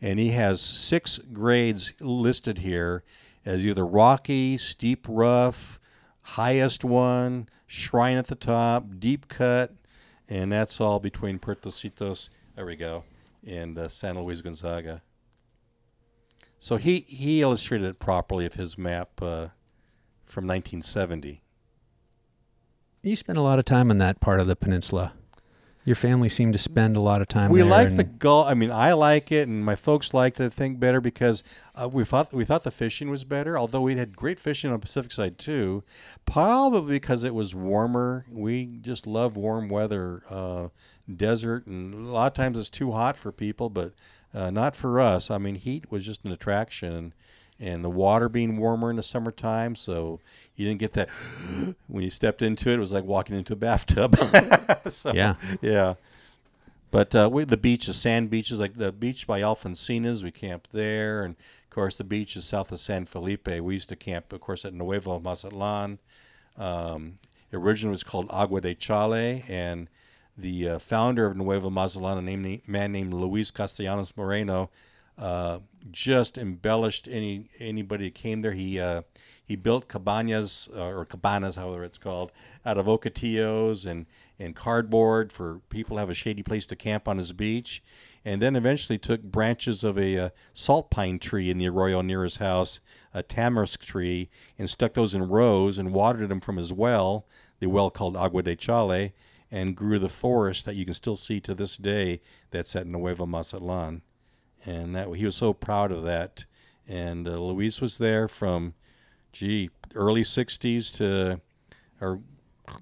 and 0.00 0.18
he 0.18 0.30
has 0.30 0.60
six 0.60 1.18
grades 1.18 1.92
listed 2.00 2.58
here 2.58 3.02
as 3.44 3.66
either 3.66 3.84
rocky, 3.84 4.56
steep, 4.56 5.06
rough, 5.08 5.80
highest 6.22 6.84
one, 6.84 7.48
shrine 7.66 8.16
at 8.16 8.26
the 8.26 8.34
top, 8.34 8.84
deep 8.98 9.28
cut, 9.28 9.72
and 10.28 10.52
that's 10.52 10.80
all 10.80 11.00
between 11.00 11.38
Puertecitos. 11.38 12.30
There 12.54 12.66
we 12.66 12.76
go, 12.76 13.04
and 13.46 13.76
uh, 13.78 13.88
San 13.88 14.18
Luis 14.18 14.40
Gonzaga. 14.40 15.02
So 16.58 16.76
he, 16.76 17.00
he 17.00 17.40
illustrated 17.40 17.86
it 17.86 17.98
properly 17.98 18.44
of 18.46 18.54
his 18.54 18.76
map 18.76 19.10
uh, 19.22 19.48
from 20.24 20.46
1970. 20.46 21.42
You 23.02 23.16
spent 23.16 23.38
a 23.38 23.42
lot 23.42 23.58
of 23.58 23.64
time 23.64 23.90
in 23.90 23.98
that 23.98 24.20
part 24.20 24.40
of 24.40 24.46
the 24.46 24.56
peninsula. 24.56 25.12
Your 25.84 25.94
family 25.94 26.28
seemed 26.28 26.52
to 26.52 26.58
spend 26.58 26.96
a 26.96 27.00
lot 27.00 27.22
of 27.22 27.28
time 27.28 27.50
we 27.50 27.62
like 27.62 27.96
the 27.96 28.04
Gulf. 28.04 28.46
I 28.46 28.52
mean, 28.52 28.70
I 28.70 28.92
like 28.92 29.32
it, 29.32 29.48
and 29.48 29.64
my 29.64 29.74
folks 29.74 30.12
liked 30.12 30.38
it. 30.38 30.44
I 30.44 30.48
think 30.50 30.78
better 30.78 31.00
because 31.00 31.42
uh, 31.74 31.88
we 31.90 32.04
thought 32.04 32.30
we 32.34 32.44
thought 32.44 32.64
the 32.64 32.70
fishing 32.70 33.08
was 33.08 33.24
better. 33.24 33.56
Although 33.56 33.80
we 33.80 33.96
had 33.96 34.14
great 34.14 34.38
fishing 34.38 34.70
on 34.70 34.74
the 34.78 34.80
Pacific 34.84 35.12
side 35.12 35.38
too, 35.38 35.82
probably 36.26 36.90
because 36.96 37.24
it 37.24 37.34
was 37.34 37.54
warmer. 37.54 38.26
We 38.30 38.66
just 38.66 39.06
love 39.06 39.38
warm 39.38 39.70
weather, 39.70 40.24
uh, 40.28 40.68
desert, 41.16 41.66
and 41.66 41.94
a 41.94 42.10
lot 42.10 42.26
of 42.26 42.34
times 42.34 42.58
it's 42.58 42.68
too 42.68 42.92
hot 42.92 43.16
for 43.16 43.32
people, 43.32 43.70
but 43.70 43.94
uh, 44.34 44.50
not 44.50 44.76
for 44.76 45.00
us. 45.00 45.30
I 45.30 45.38
mean, 45.38 45.54
heat 45.54 45.90
was 45.90 46.04
just 46.04 46.24
an 46.24 46.32
attraction, 46.32 46.92
and, 46.92 47.12
and 47.60 47.84
the 47.84 47.90
water 47.90 48.28
being 48.28 48.56
warmer 48.58 48.90
in 48.90 48.96
the 48.96 49.02
summertime, 49.02 49.74
so 49.74 50.20
you 50.56 50.66
didn't 50.66 50.80
get 50.80 50.92
that 50.94 51.08
when 51.88 52.04
you 52.04 52.10
stepped 52.10 52.42
into 52.42 52.70
it. 52.70 52.74
It 52.76 52.80
was 52.80 52.92
like 52.92 53.04
walking 53.04 53.36
into 53.36 53.52
a 53.54 53.56
bathtub. 53.56 54.16
so, 54.86 55.12
Yeah. 55.14 55.34
yeah. 55.60 55.94
But 56.90 57.14
uh, 57.14 57.28
we, 57.30 57.44
the 57.44 57.58
beach, 57.58 57.86
the 57.86 57.92
sand 57.94 58.30
beaches, 58.30 58.58
like 58.58 58.74
the 58.76 58.92
beach 58.92 59.26
by 59.26 59.40
Alfonsinas, 59.42 60.22
we 60.24 60.30
camped 60.30 60.72
there, 60.72 61.22
and 61.22 61.34
of 61.64 61.70
course 61.70 61.96
the 61.96 62.04
beach 62.04 62.34
is 62.36 62.46
south 62.46 62.72
of 62.72 62.80
San 62.80 63.04
Felipe. 63.04 63.46
We 63.46 63.74
used 63.74 63.90
to 63.90 63.96
camp, 63.96 64.32
of 64.32 64.40
course, 64.40 64.64
at 64.64 64.72
Nuevo 64.72 65.20
Mazatlan. 65.20 65.98
Um, 66.56 67.14
originally, 67.52 67.90
it 67.90 67.92
was 67.92 68.04
called 68.04 68.26
Agua 68.30 68.62
de 68.62 68.74
Chale, 68.74 69.42
and 69.48 69.88
the 70.38 70.68
uh, 70.68 70.78
founder 70.78 71.26
of 71.26 71.36
Nuevo 71.36 71.68
Mazatlan, 71.68 72.28
a 72.28 72.60
man 72.66 72.92
named 72.92 73.12
Luis 73.12 73.50
Castellanos 73.50 74.16
Moreno, 74.16 74.70
uh, 75.18 75.58
just 75.90 76.38
embellished 76.38 77.08
any 77.10 77.48
anybody 77.58 78.04
that 78.04 78.14
came 78.14 78.40
there. 78.40 78.52
He 78.52 78.78
uh, 78.78 79.02
he 79.44 79.56
built 79.56 79.88
cabanas 79.88 80.68
uh, 80.76 80.84
or 80.84 81.04
cabanas, 81.04 81.56
however 81.56 81.82
it's 81.82 81.98
called, 81.98 82.30
out 82.64 82.78
of 82.78 82.86
ocotillos 82.86 83.84
and 83.84 84.06
and 84.38 84.54
cardboard 84.54 85.32
for 85.32 85.60
people 85.70 85.96
to 85.96 86.00
have 86.00 86.10
a 86.10 86.14
shady 86.14 86.44
place 86.44 86.66
to 86.66 86.76
camp 86.76 87.08
on 87.08 87.18
his 87.18 87.32
beach, 87.32 87.82
and 88.24 88.40
then 88.40 88.54
eventually 88.54 88.98
took 88.98 89.20
branches 89.22 89.82
of 89.82 89.98
a 89.98 90.16
uh, 90.16 90.28
salt 90.52 90.88
pine 90.88 91.18
tree 91.18 91.50
in 91.50 91.58
the 91.58 91.68
arroyo 91.68 92.00
near 92.00 92.22
his 92.22 92.36
house, 92.36 92.80
a 93.12 93.20
tamarisk 93.20 93.80
tree, 93.80 94.28
and 94.56 94.70
stuck 94.70 94.94
those 94.94 95.16
in 95.16 95.28
rows 95.28 95.78
and 95.78 95.92
watered 95.92 96.28
them 96.28 96.40
from 96.40 96.58
his 96.58 96.72
well, 96.72 97.26
the 97.58 97.66
well 97.68 97.90
called 97.90 98.16
Agua 98.16 98.44
de 98.44 98.54
Chale, 98.54 99.10
and 99.50 99.76
grew 99.76 99.98
the 99.98 100.08
forest 100.08 100.64
that 100.64 100.76
you 100.76 100.84
can 100.84 100.94
still 100.94 101.16
see 101.16 101.40
to 101.40 101.54
this 101.54 101.76
day 101.76 102.20
that's 102.50 102.76
at 102.76 102.86
Nuevo 102.86 103.26
Mazatlan. 103.26 104.02
And 104.66 104.94
that 104.94 105.08
he 105.14 105.24
was 105.24 105.36
so 105.36 105.52
proud 105.52 105.92
of 105.92 106.04
that. 106.04 106.44
And 106.86 107.26
uh, 107.26 107.38
Luis 107.38 107.80
was 107.80 107.98
there 107.98 108.28
from, 108.28 108.74
gee, 109.32 109.70
early 109.94 110.22
60s 110.22 110.96
to, 110.96 111.40
or 112.00 112.20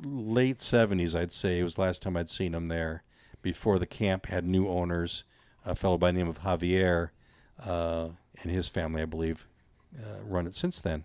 late 0.03 0.59
70s, 0.59 1.19
I'd 1.19 1.33
say. 1.33 1.61
It 1.61 1.65
was 1.65 1.79
last 1.79 2.03
time 2.03 2.17
I'd 2.17 2.31
seen 2.31 2.55
him 2.55 2.69
there 2.69 3.03
before 3.43 3.79
the 3.79 3.87
camp 3.87 4.27
had 4.27 4.45
new 4.45 4.69
owners, 4.69 5.25
a 5.65 5.77
fellow 5.77 5.99
by 5.99 6.11
the 6.11 6.19
name 6.19 6.29
of 6.29 6.41
Javier 6.41 7.11
uh, 7.65 8.09
and 8.43 8.51
his 8.51 8.69
family, 8.69 9.03
I 9.03 9.07
believe, 9.07 9.47
uh, 9.99 10.25
run 10.25 10.47
it 10.47 10.57
since 10.57 10.81
then 10.81 11.05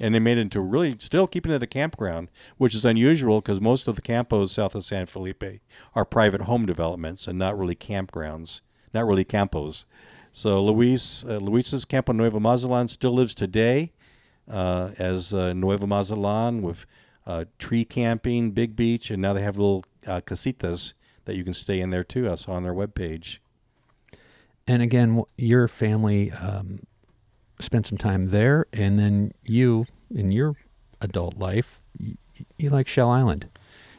and 0.00 0.14
they 0.14 0.18
made 0.18 0.38
it 0.38 0.42
into 0.42 0.60
really 0.60 0.96
still 0.98 1.26
keeping 1.26 1.52
it 1.52 1.62
a 1.62 1.66
campground, 1.66 2.30
which 2.56 2.74
is 2.74 2.84
unusual 2.84 3.40
because 3.40 3.60
most 3.60 3.86
of 3.86 3.96
the 3.96 4.02
campos 4.02 4.52
south 4.52 4.74
of 4.74 4.84
San 4.84 5.06
Felipe 5.06 5.60
are 5.94 6.04
private 6.04 6.42
home 6.42 6.66
developments 6.66 7.26
and 7.26 7.38
not 7.38 7.58
really 7.58 7.76
campgrounds, 7.76 8.62
not 8.94 9.06
really 9.06 9.24
campos. 9.24 9.84
So 10.32 10.62
Luis 10.64 11.24
uh, 11.24 11.38
Luis's 11.38 11.84
Campo 11.84 12.12
Nuevo 12.12 12.40
Mazatlan 12.40 12.88
still 12.88 13.12
lives 13.12 13.34
today 13.34 13.92
uh, 14.48 14.90
as 14.98 15.34
uh, 15.34 15.52
Nuevo 15.52 15.86
Mazatlan 15.86 16.62
with 16.62 16.86
uh, 17.26 17.44
tree 17.58 17.84
camping, 17.84 18.52
big 18.52 18.74
beach, 18.74 19.10
and 19.10 19.20
now 19.20 19.32
they 19.32 19.42
have 19.42 19.58
little 19.58 19.84
uh, 20.06 20.20
casitas 20.20 20.94
that 21.26 21.36
you 21.36 21.44
can 21.44 21.54
stay 21.54 21.80
in 21.80 21.90
there 21.90 22.04
too. 22.04 22.30
I 22.30 22.36
saw 22.36 22.52
on 22.52 22.62
their 22.62 22.74
webpage. 22.74 23.38
And 24.66 24.82
again, 24.82 25.22
your 25.36 25.68
family 25.68 26.30
um, 26.32 26.80
spent 27.62 27.86
some 27.86 27.98
time 27.98 28.26
there, 28.26 28.66
and 28.72 28.98
then 28.98 29.32
you, 29.44 29.86
in 30.14 30.32
your 30.32 30.56
adult 31.00 31.36
life, 31.38 31.82
you, 31.98 32.16
you 32.58 32.70
like 32.70 32.88
Shell 32.88 33.10
Island. 33.10 33.48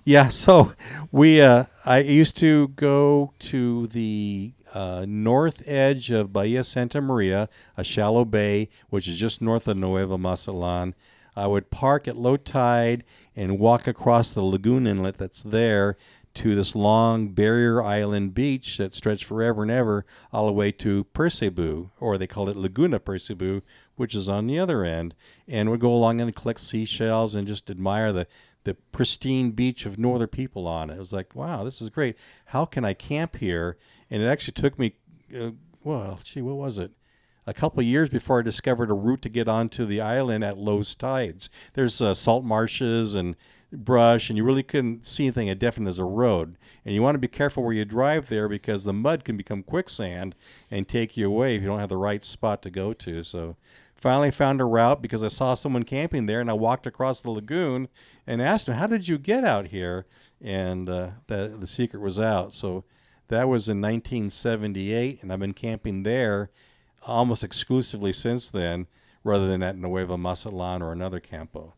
Yeah, 0.03 0.29
so 0.29 0.73
we 1.11 1.41
uh, 1.41 1.65
I 1.85 1.99
used 1.99 2.37
to 2.37 2.69
go 2.69 3.33
to 3.39 3.87
the 3.87 4.53
uh, 4.73 5.05
north 5.07 5.63
edge 5.67 6.09
of 6.11 6.33
Bahia 6.33 6.63
Santa 6.63 7.01
Maria, 7.01 7.49
a 7.77 7.83
shallow 7.83 8.25
bay, 8.25 8.69
which 8.89 9.07
is 9.07 9.19
just 9.19 9.41
north 9.41 9.67
of 9.67 9.77
Nueva 9.77 10.17
Mazatlan. 10.17 10.95
I 11.35 11.47
would 11.47 11.69
park 11.69 12.07
at 12.07 12.17
low 12.17 12.35
tide 12.35 13.03
and 13.35 13.59
walk 13.59 13.87
across 13.87 14.33
the 14.33 14.41
lagoon 14.41 14.85
inlet 14.85 15.17
that's 15.17 15.43
there 15.43 15.97
to 16.33 16.55
this 16.55 16.75
long 16.75 17.29
barrier 17.29 17.83
island 17.83 18.33
beach 18.33 18.77
that 18.77 18.93
stretched 18.93 19.25
forever 19.25 19.61
and 19.61 19.71
ever 19.71 20.05
all 20.31 20.45
the 20.45 20.53
way 20.53 20.71
to 20.71 21.05
Percebu, 21.13 21.89
or 21.99 22.17
they 22.17 22.27
call 22.27 22.49
it 22.49 22.55
Laguna 22.55 22.99
Percebu, 22.99 23.61
which 23.95 24.15
is 24.15 24.29
on 24.29 24.47
the 24.47 24.59
other 24.59 24.83
end. 24.83 25.13
And 25.47 25.69
would 25.69 25.79
go 25.79 25.93
along 25.93 26.21
and 26.21 26.35
collect 26.35 26.61
seashells 26.61 27.35
and 27.35 27.47
just 27.47 27.69
admire 27.69 28.11
the, 28.11 28.27
the 28.63 28.75
pristine 28.91 29.51
beach 29.51 29.85
of 29.85 29.97
northern 29.97 30.29
people 30.29 30.67
on 30.67 30.89
it. 30.89 30.95
It 30.95 30.99
was 30.99 31.13
like, 31.13 31.35
wow, 31.35 31.63
this 31.63 31.81
is 31.81 31.89
great. 31.89 32.17
How 32.45 32.65
can 32.65 32.85
I 32.85 32.93
camp 32.93 33.37
here? 33.37 33.77
And 34.09 34.21
it 34.21 34.27
actually 34.27 34.53
took 34.53 34.79
me, 34.79 34.95
uh, 35.37 35.51
well, 35.83 36.19
gee, 36.23 36.41
what 36.41 36.55
was 36.55 36.77
it? 36.77 36.91
a 37.47 37.53
couple 37.53 37.81
years 37.81 38.09
before 38.09 38.39
I 38.39 38.43
discovered 38.43 38.91
a 38.91 38.93
route 38.93 39.21
to 39.23 39.29
get 39.29 39.47
onto 39.47 39.85
the 39.85 40.01
island 40.01 40.43
at 40.43 40.57
low 40.57 40.83
tides. 40.83 41.49
There's 41.73 41.99
uh, 42.01 42.13
salt 42.13 42.43
marshes 42.43 43.15
and 43.15 43.35
brush, 43.71 44.29
and 44.29 44.37
you 44.37 44.43
really 44.43 44.63
couldn't 44.63 45.05
see 45.05 45.25
anything 45.25 45.49
as 45.49 45.57
definite 45.57 45.89
as 45.89 45.99
a 45.99 46.05
road. 46.05 46.57
And 46.85 46.93
you 46.93 47.01
want 47.01 47.15
to 47.15 47.19
be 47.19 47.27
careful 47.27 47.63
where 47.63 47.73
you 47.73 47.85
drive 47.85 48.29
there 48.29 48.47
because 48.47 48.83
the 48.83 48.93
mud 48.93 49.23
can 49.23 49.37
become 49.37 49.63
quicksand 49.63 50.35
and 50.69 50.87
take 50.87 51.15
you 51.15 51.27
away 51.27 51.55
if 51.55 51.61
you 51.61 51.67
don't 51.67 51.79
have 51.79 51.89
the 51.89 51.97
right 51.97 52.23
spot 52.23 52.61
to 52.63 52.69
go 52.69 52.93
to. 52.93 53.23
So 53.23 53.55
finally 53.95 54.31
found 54.31 54.59
a 54.59 54.65
route 54.65 55.01
because 55.01 55.23
I 55.23 55.27
saw 55.27 55.53
someone 55.53 55.83
camping 55.83 56.25
there, 56.25 56.41
and 56.41 56.49
I 56.49 56.53
walked 56.53 56.87
across 56.87 57.21
the 57.21 57.31
lagoon 57.31 57.87
and 58.27 58.41
asked 58.41 58.67
him, 58.67 58.75
"How 58.75 58.87
did 58.87 59.07
you 59.07 59.17
get 59.17 59.43
out 59.43 59.67
here?" 59.67 60.05
And 60.41 60.89
uh, 60.89 61.11
the 61.27 61.55
the 61.59 61.67
secret 61.67 62.01
was 62.01 62.19
out. 62.19 62.53
So 62.53 62.83
that 63.27 63.47
was 63.47 63.69
in 63.69 63.79
1978, 63.79 65.21
and 65.21 65.31
I've 65.31 65.39
been 65.39 65.53
camping 65.53 66.03
there 66.03 66.49
almost 67.03 67.43
exclusively 67.43 68.11
since 68.11 68.51
then, 68.51 68.87
rather 69.23 69.47
than 69.47 69.63
at 69.63 69.77
Nueva 69.77 70.17
Mazatlan 70.17 70.81
or 70.81 70.91
another 70.91 71.19
campo. 71.19 71.73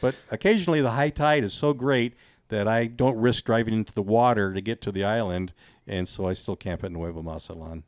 But 0.00 0.14
occasionally 0.30 0.80
the 0.80 0.90
high 0.90 1.10
tide 1.10 1.44
is 1.44 1.52
so 1.52 1.72
great 1.72 2.14
that 2.48 2.68
I 2.68 2.86
don't 2.86 3.16
risk 3.16 3.44
driving 3.44 3.74
into 3.74 3.92
the 3.92 4.02
water 4.02 4.52
to 4.54 4.60
get 4.60 4.80
to 4.82 4.92
the 4.92 5.04
island, 5.04 5.52
and 5.86 6.06
so 6.06 6.26
I 6.26 6.34
still 6.34 6.56
camp 6.56 6.84
at 6.84 6.92
Nuevo 6.92 7.22
Mazatlan. 7.22 7.82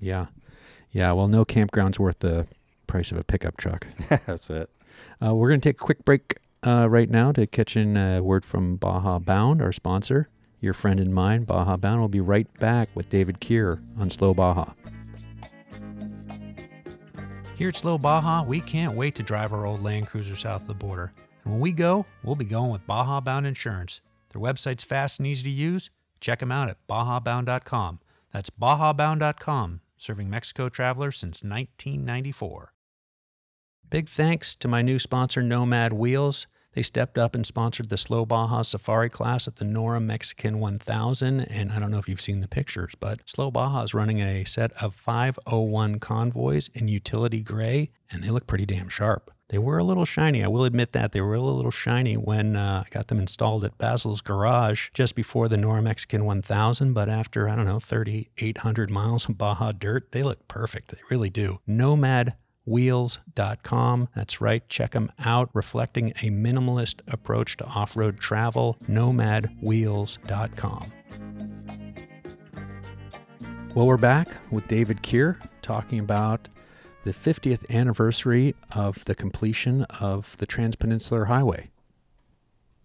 Yeah, 0.00 0.26
yeah. 0.90 1.12
Well, 1.12 1.28
no 1.28 1.44
campground's 1.44 2.00
worth 2.00 2.20
the 2.20 2.46
price 2.86 3.12
of 3.12 3.18
a 3.18 3.24
pickup 3.24 3.56
truck. 3.56 3.86
That's 4.26 4.50
it. 4.50 4.70
Uh, 5.24 5.34
we're 5.34 5.48
going 5.48 5.60
to 5.60 5.68
take 5.68 5.80
a 5.80 5.84
quick 5.84 6.04
break 6.04 6.38
uh, 6.66 6.88
right 6.88 7.08
now 7.08 7.32
to 7.32 7.46
catch 7.46 7.76
in 7.76 7.96
a 7.96 8.20
word 8.20 8.44
from 8.44 8.76
Baja 8.76 9.18
Bound, 9.18 9.62
our 9.62 9.72
sponsor, 9.72 10.28
your 10.60 10.74
friend 10.74 10.98
and 10.98 11.14
mine, 11.14 11.44
Baja 11.44 11.76
Bound. 11.76 12.00
We'll 12.00 12.08
be 12.08 12.20
right 12.20 12.52
back 12.58 12.88
with 12.94 13.08
David 13.08 13.40
Kier 13.40 13.80
on 13.98 14.10
Slow 14.10 14.34
Baja. 14.34 14.72
Here 17.56 17.68
at 17.68 17.76
Slow 17.76 17.98
Baja, 17.98 18.42
we 18.42 18.60
can't 18.60 18.96
wait 18.96 19.14
to 19.16 19.22
drive 19.22 19.52
our 19.52 19.66
old 19.66 19.82
Land 19.82 20.06
Cruiser 20.06 20.34
south 20.34 20.62
of 20.62 20.68
the 20.68 20.74
border. 20.74 21.12
And 21.44 21.52
when 21.52 21.60
we 21.60 21.72
go, 21.72 22.06
we'll 22.22 22.36
be 22.36 22.44
going 22.44 22.70
with 22.70 22.86
Baja 22.86 23.20
Bound 23.20 23.46
Insurance. 23.46 24.00
Their 24.32 24.42
website's 24.42 24.84
fast 24.84 25.18
and 25.18 25.26
easy 25.26 25.44
to 25.44 25.50
use. 25.50 25.90
Check 26.20 26.40
them 26.40 26.52
out 26.52 26.68
at 26.68 26.76
bajabound.com. 26.88 28.00
That's 28.32 28.50
bajabound.com, 28.50 29.80
serving 29.96 30.30
Mexico 30.30 30.68
travelers 30.68 31.18
since 31.18 31.42
1994. 31.42 32.72
Big 33.88 34.08
thanks 34.08 34.54
to 34.54 34.68
my 34.68 34.82
new 34.82 34.98
sponsor, 34.98 35.42
Nomad 35.42 35.92
Wheels. 35.92 36.46
They 36.72 36.82
stepped 36.82 37.18
up 37.18 37.34
and 37.34 37.44
sponsored 37.44 37.88
the 37.88 37.96
Slow 37.96 38.24
Baja 38.24 38.62
Safari 38.62 39.08
class 39.08 39.48
at 39.48 39.56
the 39.56 39.64
NORRA 39.64 40.00
Mexican 40.00 40.60
1000. 40.60 41.40
And 41.40 41.72
I 41.72 41.78
don't 41.78 41.90
know 41.90 41.98
if 41.98 42.08
you've 42.08 42.20
seen 42.20 42.40
the 42.40 42.48
pictures, 42.48 42.94
but 42.98 43.18
Slow 43.28 43.50
Baja 43.50 43.82
is 43.82 43.94
running 43.94 44.20
a 44.20 44.44
set 44.44 44.72
of 44.80 44.94
501 44.94 45.98
convoys 45.98 46.68
in 46.68 46.86
utility 46.86 47.40
gray, 47.40 47.90
and 48.10 48.22
they 48.22 48.28
look 48.28 48.46
pretty 48.46 48.66
damn 48.66 48.88
sharp. 48.88 49.32
They 49.48 49.58
were 49.58 49.78
a 49.78 49.84
little 49.84 50.04
shiny. 50.04 50.44
I 50.44 50.48
will 50.48 50.64
admit 50.64 50.92
that. 50.92 51.10
They 51.10 51.20
were 51.20 51.34
a 51.34 51.40
little 51.40 51.72
shiny 51.72 52.16
when 52.16 52.54
uh, 52.54 52.84
I 52.86 52.88
got 52.90 53.08
them 53.08 53.18
installed 53.18 53.64
at 53.64 53.76
Basil's 53.78 54.20
garage 54.20 54.90
just 54.94 55.16
before 55.16 55.48
the 55.48 55.56
NORRA 55.56 55.82
Mexican 55.82 56.24
1000. 56.24 56.92
But 56.92 57.08
after, 57.08 57.48
I 57.48 57.56
don't 57.56 57.66
know, 57.66 57.80
3,800 57.80 58.90
miles 58.90 59.28
of 59.28 59.36
Baja 59.36 59.72
dirt, 59.72 60.12
they 60.12 60.22
look 60.22 60.46
perfect. 60.46 60.92
They 60.92 61.00
really 61.10 61.30
do. 61.30 61.58
Nomad 61.66 62.34
wheels.com. 62.64 64.08
That's 64.14 64.40
right, 64.40 64.66
check 64.68 64.92
them 64.92 65.12
out. 65.18 65.50
Reflecting 65.52 66.10
a 66.10 66.30
minimalist 66.30 67.00
approach 67.12 67.56
to 67.58 67.66
off 67.66 67.96
road 67.96 68.18
travel, 68.18 68.78
nomadwheels.com. 68.88 70.92
Well, 73.74 73.86
we're 73.86 73.96
back 73.96 74.28
with 74.50 74.66
David 74.66 75.02
Kier 75.02 75.36
talking 75.62 76.00
about 76.00 76.48
the 77.04 77.12
50th 77.12 77.68
anniversary 77.70 78.54
of 78.72 79.04
the 79.04 79.14
completion 79.14 79.84
of 80.00 80.36
the 80.38 80.46
Transpeninsular 80.46 81.28
Highway. 81.28 81.70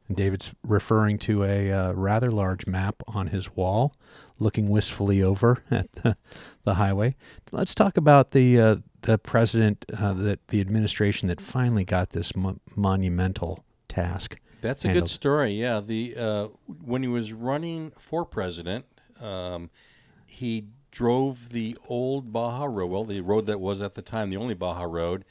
And 0.07 0.15
David's 0.15 0.53
referring 0.63 1.17
to 1.19 1.43
a 1.43 1.71
uh, 1.71 1.91
rather 1.93 2.31
large 2.31 2.67
map 2.67 3.01
on 3.07 3.27
his 3.27 3.55
wall, 3.55 3.95
looking 4.39 4.69
wistfully 4.69 5.23
over 5.23 5.63
at 5.71 5.91
the, 5.93 6.15
the 6.63 6.75
highway. 6.75 7.15
Let's 7.51 7.73
talk 7.73 7.97
about 7.97 8.31
the 8.31 8.59
uh, 8.59 8.75
the 9.05 9.17
president, 9.19 9.85
uh, 9.97 10.13
the, 10.13 10.39
the 10.47 10.59
administration 10.59 11.27
that 11.29 11.39
finally 11.39 11.85
got 11.85 12.09
this 12.09 12.35
mo- 12.35 12.59
monumental 12.75 13.63
task. 13.87 14.39
That's 14.61 14.83
a 14.83 14.91
good 14.91 15.07
story. 15.07 15.51
Yeah, 15.51 15.79
the 15.79 16.15
uh, 16.17 16.47
when 16.83 17.03
he 17.03 17.07
was 17.07 17.31
running 17.31 17.91
for 17.99 18.25
president, 18.25 18.85
um, 19.21 19.69
he 20.25 20.65
drove 20.89 21.49
the 21.49 21.77
old 21.87 22.33
Baja 22.33 22.65
Road, 22.65 22.87
well, 22.87 23.03
the 23.03 23.21
road 23.21 23.45
that 23.45 23.59
was 23.59 23.79
at 23.79 23.93
the 23.93 24.01
time 24.01 24.31
the 24.31 24.37
only 24.37 24.55
Baja 24.55 24.85
Road, 24.85 25.23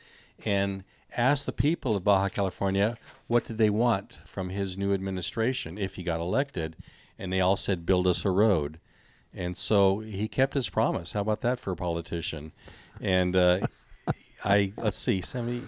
and 0.44 0.84
asked 1.16 1.46
the 1.46 1.52
people 1.52 1.96
of 1.96 2.04
Baja 2.04 2.28
California 2.28 2.96
what 3.26 3.44
did 3.44 3.58
they 3.58 3.70
want 3.70 4.20
from 4.24 4.50
his 4.50 4.78
new 4.78 4.92
administration 4.92 5.78
if 5.78 5.96
he 5.96 6.04
got 6.04 6.20
elected, 6.20 6.76
and 7.18 7.32
they 7.32 7.40
all 7.40 7.56
said, 7.56 7.84
"Build 7.84 8.06
us 8.06 8.24
a 8.24 8.30
road." 8.30 8.78
And 9.36 9.56
so 9.56 9.98
he 9.98 10.28
kept 10.28 10.54
his 10.54 10.68
promise. 10.68 11.12
How 11.12 11.22
about 11.22 11.40
that 11.40 11.58
for 11.58 11.72
a 11.72 11.76
politician? 11.76 12.52
And 13.00 13.34
uh, 13.36 13.60
I 14.44 14.72
let's 14.76 14.98
see, 14.98 15.20
seventy. 15.20 15.66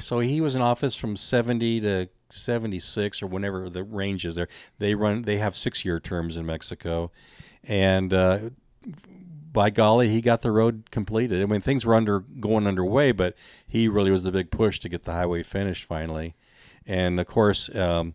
So 0.00 0.18
he 0.20 0.40
was 0.40 0.54
in 0.54 0.62
office 0.62 0.96
from 0.96 1.16
seventy 1.16 1.80
to 1.80 2.08
seventy 2.28 2.78
six 2.78 3.22
or 3.22 3.26
whenever 3.26 3.68
the 3.68 3.82
range 3.82 4.24
is 4.24 4.34
there. 4.34 4.48
They 4.78 4.94
run. 4.94 5.22
They 5.22 5.38
have 5.38 5.56
six 5.56 5.84
year 5.84 6.00
terms 6.00 6.36
in 6.36 6.46
Mexico, 6.46 7.10
and 7.64 8.12
uh, 8.12 8.38
by 9.52 9.70
golly, 9.70 10.08
he 10.08 10.20
got 10.20 10.42
the 10.42 10.52
road 10.52 10.90
completed. 10.90 11.42
I 11.42 11.46
mean, 11.46 11.60
things 11.60 11.84
were 11.84 11.94
under 11.94 12.20
going 12.20 12.66
underway, 12.66 13.12
but 13.12 13.36
he 13.66 13.88
really 13.88 14.10
was 14.10 14.22
the 14.22 14.32
big 14.32 14.50
push 14.50 14.78
to 14.80 14.88
get 14.88 15.04
the 15.04 15.12
highway 15.12 15.42
finished 15.42 15.84
finally. 15.84 16.34
And 16.86 17.18
of 17.18 17.26
course, 17.26 17.74
um, 17.74 18.14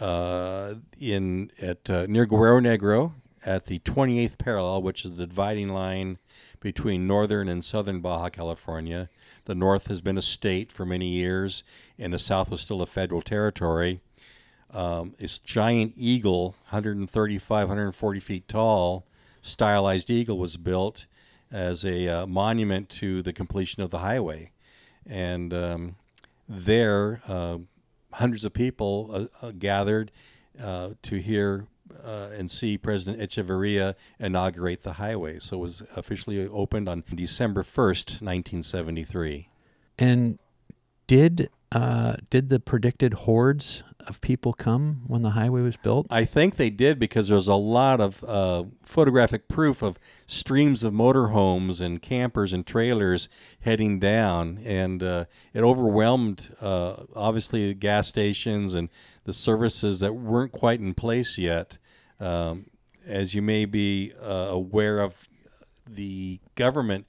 uh, 0.00 0.74
in 1.00 1.50
at 1.60 1.88
uh, 1.90 2.06
near 2.08 2.26
Guerrero 2.26 2.60
Negro, 2.60 3.12
at 3.44 3.66
the 3.66 3.78
28th 3.80 4.38
parallel, 4.38 4.82
which 4.82 5.04
is 5.04 5.12
the 5.12 5.26
dividing 5.26 5.68
line 5.70 6.18
between 6.62 7.06
northern 7.06 7.48
and 7.48 7.64
southern 7.64 8.00
Baja 8.00 8.30
California. 8.30 9.08
The 9.44 9.54
north 9.54 9.88
has 9.88 10.00
been 10.00 10.16
a 10.16 10.22
state 10.22 10.70
for 10.70 10.86
many 10.86 11.08
years, 11.08 11.64
and 11.98 12.12
the 12.12 12.18
south 12.18 12.50
was 12.50 12.60
still 12.60 12.80
a 12.80 12.86
federal 12.86 13.20
territory. 13.20 14.00
Um, 14.72 15.14
this 15.18 15.38
giant 15.38 15.92
eagle, 15.96 16.54
135, 16.70 17.68
140 17.68 18.20
feet 18.20 18.48
tall, 18.48 19.04
stylized 19.42 20.08
eagle, 20.08 20.38
was 20.38 20.56
built 20.56 21.06
as 21.50 21.84
a 21.84 22.08
uh, 22.08 22.26
monument 22.26 22.88
to 22.88 23.22
the 23.22 23.32
completion 23.32 23.82
of 23.82 23.90
the 23.90 23.98
highway. 23.98 24.52
And 25.04 25.52
um, 25.52 25.96
there, 26.48 27.20
uh, 27.28 27.58
hundreds 28.12 28.44
of 28.44 28.52
people 28.52 29.10
uh, 29.42 29.46
uh 29.46 29.52
gathered 29.58 30.12
uh, 30.62 30.90
to 31.02 31.16
hear 31.16 31.66
uh, 32.04 32.30
and 32.36 32.50
see 32.50 32.78
President 32.78 33.22
Echeverria 33.22 33.94
inaugurate 34.18 34.82
the 34.82 34.94
highway. 34.94 35.38
So 35.38 35.58
it 35.58 35.60
was 35.60 35.82
officially 35.96 36.46
opened 36.48 36.88
on 36.88 37.04
December 37.14 37.62
1st, 37.62 38.22
1973. 38.22 39.48
And 39.98 40.38
did 41.06 41.50
uh, 41.72 42.14
did 42.28 42.50
the 42.50 42.60
predicted 42.60 43.14
hordes 43.14 43.82
of 44.06 44.20
people 44.20 44.52
come 44.52 45.02
when 45.06 45.22
the 45.22 45.30
highway 45.30 45.62
was 45.62 45.76
built? 45.76 46.06
I 46.10 46.26
think 46.26 46.56
they 46.56 46.68
did 46.68 46.98
because 46.98 47.28
there 47.28 47.36
was 47.36 47.48
a 47.48 47.54
lot 47.54 48.00
of 48.00 48.22
uh, 48.24 48.64
photographic 48.84 49.48
proof 49.48 49.82
of 49.82 49.98
streams 50.26 50.84
of 50.84 50.92
motorhomes 50.92 51.80
and 51.80 52.02
campers 52.02 52.52
and 52.52 52.66
trailers 52.66 53.30
heading 53.60 53.98
down, 53.98 54.58
and 54.64 55.02
uh, 55.02 55.24
it 55.54 55.62
overwhelmed 55.62 56.54
uh, 56.60 57.04
obviously 57.16 57.68
the 57.68 57.74
gas 57.74 58.06
stations 58.06 58.74
and 58.74 58.90
the 59.24 59.32
services 59.32 60.00
that 60.00 60.14
weren't 60.14 60.52
quite 60.52 60.80
in 60.80 60.92
place 60.92 61.38
yet. 61.38 61.78
Um, 62.22 62.66
as 63.06 63.34
you 63.34 63.42
may 63.42 63.64
be 63.64 64.12
uh, 64.22 64.48
aware 64.50 65.00
of, 65.00 65.28
the 65.86 66.38
government 66.54 67.06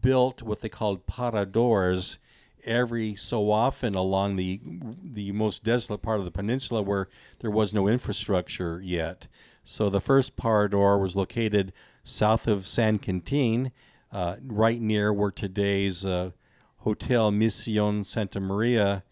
built 0.00 0.42
what 0.42 0.60
they 0.60 0.68
called 0.68 1.06
paradores 1.06 2.18
every 2.64 3.14
so 3.14 3.50
often 3.50 3.94
along 3.94 4.36
the 4.36 4.58
the 5.02 5.32
most 5.32 5.64
desolate 5.64 6.00
part 6.00 6.18
of 6.18 6.24
the 6.24 6.30
peninsula 6.30 6.80
where 6.80 7.08
there 7.40 7.50
was 7.50 7.74
no 7.74 7.88
infrastructure 7.88 8.80
yet. 8.82 9.26
So 9.64 9.90
the 9.90 10.00
first 10.00 10.36
parador 10.36 10.98
was 10.98 11.16
located 11.16 11.72
south 12.04 12.46
of 12.46 12.66
San 12.66 12.98
Quintin, 12.98 13.72
uh, 14.12 14.36
right 14.46 14.80
near 14.80 15.12
where 15.12 15.32
today's 15.32 16.04
uh, 16.04 16.30
Hotel 16.78 17.30
Mission 17.30 18.04
Santa 18.04 18.40
Maria 18.40 19.02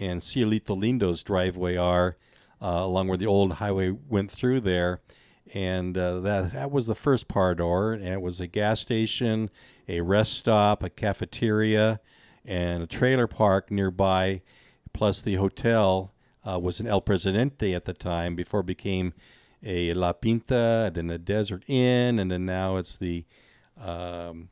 and 0.00 0.20
Cielito 0.20 0.76
Lindo's 0.78 1.22
driveway 1.22 1.76
are, 1.76 2.16
along 2.60 3.08
where 3.08 3.18
the 3.18 3.26
old 3.26 3.54
highway 3.54 3.90
went 3.90 4.30
through 4.30 4.60
there. 4.60 5.00
And 5.54 5.96
uh, 5.96 6.20
that, 6.20 6.52
that 6.52 6.70
was 6.70 6.86
the 6.86 6.94
first 6.94 7.28
Parador, 7.28 7.94
and 7.94 8.04
it 8.04 8.20
was 8.20 8.40
a 8.40 8.46
gas 8.46 8.80
station, 8.80 9.50
a 9.88 10.00
rest 10.02 10.34
stop, 10.34 10.82
a 10.82 10.90
cafeteria, 10.90 12.00
and 12.44 12.82
a 12.82 12.86
trailer 12.86 13.26
park 13.26 13.70
nearby, 13.70 14.42
plus 14.92 15.22
the 15.22 15.36
hotel 15.36 16.12
uh, 16.46 16.58
was 16.58 16.80
an 16.80 16.86
El 16.86 17.00
Presidente 17.00 17.74
at 17.74 17.86
the 17.86 17.94
time 17.94 18.34
before 18.34 18.60
it 18.60 18.66
became 18.66 19.14
a 19.62 19.92
La 19.94 20.12
Pinta, 20.12 20.84
and 20.86 20.96
then 20.96 21.10
a 21.10 21.18
Desert 21.18 21.64
Inn, 21.66 22.18
and 22.18 22.30
then 22.30 22.44
now 22.44 22.76
it's 22.76 22.96
the 22.96 23.24
um, 23.82 24.48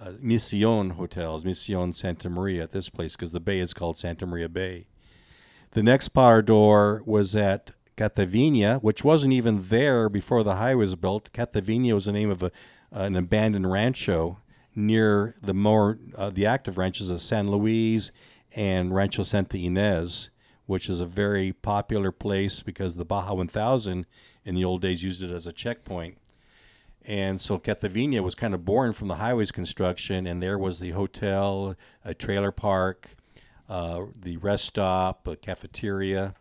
uh, 0.00 0.12
Mission 0.20 0.90
hotels, 0.90 1.44
Mission 1.44 1.92
Santa 1.92 2.30
Maria 2.30 2.62
at 2.62 2.72
this 2.72 2.88
place 2.88 3.16
because 3.16 3.32
the 3.32 3.40
bay 3.40 3.58
is 3.58 3.74
called 3.74 3.98
Santa 3.98 4.26
Maria 4.26 4.48
Bay. 4.48 4.86
The 5.72 5.82
next 5.84 6.08
Parador 6.08 7.00
was 7.06 7.36
at 7.36 7.70
Catavina, 7.96 8.82
which 8.82 9.04
wasn't 9.04 9.32
even 9.32 9.68
there 9.68 10.08
before 10.08 10.42
the 10.42 10.56
highway 10.56 10.80
was 10.80 10.96
built. 10.96 11.32
Catavina 11.32 11.92
was 11.92 12.06
the 12.06 12.12
name 12.12 12.30
of 12.30 12.42
a, 12.42 12.50
an 12.90 13.14
abandoned 13.14 13.70
rancho 13.70 14.38
near 14.74 15.34
the 15.40 15.54
more 15.54 15.98
uh, 16.16 16.30
the 16.30 16.44
active 16.44 16.76
ranches 16.76 17.08
of 17.08 17.22
San 17.22 17.48
Luis 17.48 18.10
and 18.56 18.92
Rancho 18.92 19.22
Santa 19.22 19.58
Ynez, 19.58 20.30
which 20.66 20.88
is 20.88 21.00
a 21.00 21.06
very 21.06 21.52
popular 21.52 22.10
place 22.10 22.64
because 22.64 22.96
the 22.96 23.04
Baja 23.04 23.34
1000 23.34 24.06
in 24.44 24.54
the 24.56 24.64
old 24.64 24.82
days 24.82 25.04
used 25.04 25.22
it 25.22 25.30
as 25.30 25.46
a 25.46 25.52
checkpoint. 25.52 26.18
And 27.04 27.40
so 27.40 27.58
Catavina 27.58 28.22
was 28.22 28.34
kind 28.34 28.54
of 28.54 28.64
born 28.64 28.92
from 28.92 29.06
the 29.06 29.16
highways 29.16 29.52
construction, 29.52 30.26
and 30.26 30.42
there 30.42 30.58
was 30.58 30.80
the 30.80 30.90
hotel, 30.90 31.76
a 32.04 32.12
trailer 32.12 32.50
park, 32.50 33.10
uh, 33.70 34.06
the 34.18 34.36
rest 34.38 34.64
stop, 34.64 35.26
a 35.28 35.36
cafeteria. 35.36 36.34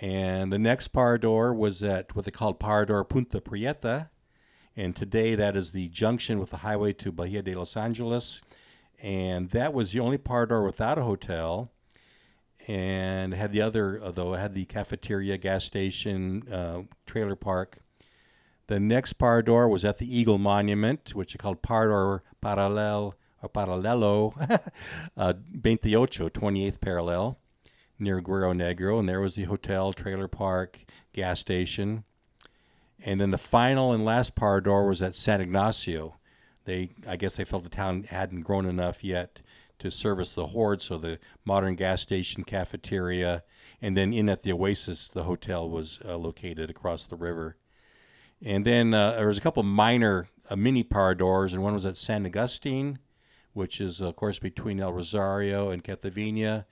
And 0.00 0.52
the 0.52 0.58
next 0.58 0.88
Parador 0.88 1.52
was 1.52 1.82
at 1.82 2.14
what 2.14 2.24
they 2.24 2.30
called 2.30 2.60
Parador 2.60 3.04
Punta 3.04 3.40
Prieta. 3.40 4.10
And 4.76 4.94
today 4.94 5.34
that 5.34 5.56
is 5.56 5.72
the 5.72 5.88
junction 5.88 6.38
with 6.38 6.50
the 6.50 6.58
highway 6.58 6.92
to 6.94 7.10
Bahia 7.10 7.42
de 7.42 7.54
Los 7.54 7.76
Angeles. 7.76 8.42
And 9.02 9.50
that 9.50 9.74
was 9.74 9.92
the 9.92 10.00
only 10.00 10.18
Parador 10.18 10.64
without 10.64 10.98
a 10.98 11.02
hotel. 11.02 11.72
And 12.68 13.34
had 13.34 13.52
the 13.52 13.62
other, 13.62 14.00
though, 14.12 14.34
had 14.34 14.54
the 14.54 14.66
cafeteria, 14.66 15.38
gas 15.38 15.64
station, 15.64 16.46
uh, 16.52 16.82
trailer 17.06 17.36
park. 17.36 17.78
The 18.68 18.78
next 18.78 19.14
Parador 19.14 19.68
was 19.68 19.84
at 19.84 19.98
the 19.98 20.18
Eagle 20.18 20.38
Monument, 20.38 21.14
which 21.14 21.34
is 21.34 21.40
called 21.40 21.62
Parador 21.62 22.22
Paralel 22.40 23.14
or 23.42 23.48
Paralelo 23.48 24.34
uh, 25.16 25.32
28, 25.62 25.82
28th 25.82 26.80
parallel 26.80 27.38
near 27.98 28.20
Guerrero 28.20 28.52
Negro. 28.52 28.98
And 28.98 29.08
there 29.08 29.20
was 29.20 29.34
the 29.34 29.44
hotel, 29.44 29.92
trailer 29.92 30.28
park, 30.28 30.78
gas 31.12 31.40
station. 31.40 32.04
And 33.04 33.20
then 33.20 33.30
the 33.30 33.38
final 33.38 33.92
and 33.92 34.04
last 34.04 34.34
Parador 34.34 34.88
was 34.88 35.02
at 35.02 35.14
San 35.14 35.40
Ignacio. 35.40 36.16
They, 36.64 36.90
I 37.06 37.16
guess, 37.16 37.36
they 37.36 37.44
felt 37.44 37.64
the 37.64 37.70
town 37.70 38.04
hadn't 38.04 38.40
grown 38.40 38.66
enough 38.66 39.04
yet 39.04 39.42
to 39.78 39.90
service 39.90 40.34
the 40.34 40.46
horde, 40.46 40.80
so 40.80 40.96
the 40.96 41.18
modern 41.44 41.74
gas 41.74 42.00
station, 42.00 42.44
cafeteria, 42.44 43.42
and 43.82 43.96
then 43.96 44.12
in 44.12 44.28
at 44.28 44.42
the 44.42 44.52
Oasis, 44.52 45.08
the 45.08 45.24
hotel 45.24 45.68
was 45.68 46.00
uh, 46.04 46.16
located 46.16 46.70
across 46.70 47.06
the 47.06 47.16
river. 47.16 47.56
And 48.42 48.64
then 48.64 48.94
uh, 48.94 49.12
there 49.12 49.28
was 49.28 49.38
a 49.38 49.42
couple 49.42 49.62
minor 49.62 50.28
uh, 50.48 50.56
mini 50.56 50.82
Paradors, 50.82 51.52
and 51.52 51.62
one 51.62 51.74
was 51.74 51.86
at 51.86 51.96
San 51.96 52.26
Agustin, 52.26 52.98
which 53.56 53.80
is, 53.80 54.02
of 54.02 54.14
course, 54.16 54.38
between 54.38 54.80
El 54.80 54.92
Rosario 54.92 55.70
and 55.70 55.82
Catavina. 55.82 56.66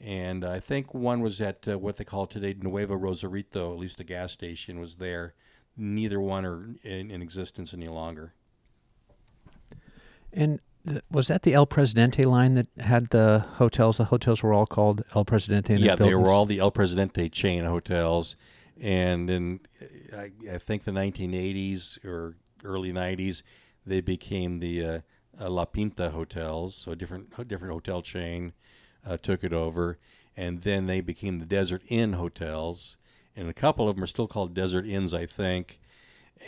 And 0.00 0.44
I 0.44 0.60
think 0.60 0.94
one 0.94 1.20
was 1.20 1.40
at 1.40 1.66
uh, 1.66 1.76
what 1.76 1.96
they 1.96 2.04
call 2.04 2.26
today 2.26 2.54
Nuevo 2.58 2.94
Rosarito, 2.94 3.72
at 3.72 3.78
least 3.78 3.98
a 3.98 4.04
gas 4.04 4.32
station 4.32 4.78
was 4.78 4.96
there. 4.96 5.34
Neither 5.76 6.20
one 6.20 6.46
are 6.46 6.68
in, 6.84 7.10
in 7.10 7.22
existence 7.22 7.74
any 7.74 7.88
longer. 7.88 8.34
And 10.32 10.62
th- 10.86 11.02
was 11.10 11.26
that 11.26 11.42
the 11.42 11.54
El 11.54 11.66
Presidente 11.66 12.22
line 12.22 12.54
that 12.54 12.68
had 12.78 13.10
the 13.10 13.44
hotels? 13.56 13.96
The 13.96 14.04
hotels 14.04 14.44
were 14.44 14.54
all 14.54 14.66
called 14.66 15.02
El 15.16 15.24
Presidente. 15.24 15.74
yeah, 15.74 15.96
they 15.96 16.14
were 16.14 16.30
all 16.30 16.46
the 16.46 16.60
El 16.60 16.70
Presidente 16.70 17.28
chain 17.30 17.64
hotels. 17.64 18.36
And 18.80 19.28
in, 19.28 19.60
I, 20.16 20.30
I 20.52 20.58
think, 20.58 20.84
the 20.84 20.92
1980s 20.92 22.04
or 22.04 22.36
early 22.62 22.92
90s, 22.92 23.42
they 23.84 24.00
became 24.00 24.60
the 24.60 24.84
uh, 24.84 25.00
uh, 25.40 25.50
La 25.50 25.64
Pinta 25.64 26.10
hotels, 26.10 26.74
so 26.74 26.92
a 26.92 26.96
different 26.96 27.30
different 27.48 27.72
hotel 27.72 28.02
chain 28.02 28.52
uh, 29.06 29.16
took 29.16 29.44
it 29.44 29.52
over, 29.52 29.98
and 30.36 30.62
then 30.62 30.86
they 30.86 31.00
became 31.00 31.38
the 31.38 31.46
Desert 31.46 31.82
Inn 31.88 32.14
hotels, 32.14 32.96
and 33.36 33.48
a 33.48 33.54
couple 33.54 33.88
of 33.88 33.96
them 33.96 34.04
are 34.04 34.08
still 34.08 34.28
called 34.28 34.54
Desert 34.54 34.86
Inns, 34.86 35.14
I 35.14 35.26
think. 35.26 35.78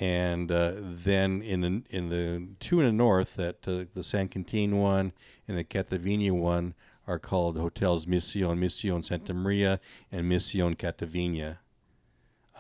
And 0.01 0.51
uh, 0.51 0.73
then 0.77 1.41
in 1.41 1.61
the, 1.61 1.83
in 1.89 2.09
the 2.09 2.49
two 2.59 2.81
in 2.81 2.87
the 2.87 2.93
north, 2.93 3.37
that 3.37 3.63
the 3.63 4.03
San 4.03 4.29
Quintin 4.29 4.79
one 4.79 5.13
and 5.47 5.57
the 5.57 5.63
Catavina 5.63 6.33
one 6.33 6.75
are 7.07 7.19
called 7.19 7.57
hotels 7.59 8.07
Mission, 8.07 8.59
Mission 8.59 9.03
Santa 9.03 9.35
Maria, 9.35 9.79
and 10.11 10.29
Mission 10.29 10.75
Catavina. 10.75 11.59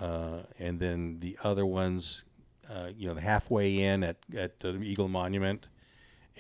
Uh, 0.00 0.40
and 0.58 0.78
then 0.78 1.18
the 1.20 1.36
other 1.42 1.66
ones, 1.66 2.24
uh, 2.70 2.90
you 2.96 3.08
know, 3.08 3.14
the 3.14 3.20
halfway 3.20 3.80
in 3.80 4.04
at 4.04 4.16
at 4.36 4.60
the 4.60 4.80
Eagle 4.82 5.08
Monument, 5.08 5.68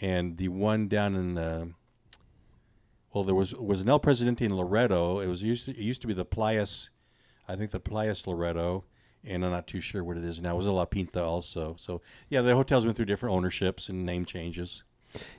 and 0.00 0.36
the 0.36 0.48
one 0.48 0.88
down 0.88 1.14
in 1.14 1.34
the 1.34 1.72
well, 3.12 3.24
there 3.24 3.34
was 3.34 3.54
was 3.54 3.80
an 3.80 3.88
El 3.88 4.00
Presidente 4.00 4.44
in 4.44 4.54
Loreto. 4.54 5.20
It 5.20 5.28
was 5.28 5.42
used 5.42 5.66
to, 5.66 5.70
it 5.70 5.78
used 5.78 6.02
to 6.02 6.08
be 6.08 6.14
the 6.14 6.26
Playas, 6.26 6.90
I 7.48 7.54
think 7.54 7.70
the 7.70 7.80
Playas 7.80 8.26
Loreto, 8.26 8.84
and 9.22 9.44
I'm 9.44 9.52
not 9.52 9.66
too 9.66 9.80
sure 9.80 10.02
what 10.02 10.16
it 10.16 10.24
is 10.24 10.42
now. 10.42 10.54
It 10.54 10.58
was 10.58 10.66
a 10.66 10.72
La 10.72 10.84
Pinta 10.84 11.22
also. 11.22 11.76
So 11.78 12.02
yeah, 12.28 12.42
the 12.42 12.54
hotels 12.54 12.84
went 12.84 12.96
through 12.96 13.06
different 13.06 13.34
ownerships 13.34 13.88
and 13.88 14.04
name 14.04 14.24
changes. 14.24 14.82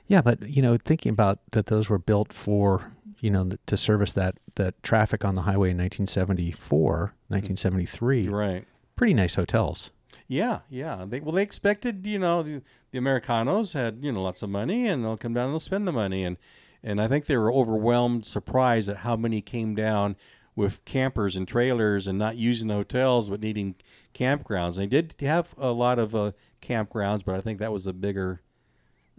Yeah, 0.06 0.22
but 0.22 0.48
you 0.48 0.62
know, 0.62 0.78
thinking 0.78 1.10
about 1.10 1.38
that, 1.50 1.66
those 1.66 1.90
were 1.90 1.98
built 1.98 2.32
for 2.32 2.94
you 3.20 3.30
know 3.30 3.50
to 3.66 3.76
service 3.76 4.12
that 4.12 4.36
that 4.54 4.82
traffic 4.82 5.24
on 5.24 5.34
the 5.34 5.42
highway 5.42 5.70
in 5.70 5.76
1974, 5.76 7.14
1973. 7.28 8.28
Right. 8.28 8.64
Pretty 8.96 9.12
nice 9.12 9.34
hotels. 9.34 9.90
Yeah, 10.28 10.60
yeah. 10.68 11.04
They, 11.08 11.20
well, 11.20 11.32
they 11.32 11.42
expected, 11.42 12.06
you 12.06 12.18
know, 12.18 12.42
the, 12.42 12.62
the 12.90 12.98
Americanos 12.98 13.72
had, 13.74 13.98
you 14.02 14.12
know, 14.12 14.22
lots 14.22 14.42
of 14.42 14.50
money, 14.50 14.88
and 14.88 15.04
they'll 15.04 15.16
come 15.16 15.34
down 15.34 15.46
and 15.46 15.54
they'll 15.54 15.60
spend 15.60 15.86
the 15.86 15.92
money, 15.92 16.24
and 16.24 16.36
and 16.82 17.00
I 17.00 17.08
think 17.08 17.26
they 17.26 17.36
were 17.36 17.52
overwhelmed, 17.52 18.26
surprised 18.26 18.88
at 18.88 18.98
how 18.98 19.16
many 19.16 19.40
came 19.40 19.74
down 19.74 20.14
with 20.54 20.84
campers 20.84 21.36
and 21.36 21.46
trailers 21.46 22.06
and 22.06 22.18
not 22.18 22.36
using 22.36 22.68
the 22.68 22.74
hotels 22.74 23.28
but 23.28 23.40
needing 23.40 23.74
campgrounds. 24.14 24.76
They 24.76 24.86
did 24.86 25.14
have 25.20 25.54
a 25.58 25.70
lot 25.70 25.98
of 25.98 26.14
uh, 26.14 26.32
campgrounds, 26.62 27.24
but 27.24 27.34
I 27.34 27.40
think 27.40 27.58
that 27.58 27.72
was 27.72 27.84
the 27.84 27.92
bigger 27.92 28.40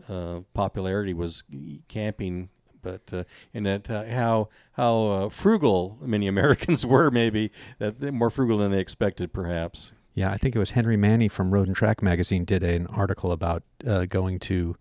uh, 0.09 0.41
popularity 0.53 1.13
was 1.13 1.43
camping. 1.87 2.49
But 2.81 3.01
uh, 3.11 3.23
and 3.53 3.65
that 3.65 3.89
uh, 3.89 4.05
how 4.05 4.49
how 4.73 5.05
uh, 5.07 5.29
frugal 5.29 5.97
many 6.01 6.27
Americans 6.35 6.85
were, 6.85 7.11
maybe 7.11 7.51
that 7.79 8.01
more 8.13 8.29
frugal 8.29 8.57
than 8.57 8.71
they 8.71 8.79
expected, 8.79 9.33
perhaps. 9.33 9.93
Yeah, 10.17 10.31
I 10.31 10.37
think 10.37 10.55
it 10.55 10.59
was 10.59 10.71
Henry 10.71 10.97
Manney 10.97 11.27
from 11.27 11.51
Road 11.51 11.67
and 11.67 11.75
Track 11.75 12.01
magazine 12.01 12.43
did 12.43 12.63
an 12.63 12.87
article 12.87 13.31
about 13.31 13.61
uh, 13.85 14.05
going 14.05 14.39
to 14.39 14.75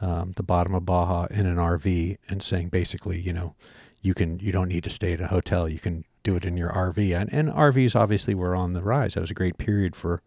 um, 0.00 0.34
the 0.36 0.44
bottom 0.44 0.76
of 0.76 0.86
Baja 0.86 1.26
in 1.28 1.44
an 1.44 1.56
RV 1.56 2.18
and 2.28 2.40
saying 2.40 2.68
basically, 2.68 3.18
you 3.18 3.32
know, 3.32 3.56
you 4.00 4.14
can 4.14 4.38
you 4.38 4.52
don't 4.52 4.68
need 4.68 4.84
to 4.84 4.90
stay 4.90 5.12
at 5.12 5.20
a 5.20 5.26
hotel. 5.26 5.68
You 5.68 5.80
can 5.80 6.04
do 6.22 6.36
it 6.36 6.44
in 6.44 6.56
your 6.56 6.68
RV. 6.70 7.20
And, 7.20 7.32
and 7.32 7.48
RVs 7.48 7.96
obviously 7.96 8.32
were 8.32 8.54
on 8.54 8.74
the 8.74 8.80
rise. 8.80 9.14
That 9.14 9.22
was 9.22 9.30
a 9.32 9.34
great 9.34 9.58
period 9.58 9.96
for 9.96 10.22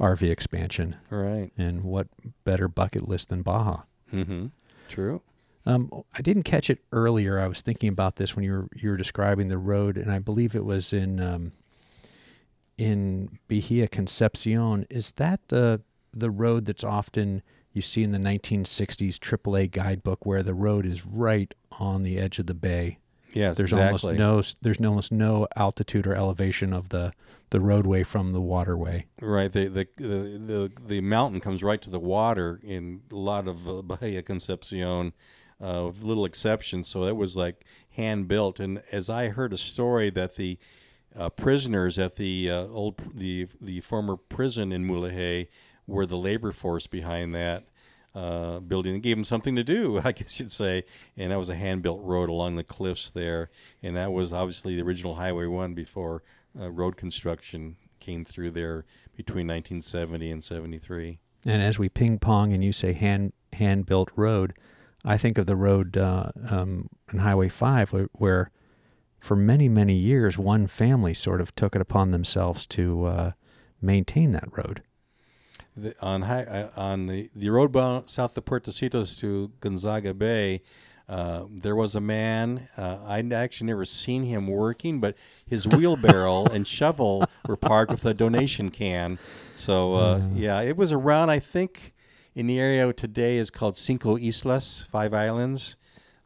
RV 0.00 0.30
expansion. 0.30 0.96
Right. 1.10 1.50
And 1.58 1.84
what 1.84 2.06
better 2.44 2.68
bucket 2.68 3.06
list 3.06 3.28
than 3.28 3.42
Baja? 3.42 3.82
Mm-hmm. 4.14 4.46
True. 4.88 5.20
Um, 5.66 5.90
I 6.16 6.22
didn't 6.22 6.44
catch 6.44 6.70
it 6.70 6.78
earlier. 6.90 7.38
I 7.38 7.48
was 7.48 7.60
thinking 7.60 7.90
about 7.90 8.16
this 8.16 8.34
when 8.34 8.46
you 8.46 8.52
were 8.52 8.68
you 8.74 8.88
were 8.88 8.96
describing 8.96 9.48
the 9.48 9.58
road, 9.58 9.98
and 9.98 10.10
I 10.10 10.20
believe 10.20 10.56
it 10.56 10.64
was 10.64 10.94
in 10.94 11.20
um, 11.20 11.52
in 12.80 13.38
Bahia 13.48 13.86
Concepcion. 13.86 14.86
Is 14.88 15.12
that 15.12 15.40
the 15.48 15.82
the 16.12 16.30
road 16.30 16.64
that's 16.64 16.82
often 16.82 17.42
you 17.72 17.80
see 17.80 18.02
in 18.02 18.10
the 18.10 18.18
1960s 18.18 19.18
AAA 19.18 19.70
guidebook 19.70 20.26
where 20.26 20.42
the 20.42 20.54
road 20.54 20.84
is 20.84 21.06
right 21.06 21.54
on 21.78 22.02
the 22.02 22.18
edge 22.18 22.38
of 22.38 22.46
the 22.46 22.54
bay? 22.54 22.98
Yes, 23.32 23.56
there's 23.56 23.72
exactly. 23.72 24.18
almost 24.18 24.54
no 24.56 24.58
there's 24.62 24.80
almost 24.80 25.12
no 25.12 25.46
altitude 25.54 26.06
or 26.06 26.14
elevation 26.14 26.72
of 26.72 26.88
the 26.88 27.12
the 27.50 27.60
roadway 27.60 28.02
from 28.02 28.32
the 28.32 28.40
waterway. 28.40 29.06
Right. 29.20 29.52
The 29.52 29.68
the 29.68 29.86
the 29.96 30.38
the, 30.38 30.72
the 30.84 31.00
mountain 31.00 31.40
comes 31.40 31.62
right 31.62 31.80
to 31.82 31.90
the 31.90 32.00
water 32.00 32.60
in 32.64 33.02
a 33.12 33.14
lot 33.14 33.46
of 33.46 33.68
uh, 33.68 33.82
Bahia 33.82 34.22
Concepcion. 34.22 35.12
uh, 35.60 35.84
with 35.88 36.02
little 36.02 36.24
exceptions. 36.24 36.88
So 36.88 37.04
it 37.04 37.16
was 37.16 37.36
like 37.36 37.64
hand 37.90 38.28
built. 38.28 38.58
And 38.58 38.82
as 38.90 39.10
I 39.10 39.28
heard 39.28 39.52
a 39.52 39.58
story 39.58 40.10
that 40.10 40.36
the 40.36 40.58
uh, 41.16 41.28
prisoners 41.28 41.98
at 41.98 42.16
the 42.16 42.50
uh, 42.50 42.66
old 42.66 43.00
the 43.14 43.48
the 43.60 43.80
former 43.80 44.16
prison 44.16 44.72
in 44.72 44.86
Mulegé 44.86 45.48
were 45.86 46.06
the 46.06 46.16
labor 46.16 46.52
force 46.52 46.86
behind 46.86 47.34
that 47.34 47.64
uh, 48.14 48.60
building. 48.60 48.94
It 48.94 49.02
gave 49.02 49.16
them 49.16 49.24
something 49.24 49.56
to 49.56 49.64
do, 49.64 50.00
I 50.04 50.12
guess 50.12 50.40
you'd 50.40 50.52
say. 50.52 50.84
And 51.16 51.32
that 51.32 51.38
was 51.38 51.48
a 51.48 51.54
hand 51.54 51.82
built 51.82 52.00
road 52.02 52.28
along 52.28 52.56
the 52.56 52.64
cliffs 52.64 53.10
there. 53.10 53.50
And 53.82 53.96
that 53.96 54.12
was 54.12 54.32
obviously 54.32 54.76
the 54.76 54.82
original 54.82 55.16
Highway 55.16 55.46
1 55.46 55.74
before 55.74 56.22
uh, 56.58 56.70
road 56.70 56.96
construction 56.96 57.76
came 57.98 58.24
through 58.24 58.50
there 58.52 58.84
between 59.16 59.46
1970 59.46 60.30
and 60.30 60.42
73. 60.42 61.18
And 61.46 61.62
as 61.62 61.78
we 61.78 61.88
ping 61.88 62.18
pong 62.18 62.52
and 62.52 62.64
you 62.64 62.72
say 62.72 62.92
hand 62.92 63.32
hand 63.52 63.86
built 63.86 64.10
road, 64.14 64.54
I 65.04 65.16
think 65.16 65.38
of 65.38 65.46
the 65.46 65.56
road 65.56 65.96
uh, 65.96 66.30
um, 66.48 66.88
on 67.12 67.20
Highway 67.20 67.48
5 67.48 67.92
where, 67.92 68.08
where, 68.12 68.50
for 69.20 69.36
many, 69.36 69.68
many 69.68 69.94
years, 69.94 70.38
one 70.38 70.66
family 70.66 71.14
sort 71.14 71.40
of 71.40 71.54
took 71.54 71.76
it 71.76 71.82
upon 71.82 72.10
themselves 72.10 72.66
to 72.66 73.04
uh, 73.04 73.32
maintain 73.80 74.32
that 74.32 74.48
road. 74.56 74.82
The, 75.76 75.94
on 76.02 76.22
high, 76.22 76.42
uh, 76.44 76.70
on 76.76 77.06
the, 77.06 77.30
the 77.34 77.50
road 77.50 77.74
south 78.10 78.36
of 78.36 78.44
Puertecitos 78.44 79.18
to 79.20 79.52
Gonzaga 79.60 80.14
Bay, 80.14 80.62
uh, 81.08 81.44
there 81.50 81.74
was 81.74 81.96
a 81.96 82.00
man. 82.00 82.68
Uh, 82.76 82.98
I'd 83.04 83.32
actually 83.32 83.66
never 83.66 83.84
seen 83.84 84.24
him 84.24 84.46
working, 84.46 85.00
but 85.00 85.16
his 85.44 85.66
wheelbarrow 85.74 86.44
and 86.46 86.66
shovel 86.66 87.24
were 87.46 87.56
parked 87.56 87.90
with 87.90 88.04
a 88.04 88.14
donation 88.14 88.70
can. 88.70 89.18
So 89.52 89.94
uh, 89.94 90.22
yeah, 90.34 90.60
it 90.60 90.76
was 90.76 90.92
around. 90.92 91.30
I 91.30 91.40
think 91.40 91.94
in 92.34 92.46
the 92.46 92.60
area 92.60 92.92
today 92.92 93.38
is 93.38 93.50
called 93.50 93.76
Cinco 93.76 94.16
Islas, 94.16 94.86
Five 94.88 95.12
Islands, 95.12 95.76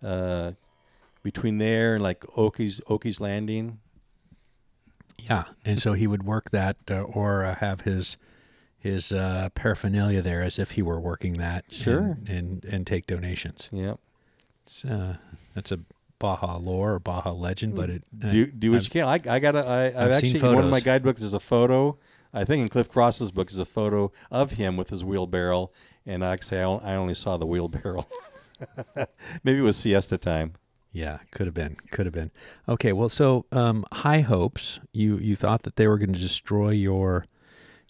uh, 0.03 0.53
between 1.25 1.59
there 1.59 1.95
and 1.97 2.03
like 2.05 2.25
Oki's 2.39 2.81
Oki's 2.89 3.21
Landing. 3.21 3.81
Yeah, 5.19 5.45
and 5.65 5.81
so 5.81 5.95
he 5.95 6.07
would 6.07 6.23
work 6.23 6.51
that 6.51 6.77
uh, 6.91 7.01
or 7.03 7.45
uh, 7.45 7.57
have 7.57 7.81
his 7.81 8.17
his 8.79 9.11
uh, 9.11 9.49
paraphernalia 9.55 10.21
there 10.23 10.43
as 10.43 10.59
if 10.59 10.73
he 10.73 10.83
were 10.83 11.01
working 11.01 11.35
that. 11.35 11.73
Sure. 11.73 11.99
And 11.99 12.29
and, 12.29 12.65
and 12.65 12.87
take 12.87 13.07
donations. 13.07 13.69
Yep. 13.73 13.99
It's 14.63 14.85
uh, 14.85 15.17
that's 15.55 15.73
a 15.73 15.81
Baja 16.19 16.59
lore 16.59 16.95
or 16.95 16.99
Baja 17.01 17.33
legend, 17.33 17.75
but 17.75 17.91
it 17.91 18.03
do 18.19 18.47
do 18.47 18.71
what 18.73 18.77
I've- 18.77 18.85
you 18.85 18.91
can. 18.91 19.09
I, 19.09 19.35
I 19.35 19.39
got 19.41 19.57
I, 19.57 19.87
I've, 19.87 19.97
I've 19.97 20.17
seen 20.19 20.37
actually 20.37 20.49
in 20.51 20.55
one 20.55 20.65
of 20.65 20.71
my 20.71 20.81
guidebooks. 20.81 21.21
There's 21.21 21.35
a 21.35 21.41
photo. 21.41 21.99
I 22.33 22.45
think 22.45 22.63
in 22.63 22.69
Cliff 22.69 22.89
Cross's 22.89 23.31
book 23.31 23.51
is 23.51 23.59
a 23.59 23.65
photo 23.65 24.11
of 24.31 24.53
him 24.53 24.77
with 24.77 24.91
his 24.91 25.05
wheelbarrow, 25.05 25.71
and 26.05 26.25
I 26.25 26.37
say 26.37 26.63
I 26.63 26.71
I 26.71 26.95
only 26.97 27.15
saw 27.15 27.37
the 27.37 27.47
wheelbarrow. 27.47 28.07
Maybe 29.45 29.59
it 29.59 29.63
was 29.63 29.77
siesta 29.77 30.19
time. 30.19 30.55
Yeah, 30.95 31.19
could 31.33 31.47
have 31.47 31.55
been, 31.55 31.77
could 31.91 32.07
have 32.07 32.13
been. 32.15 32.31
Okay, 32.69 32.93
well, 32.93 33.09
so 33.09 33.47
um, 33.51 33.85
high 33.93 34.21
hopes. 34.21 34.79
You 34.93 35.19
you 35.19 35.35
thought 35.35 35.65
that 35.65 35.75
they 35.75 35.89
were 35.89 35.99
going 35.99 36.13
to 36.13 36.19
destroy 36.21 36.71
your 36.71 37.27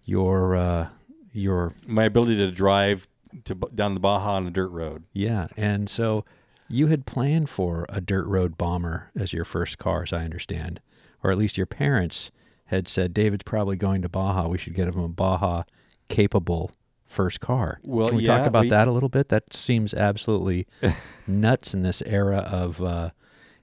your 0.07 0.57
uh, 0.57 0.89
your 1.31 1.75
My 1.87 2.05
ability 2.05 2.37
to 2.39 2.51
drive 2.51 3.07
to 3.45 3.55
down 3.55 3.93
the 3.93 4.01
Baja 4.01 4.37
on 4.37 4.47
a 4.47 4.51
dirt 4.51 4.71
road. 4.71 5.05
yeah, 5.13 5.49
and 5.57 5.89
so 5.91 6.25
you 6.67 6.87
had 6.87 7.05
planned 7.05 7.51
for 7.51 7.85
a 7.91 8.01
dirt 8.01 8.27
road 8.27 8.57
bomber 8.57 9.11
as 9.15 9.35
your 9.35 9.45
first 9.45 9.79
car, 9.79 10.03
as 10.05 10.13
I 10.15 10.25
understand, 10.25 10.81
or 11.23 11.31
at 11.31 11.37
least 11.37 11.59
your 11.59 11.67
parents 11.67 12.31
had 12.69 12.89
said 12.89 13.13
David's 13.13 13.43
probably 13.43 13.77
going 13.77 14.01
to 14.01 14.09
Baja. 14.09 14.49
We 14.49 14.57
should 14.57 14.75
get 14.75 14.89
him 14.89 14.99
a 14.99 15.09
Baja 15.09 15.65
capable 16.09 16.71
first 17.15 17.41
car. 17.41 17.81
Well, 17.83 18.09
Can 18.09 18.17
we 18.19 18.25
yeah, 18.25 18.39
talk 18.39 18.47
about 18.47 18.63
we- 18.65 18.71
that 18.71 18.87
a 18.89 18.93
little 18.93 19.09
bit? 19.09 19.29
That 19.29 19.53
seems 19.55 19.95
absolutely 19.95 20.67
nuts 21.27 21.73
in 21.75 21.83
this 21.83 22.03
era 22.07 22.39
of 22.39 22.83
uh, 22.83 23.11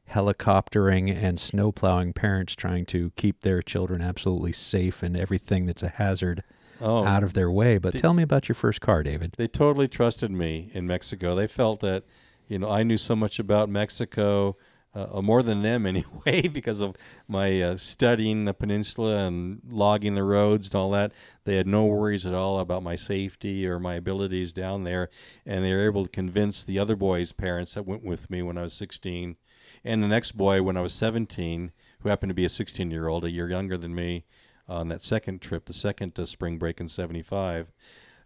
helicoptering 0.10 1.10
and 1.16 1.40
snowplowing 1.40 2.14
parents 2.14 2.56
trying 2.56 2.86
to 2.88 3.12
keep 3.16 3.42
their 3.42 3.62
children 3.62 4.02
absolutely 4.02 4.52
safe 4.52 5.04
and 5.04 5.16
everything 5.18 5.66
that's 5.66 5.84
a 5.84 5.90
hazard 5.90 6.44
Oh, 6.84 7.06
out 7.06 7.22
of 7.24 7.34
their 7.36 7.52
way. 7.52 7.78
But 7.78 7.96
tell 8.00 8.16
me 8.16 8.24
about 8.24 8.50
your 8.50 8.56
first 8.56 8.82
car, 8.82 9.04
David. 9.04 9.36
they 9.38 9.48
totally 9.48 9.88
trusted 9.88 10.32
me 10.32 10.72
in 10.74 10.88
Mexico. 10.88 11.36
They 11.36 11.46
felt 11.46 11.80
that, 11.82 12.04
you 12.48 12.58
know, 12.58 12.72
I 12.72 12.82
knew 12.82 12.98
so 12.98 13.16
much 13.16 13.38
about 13.38 13.70
Mexico, 13.70 14.58
uh, 14.94 15.22
more 15.22 15.42
than 15.44 15.62
them 15.62 15.86
anyway, 15.86 16.48
because 16.48 16.80
of 16.80 16.96
my 17.28 17.62
uh, 17.62 17.78
studying 17.78 18.46
the 18.46 18.54
peninsula 18.54 19.26
and 19.26 19.62
logging 19.70 20.16
the 20.16 20.24
roads 20.24 20.68
and 20.68 20.76
all 20.76 20.92
that. 20.92 21.14
They 21.44 21.56
had 21.56 21.68
no 21.68 21.86
worries 21.86 22.26
at 22.26 22.34
all 22.34 22.60
about 22.60 22.84
my 22.84 22.96
safety 22.96 23.68
or 23.68 23.80
my 23.80 23.96
abilities 23.96 24.54
down 24.54 24.84
there, 24.84 25.10
and 25.46 25.64
they 25.64 25.74
were 25.74 25.86
able 25.86 26.06
to 26.06 26.10
convince 26.10 26.64
the 26.64 26.80
other 26.80 26.96
boys' 26.96 27.32
parents 27.32 27.74
that 27.74 27.86
went 27.86 28.04
with 28.04 28.30
me 28.30 28.42
when 28.42 28.58
I 28.58 28.64
was 28.64 28.74
16, 28.74 29.38
and 29.84 30.04
the 30.04 30.08
next 30.08 30.34
boy 30.34 30.62
when 30.62 30.78
I 30.78 30.82
was 30.82 30.94
17, 30.94 31.72
who 32.00 32.10
happened 32.10 32.30
to 32.30 32.36
be 32.36 32.46
a 32.46 32.50
16-year-old, 32.50 33.26
a 33.26 33.32
year 33.32 33.50
younger 33.50 33.78
than 33.78 33.96
me, 33.96 34.26
on 34.68 34.88
that 34.88 35.02
second 35.02 35.42
trip, 35.42 35.66
the 35.66 35.74
second 35.74 36.18
uh, 36.18 36.26
spring 36.26 36.58
break 36.58 36.80
in 36.80 36.88
'75. 36.88 37.72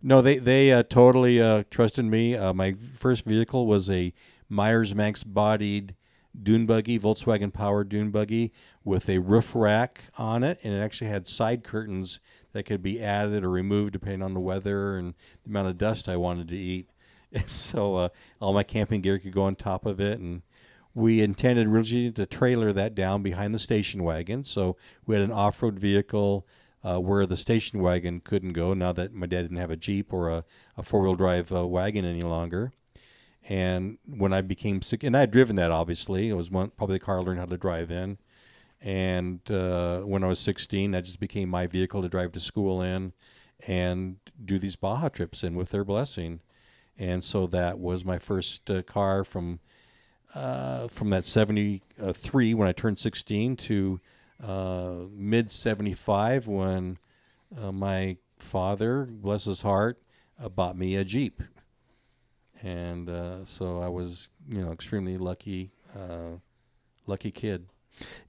No, 0.01 0.21
they 0.21 0.37
they 0.37 0.71
uh, 0.71 0.83
totally 0.83 1.41
uh, 1.41 1.63
trusted 1.71 2.05
me. 2.05 2.35
Uh, 2.35 2.53
my 2.53 2.73
first 2.73 3.25
vehicle 3.25 3.65
was 3.65 3.89
a 3.89 4.13
Myers 4.47 4.93
Manx 4.93 5.23
bodied 5.23 5.95
dune 6.43 6.65
buggy, 6.65 6.99
Volkswagen 6.99 7.53
powered 7.53 7.89
dune 7.89 8.11
buggy 8.11 8.51
with 8.83 9.09
a 9.09 9.19
roof 9.19 9.55
rack 9.55 10.01
on 10.17 10.43
it, 10.43 10.59
and 10.63 10.73
it 10.73 10.79
actually 10.79 11.09
had 11.09 11.27
side 11.27 11.63
curtains 11.63 12.19
that 12.53 12.63
could 12.63 12.81
be 12.81 13.01
added 13.01 13.43
or 13.43 13.49
removed 13.49 13.93
depending 13.93 14.21
on 14.21 14.33
the 14.33 14.39
weather 14.39 14.97
and 14.97 15.13
the 15.43 15.49
amount 15.49 15.67
of 15.67 15.77
dust 15.77 16.09
I 16.09 16.17
wanted 16.17 16.47
to 16.49 16.57
eat. 16.57 16.89
And 17.33 17.49
so 17.49 17.95
uh, 17.95 18.09
all 18.39 18.53
my 18.53 18.63
camping 18.63 19.01
gear 19.01 19.19
could 19.19 19.33
go 19.33 19.43
on 19.43 19.55
top 19.55 19.85
of 19.85 19.99
it, 19.99 20.19
and 20.19 20.41
we 20.93 21.21
intended 21.21 21.67
originally 21.67 22.11
to 22.11 22.25
trailer 22.25 22.71
that 22.73 22.95
down 22.95 23.21
behind 23.21 23.53
the 23.53 23.59
station 23.59 24.03
wagon. 24.03 24.43
So 24.43 24.77
we 25.05 25.15
had 25.15 25.23
an 25.23 25.31
off-road 25.31 25.77
vehicle 25.77 26.47
uh, 26.83 26.99
where 26.99 27.25
the 27.25 27.35
station 27.35 27.81
wagon 27.81 28.21
couldn't 28.21 28.53
go. 28.53 28.73
Now 28.73 28.93
that 28.93 29.13
my 29.13 29.25
dad 29.25 29.41
didn't 29.43 29.57
have 29.57 29.71
a 29.71 29.75
Jeep 29.75 30.13
or 30.13 30.29
a, 30.29 30.45
a 30.77 30.83
four-wheel 30.83 31.15
drive 31.15 31.51
uh, 31.51 31.67
wagon 31.67 32.05
any 32.05 32.21
longer. 32.21 32.71
And 33.47 33.99
when 34.07 34.33
I 34.33 34.41
became 34.41 34.81
sick, 34.81 35.03
and 35.03 35.15
I 35.15 35.21
had 35.21 35.31
driven 35.31 35.55
that 35.57 35.71
obviously, 35.71 36.29
it 36.29 36.33
was 36.33 36.49
one, 36.49 36.71
probably 36.71 36.95
the 36.95 37.05
car 37.05 37.19
I 37.19 37.21
learned 37.21 37.39
how 37.39 37.45
to 37.45 37.57
drive 37.57 37.91
in. 37.91 38.17
And 38.81 39.39
uh, 39.51 40.01
when 40.01 40.23
I 40.23 40.27
was 40.27 40.39
16, 40.39 40.91
that 40.91 41.05
just 41.05 41.19
became 41.19 41.49
my 41.49 41.67
vehicle 41.67 42.01
to 42.01 42.09
drive 42.09 42.31
to 42.33 42.39
school 42.39 42.81
in 42.81 43.13
and 43.67 44.17
do 44.43 44.57
these 44.57 44.75
Baja 44.75 45.09
trips 45.09 45.43
in 45.43 45.55
with 45.55 45.69
their 45.69 45.83
blessing. 45.83 46.41
And 46.97 47.23
so 47.23 47.47
that 47.47 47.79
was 47.79 48.03
my 48.03 48.17
first 48.17 48.69
uh, 48.69 48.81
car 48.83 49.23
from 49.23 49.59
uh, 50.33 50.87
from 50.87 51.11
that 51.11 51.23
73 51.23 52.53
when 52.53 52.67
I 52.67 52.73
turned 52.73 52.99
16 52.99 53.55
to 53.55 54.01
uh, 54.43 54.93
mid 55.11 55.49
75 55.49 56.47
when 56.47 56.97
uh, 57.61 57.71
my 57.71 58.17
father, 58.37 59.05
bless 59.05 59.45
his 59.45 59.61
heart, 59.61 60.01
uh, 60.43 60.49
bought 60.49 60.77
me 60.77 60.95
a 60.95 61.05
Jeep. 61.05 61.41
And 62.65 63.09
uh, 63.09 63.45
so 63.45 63.79
I 63.79 63.87
was, 63.87 64.31
you 64.49 64.59
know, 64.61 64.71
extremely 64.71 65.17
lucky, 65.17 65.69
uh, 65.95 66.37
lucky 67.05 67.29
kid. 67.31 67.67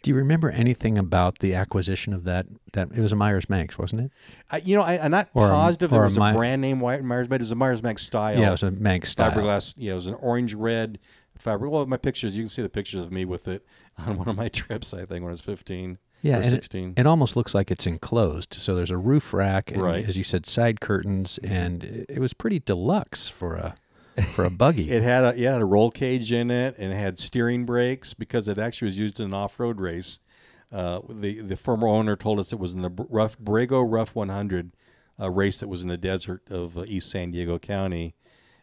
Do 0.03 0.11
you 0.11 0.15
remember 0.17 0.51
anything 0.51 0.97
about 0.99 1.39
the 1.41 1.55
acquisition 1.55 2.13
of 2.13 2.23
that? 2.25 2.47
That 2.75 2.95
it 2.95 3.01
was 3.01 3.11
a 3.13 3.17
Myers 3.17 3.49
Manx, 3.49 3.79
wasn't 3.79 4.03
it? 4.03 4.11
I, 4.51 4.59
you 4.59 4.77
know, 4.77 4.83
I, 4.83 5.03
I'm 5.03 5.11
not 5.11 5.29
Or 5.35 5.49
positive 5.49 5.93
or 5.93 6.03
it 6.03 6.05
was 6.05 6.17
a, 6.19 6.21
Mi- 6.21 6.33
brand 6.35 6.63
name 6.63 6.79
Wy- 6.81 7.01
Myers, 7.01 7.27
but 7.29 7.37
it 7.37 7.41
was 7.43 7.51
a 7.51 7.57
Myers 7.57 7.83
Manx 7.83 8.03
style. 8.05 8.39
Yeah, 8.39 8.49
it 8.49 8.53
was 8.53 8.63
a 8.63 8.71
Manx 8.71 9.09
style. 9.11 9.33
fiberglass. 9.33 9.75
Yeah, 9.77 9.93
it 9.93 9.95
was 9.97 10.07
an 10.07 10.15
orange 10.21 10.55
red 10.55 10.99
fiber. 11.39 11.69
Well, 11.69 11.85
my 11.87 11.97
pictures, 11.97 12.37
you 12.37 12.43
can 12.45 12.49
see 12.51 12.63
the 12.63 12.69
pictures 12.69 13.03
of 13.05 13.11
me 13.11 13.25
with 13.25 13.49
it 13.49 13.65
on 14.07 14.19
one 14.19 14.29
of 14.29 14.37
my 14.37 14.49
trips. 14.49 14.93
I 14.95 14.99
think 14.99 15.23
when 15.23 15.25
I 15.25 15.31
was 15.31 15.41
15 15.41 15.99
Yeah, 16.23 16.39
or 16.39 16.43
and 16.43 16.53
it- 16.55 16.75
It 16.99 17.07
almost 17.07 17.35
looks 17.35 17.53
like 17.55 17.71
it's 17.73 17.87
enclosed. 17.89 18.55
So 18.55 18.75
there's 18.77 18.93
a 18.93 18.99
roof 18.99 19.33
rack, 19.35 19.73
and 19.73 19.83
Right. 19.83 20.05
as 20.07 20.17
you 20.17 20.23
said, 20.25 20.47
side 20.47 20.81
curtains, 20.81 21.39
and 21.39 21.83
it 21.83 22.07
it 22.11 22.19
was 22.21 22.35
pretty 22.35 22.61
deluxe 22.61 23.27
for 23.29 23.55
a 23.57 23.75
for 24.33 24.45
a 24.45 24.51
buggy. 24.51 24.91
It 24.97 25.03
had 25.03 25.25
a 25.25 25.39
yeah, 25.39 25.51
it 25.51 25.53
had 25.55 25.63
a 25.63 25.67
roll 25.67 25.91
cage 25.91 26.33
in 26.33 26.51
it, 26.51 26.77
and 26.79 26.93
it 26.93 26.97
had 26.97 27.19
steering 27.19 27.65
brakes 27.65 28.15
because 28.15 28.49
it 28.49 28.59
actually 28.59 28.87
was 28.87 28.99
used 28.99 29.21
in 29.21 29.27
an 29.27 29.35
off-road 29.35 29.81
race. 29.81 30.21
Uh, 30.73 31.01
the 31.09 31.41
the 31.41 31.57
former 31.57 31.89
owner 31.89 32.17
told 32.17 32.39
us 32.39 32.53
it 32.53 32.59
was 32.59 32.75
in 32.75 32.83
the 32.83 33.07
rough 33.09 33.39
Borrego 33.39 33.85
Rough 33.87 34.15
100 34.15 34.73
uh, 35.21 35.31
race 35.31 35.61
that 35.61 35.69
was 35.69 35.83
in 35.83 35.89
the 35.89 35.97
desert 35.97 36.43
of 36.51 36.77
uh, 36.77 36.85
East 36.87 37.11
San 37.11 37.31
Diego 37.31 37.59
County, 37.59 38.15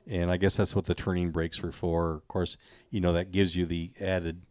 and 0.07 0.29
I 0.29 0.37
guess 0.37 0.57
that's 0.57 0.75
what 0.75 0.85
the 0.85 0.95
turning 0.95 1.31
brakes 1.31 1.61
were 1.61 1.71
for. 1.71 2.15
Of 2.15 2.27
course, 2.27 2.57
you 2.89 2.99
know 3.01 3.13
that 3.13 3.31
gives 3.31 3.55
you 3.55 3.65
the 3.65 3.91
added 4.01 4.41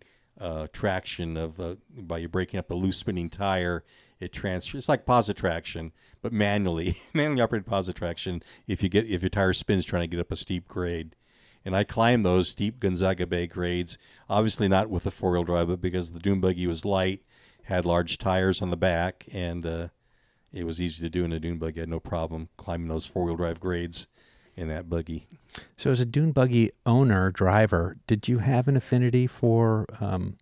uh, 0.41 0.67
traction 0.73 1.37
of 1.37 1.61
uh, 1.61 1.77
by 1.97 2.19
you 2.19 2.29
breaking 2.29 2.59
up 2.59 2.69
the 2.69 2.75
loose 2.75 2.97
spinning 2.97 3.31
tire. 3.31 3.85
It 4.23 4.33
transfers. 4.33 4.79
It's 4.79 4.89
like 4.89 5.05
positive 5.05 5.41
traction, 5.41 5.93
but 6.21 6.33
manually, 6.33 6.97
manually 7.15 7.43
operated 7.43 7.67
positive 7.67 7.99
traction. 7.99 8.43
If 8.69 8.83
you 8.83 8.89
get 8.89 9.07
if 9.07 9.21
your 9.21 9.31
tire 9.31 9.53
spins 9.53 9.85
trying 9.85 10.03
to 10.03 10.07
get 10.07 10.21
up 10.21 10.31
a 10.31 10.37
steep 10.37 10.69
grade, 10.69 11.17
and 11.65 11.75
I 11.75 11.83
climbed 11.83 12.25
those 12.25 12.49
steep 12.49 12.79
Gonzaga 12.79 13.27
Bay 13.27 13.49
grades. 13.49 13.99
Obviously 14.31 14.69
not 14.69 14.91
with 14.91 15.05
the 15.05 15.11
four 15.11 15.33
wheel 15.33 15.43
drive, 15.43 15.69
but 15.69 15.81
because 15.81 16.13
the 16.13 16.21
dune 16.21 16.41
buggy 16.41 16.69
was 16.69 16.85
light, 16.85 17.23
had 17.65 17.85
large 17.85 18.19
tires 18.19 18.63
on 18.63 18.71
the 18.71 18.77
back, 18.77 19.27
and 19.33 19.67
uh, 19.67 19.89
it 20.53 20.65
was 20.65 20.81
easy 20.81 21.03
to 21.03 21.11
do 21.11 21.25
in 21.25 21.33
a 21.33 21.41
dune 21.41 21.59
buggy. 21.59 21.81
I 21.81 21.83
had 21.83 21.89
no 21.89 22.01
problem 22.01 22.49
climbing 22.57 22.89
those 22.89 23.07
four 23.07 23.25
wheel 23.25 23.37
drive 23.37 23.59
grades. 23.61 24.07
in 24.55 24.69
that 24.69 24.89
buggy. 24.89 25.27
So, 25.77 25.91
as 25.91 26.01
a 26.01 26.07
dune 26.07 26.31
buggy 26.31 26.71
owner 26.87 27.31
driver, 27.31 27.97
did 28.07 28.29
you 28.29 28.39
have 28.39 28.69
an 28.69 28.77
affinity 28.77 29.27
for 29.27 29.87
um, 30.01 30.37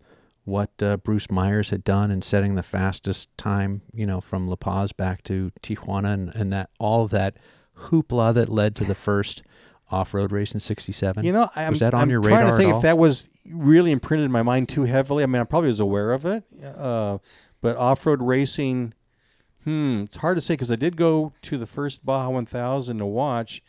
what 0.45 0.71
uh, 0.81 0.97
Bruce 0.97 1.29
Myers 1.29 1.69
had 1.69 1.83
done 1.83 2.11
in 2.11 2.21
setting 2.21 2.55
the 2.55 2.63
fastest 2.63 3.35
time, 3.37 3.81
you 3.93 4.05
know, 4.05 4.19
from 4.19 4.47
La 4.47 4.55
Paz 4.55 4.91
back 4.91 5.23
to 5.23 5.51
Tijuana, 5.61 6.13
and, 6.13 6.35
and 6.35 6.51
that 6.53 6.69
all 6.79 7.03
of 7.03 7.11
that 7.11 7.37
hoopla 7.77 8.33
that 8.33 8.49
led 8.49 8.75
to 8.75 8.83
the 8.83 8.95
first 8.95 9.43
off-road 9.91 10.31
race 10.31 10.53
in 10.53 10.59
'67? 10.59 11.23
You 11.23 11.31
know, 11.31 11.49
I'm, 11.55 11.71
was 11.71 11.79
that 11.79 11.93
on 11.93 12.03
I'm 12.03 12.09
your 12.09 12.21
trying 12.21 12.47
to 12.47 12.57
think 12.57 12.73
if 12.75 12.81
that 12.81 12.97
was 12.97 13.29
really 13.49 13.91
imprinted 13.91 14.25
in 14.25 14.31
my 14.31 14.43
mind 14.43 14.69
too 14.69 14.83
heavily. 14.83 15.23
I 15.23 15.27
mean, 15.27 15.41
I 15.41 15.45
probably 15.45 15.67
was 15.67 15.79
aware 15.79 16.11
of 16.11 16.25
it, 16.25 16.43
uh, 16.63 17.19
but 17.61 17.77
off-road 17.77 18.21
racing, 18.21 18.93
hmm, 19.63 20.01
it's 20.01 20.17
hard 20.17 20.37
to 20.37 20.41
say 20.41 20.53
because 20.53 20.71
I 20.71 20.75
did 20.75 20.97
go 20.97 21.33
to 21.43 21.57
the 21.57 21.67
first 21.67 22.05
Baja 22.05 22.29
1000 22.29 22.97
to 22.97 23.05
watch 23.05 23.61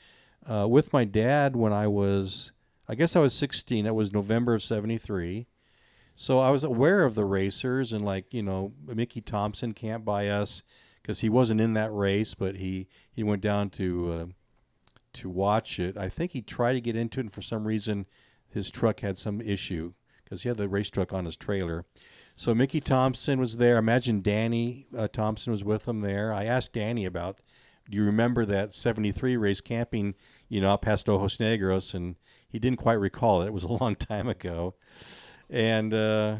uh, 0.48 0.66
with 0.68 0.92
my 0.92 1.04
dad 1.04 1.54
when 1.54 1.72
I 1.72 1.86
was, 1.86 2.52
I 2.88 2.94
guess 2.94 3.14
I 3.14 3.20
was 3.20 3.34
16. 3.34 3.84
That 3.84 3.94
was 3.94 4.12
November 4.12 4.54
of 4.54 4.62
'73. 4.62 5.46
So 6.14 6.40
I 6.40 6.50
was 6.50 6.64
aware 6.64 7.04
of 7.04 7.14
the 7.14 7.24
racers 7.24 7.92
and 7.92 8.04
like 8.04 8.32
you 8.32 8.42
know 8.42 8.72
Mickey 8.86 9.20
Thompson 9.20 9.72
camped 9.72 10.04
by 10.04 10.28
us 10.28 10.62
because 11.02 11.20
he 11.20 11.28
wasn't 11.28 11.60
in 11.60 11.74
that 11.74 11.92
race, 11.92 12.34
but 12.34 12.56
he 12.56 12.88
he 13.12 13.22
went 13.22 13.42
down 13.42 13.70
to 13.70 14.12
uh, 14.12 14.26
to 15.14 15.28
watch 15.28 15.78
it. 15.78 15.96
I 15.96 16.08
think 16.08 16.32
he 16.32 16.42
tried 16.42 16.74
to 16.74 16.80
get 16.80 16.96
into 16.96 17.20
it, 17.20 17.24
and 17.24 17.32
for 17.32 17.42
some 17.42 17.66
reason 17.66 18.06
his 18.48 18.70
truck 18.70 19.00
had 19.00 19.18
some 19.18 19.40
issue 19.40 19.92
because 20.24 20.42
he 20.42 20.48
had 20.48 20.58
the 20.58 20.68
race 20.68 20.90
truck 20.90 21.12
on 21.12 21.24
his 21.24 21.36
trailer. 21.36 21.84
So 22.36 22.54
Mickey 22.54 22.80
Thompson 22.80 23.38
was 23.38 23.56
there. 23.56 23.76
Imagine 23.76 24.22
Danny 24.22 24.86
uh, 24.96 25.08
Thompson 25.08 25.52
was 25.52 25.64
with 25.64 25.86
him 25.86 26.00
there. 26.00 26.32
I 26.32 26.44
asked 26.44 26.72
Danny 26.72 27.04
about, 27.04 27.38
do 27.90 27.96
you 27.96 28.04
remember 28.04 28.44
that 28.46 28.72
'73 28.72 29.36
race 29.36 29.60
camping, 29.60 30.14
you 30.48 30.60
know, 30.60 30.76
past 30.76 31.08
Ojos 31.08 31.36
Negros, 31.38 31.94
and 31.94 32.16
he 32.48 32.58
didn't 32.58 32.78
quite 32.78 32.94
recall 32.94 33.42
it. 33.42 33.46
It 33.46 33.52
was 33.52 33.64
a 33.64 33.72
long 33.80 33.96
time 33.96 34.28
ago, 34.28 34.74
and 35.52 35.92
uh, 35.92 36.38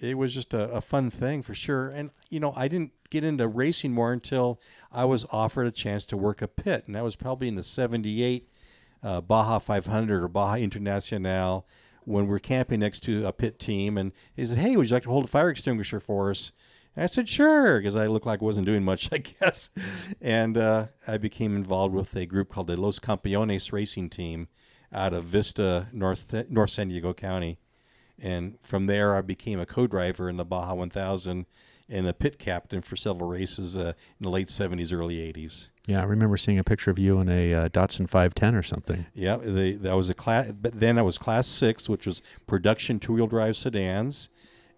it 0.00 0.16
was 0.16 0.32
just 0.34 0.54
a, 0.54 0.70
a 0.70 0.80
fun 0.80 1.10
thing 1.10 1.42
for 1.42 1.54
sure. 1.54 1.90
And 1.90 2.10
you 2.30 2.40
know, 2.40 2.52
I 2.56 2.66
didn't 2.66 2.92
get 3.10 3.22
into 3.22 3.46
racing 3.46 3.92
more 3.92 4.12
until 4.12 4.60
I 4.90 5.04
was 5.04 5.26
offered 5.30 5.66
a 5.66 5.70
chance 5.70 6.04
to 6.06 6.16
work 6.16 6.42
a 6.42 6.48
pit, 6.48 6.84
and 6.86 6.96
that 6.96 7.04
was 7.04 7.14
probably 7.14 7.46
in 7.46 7.54
the 7.54 7.62
'78 7.62 8.48
uh, 9.02 9.20
Baja 9.20 9.58
500 9.58 10.22
or 10.22 10.28
Baja 10.28 10.56
Internacional 10.56 11.64
when 12.04 12.26
we're 12.26 12.38
camping 12.38 12.80
next 12.80 13.00
to 13.00 13.26
a 13.26 13.32
pit 13.32 13.58
team. 13.58 13.98
And 13.98 14.12
he 14.34 14.44
said, 14.46 14.58
"Hey, 14.58 14.74
would 14.74 14.88
you 14.88 14.96
like 14.96 15.04
to 15.04 15.10
hold 15.10 15.26
a 15.26 15.28
fire 15.28 15.50
extinguisher 15.50 16.00
for 16.00 16.30
us?" 16.30 16.52
And 16.96 17.04
I 17.04 17.06
said, 17.06 17.28
"Sure," 17.28 17.78
because 17.78 17.94
I 17.94 18.06
looked 18.06 18.26
like 18.26 18.40
I 18.40 18.44
wasn't 18.44 18.66
doing 18.66 18.84
much, 18.84 19.10
I 19.12 19.18
guess. 19.18 19.70
And 20.22 20.56
uh, 20.56 20.86
I 21.06 21.18
became 21.18 21.54
involved 21.54 21.94
with 21.94 22.16
a 22.16 22.24
group 22.24 22.48
called 22.48 22.68
the 22.68 22.80
Los 22.80 22.98
Campeones 23.00 23.70
Racing 23.70 24.08
Team 24.08 24.48
out 24.92 25.12
of 25.12 25.24
Vista, 25.24 25.88
North 25.92 26.34
North 26.48 26.70
San 26.70 26.88
Diego 26.88 27.12
County. 27.12 27.58
And 28.20 28.58
from 28.62 28.86
there, 28.86 29.16
I 29.16 29.22
became 29.22 29.58
a 29.58 29.66
co-driver 29.66 30.28
in 30.28 30.36
the 30.36 30.44
Baja 30.44 30.74
1000 30.74 31.46
and 31.88 32.06
a 32.06 32.12
pit 32.12 32.38
captain 32.38 32.80
for 32.80 32.94
several 32.96 33.28
races 33.28 33.76
uh, 33.76 33.92
in 34.20 34.24
the 34.24 34.30
late 34.30 34.46
70s, 34.46 34.92
early 34.92 35.16
80s. 35.16 35.70
Yeah, 35.86 36.00
I 36.00 36.04
remember 36.04 36.36
seeing 36.36 36.58
a 36.58 36.64
picture 36.64 36.90
of 36.90 36.98
you 36.98 37.18
in 37.18 37.28
a 37.28 37.52
uh, 37.52 37.68
Datsun 37.68 38.08
510 38.08 38.54
or 38.54 38.62
something. 38.62 39.06
Yeah, 39.12 39.36
they, 39.36 39.72
that 39.72 39.94
was 39.94 40.08
a 40.08 40.14
class. 40.14 40.52
But 40.52 40.78
then 40.78 40.98
I 40.98 41.02
was 41.02 41.18
class 41.18 41.48
six, 41.48 41.88
which 41.88 42.06
was 42.06 42.22
production 42.46 43.00
two-wheel 43.00 43.26
drive 43.26 43.56
sedans, 43.56 44.28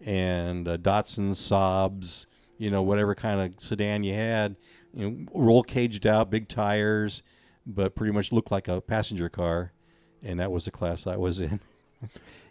and 0.00 0.66
uh, 0.66 0.78
Datsun 0.78 1.32
Saabs, 1.32 2.26
you 2.56 2.70
know, 2.70 2.82
whatever 2.82 3.14
kind 3.14 3.40
of 3.40 3.60
sedan 3.60 4.04
you 4.04 4.14
had, 4.14 4.56
you 4.94 5.10
know, 5.10 5.26
roll 5.34 5.62
caged 5.62 6.06
out, 6.06 6.30
big 6.30 6.48
tires, 6.48 7.22
but 7.66 7.94
pretty 7.94 8.12
much 8.12 8.32
looked 8.32 8.50
like 8.50 8.68
a 8.68 8.80
passenger 8.80 9.28
car, 9.28 9.72
and 10.22 10.40
that 10.40 10.50
was 10.50 10.64
the 10.64 10.70
class 10.70 11.06
I 11.06 11.16
was 11.16 11.40
in. 11.40 11.60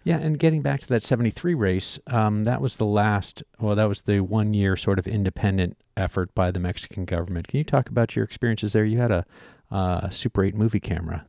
Yeah, 0.03 0.17
and 0.17 0.39
getting 0.39 0.61
back 0.61 0.79
to 0.81 0.87
that 0.87 1.03
73 1.03 1.53
race, 1.53 1.99
um, 2.07 2.45
that 2.45 2.59
was 2.59 2.77
the 2.77 2.85
last, 2.85 3.43
well, 3.59 3.75
that 3.75 3.87
was 3.87 4.01
the 4.01 4.21
one 4.21 4.53
year 4.53 4.75
sort 4.75 4.97
of 4.97 5.07
independent 5.07 5.77
effort 5.95 6.33
by 6.33 6.49
the 6.49 6.59
Mexican 6.59 7.05
government. 7.05 7.47
Can 7.47 7.59
you 7.59 7.63
talk 7.63 7.87
about 7.87 8.15
your 8.15 8.25
experiences 8.25 8.73
there? 8.73 8.83
You 8.83 8.97
had 8.97 9.11
a 9.11 9.25
uh, 9.69 10.09
Super 10.09 10.43
8 10.43 10.55
movie 10.55 10.79
camera. 10.79 11.27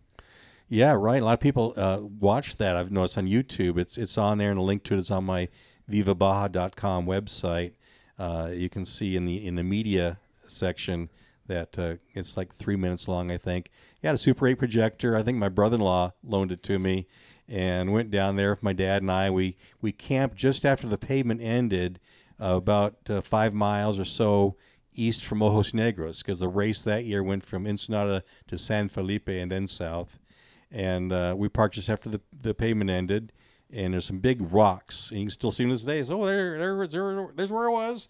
Yeah, 0.69 0.93
right. 0.93 1.21
A 1.21 1.25
lot 1.25 1.35
of 1.35 1.41
people 1.41 1.75
uh, 1.77 1.99
watch 2.01 2.57
that. 2.57 2.77
I've 2.77 2.91
noticed 2.91 3.19
on 3.19 3.27
YouTube. 3.27 3.77
It's 3.77 3.99
it's 3.99 4.17
on 4.17 4.39
there, 4.39 4.51
and 4.51 4.59
a 4.59 4.63
link 4.63 4.85
to 4.85 4.95
it 4.95 5.01
is 5.01 5.11
on 5.11 5.25
my 5.25 5.49
vivabaja.com 5.91 7.05
website. 7.05 7.73
Uh, 8.19 8.49
you 8.55 8.71
can 8.71 8.87
see 8.87 9.15
in 9.15 9.27
the 9.27 9.47
in 9.47 9.55
the 9.57 9.63
media 9.63 10.19
section 10.47 11.11
that 11.47 11.79
uh, 11.79 11.97
it's 12.15 12.39
like 12.39 12.55
three 12.55 12.77
minutes 12.77 13.07
long. 13.07 13.31
I 13.31 13.37
think. 13.37 13.69
Had 14.03 14.15
a 14.15 14.19
Super 14.19 14.47
8 14.47 14.55
projector. 14.55 15.15
I 15.15 15.23
think 15.23 15.37
my 15.37 15.51
brother-in-law 15.51 16.13
loaned 16.25 16.53
it 16.53 16.63
to 16.65 16.79
me, 16.79 17.07
and 17.49 17.93
went 17.93 18.11
down 18.11 18.37
there 18.37 18.51
with 18.51 18.63
my 18.63 18.73
dad 18.73 19.03
and 19.03 19.11
I. 19.11 19.31
We 19.31 19.57
we 19.81 19.93
camped 19.93 20.37
just 20.37 20.65
after 20.65 20.87
the 20.87 20.99
pavement 20.99 21.41
ended, 21.43 22.01
uh, 22.41 22.57
about 22.57 22.97
uh, 23.09 23.21
five 23.21 23.55
miles 23.55 23.99
or 23.99 24.05
so 24.05 24.57
east 24.95 25.25
from 25.25 25.43
Ojos 25.43 25.73
Negros, 25.73 26.19
because 26.19 26.39
the 26.39 26.49
race 26.49 26.83
that 26.83 27.05
year 27.05 27.23
went 27.23 27.43
from 27.45 27.67
Ensenada 27.67 28.23
to 28.49 28.59
San 28.59 28.89
Felipe 28.89 29.29
and 29.29 29.51
then 29.51 29.67
south 29.67 30.19
and 30.73 31.13
uh, 31.13 31.35
we 31.37 31.49
parked 31.49 31.75
just 31.75 31.91
after 31.91 32.09
the, 32.09 32.21
the 32.41 32.55
pavement 32.55 32.91
ended. 32.91 33.33
And 33.71 33.95
there's 33.95 34.05
some 34.05 34.19
big 34.19 34.53
rocks, 34.53 35.11
and 35.11 35.21
you 35.21 35.27
can 35.27 35.31
still 35.31 35.51
see 35.51 35.65
them 35.65 35.71
this 35.71 35.83
day. 35.83 36.03
So, 36.05 36.23
oh, 36.23 36.27
there, 36.27 36.59
there, 36.59 36.87
there, 36.87 37.29
there's 37.35 37.51
where 37.51 37.69
it 37.69 37.73
was. 37.73 38.09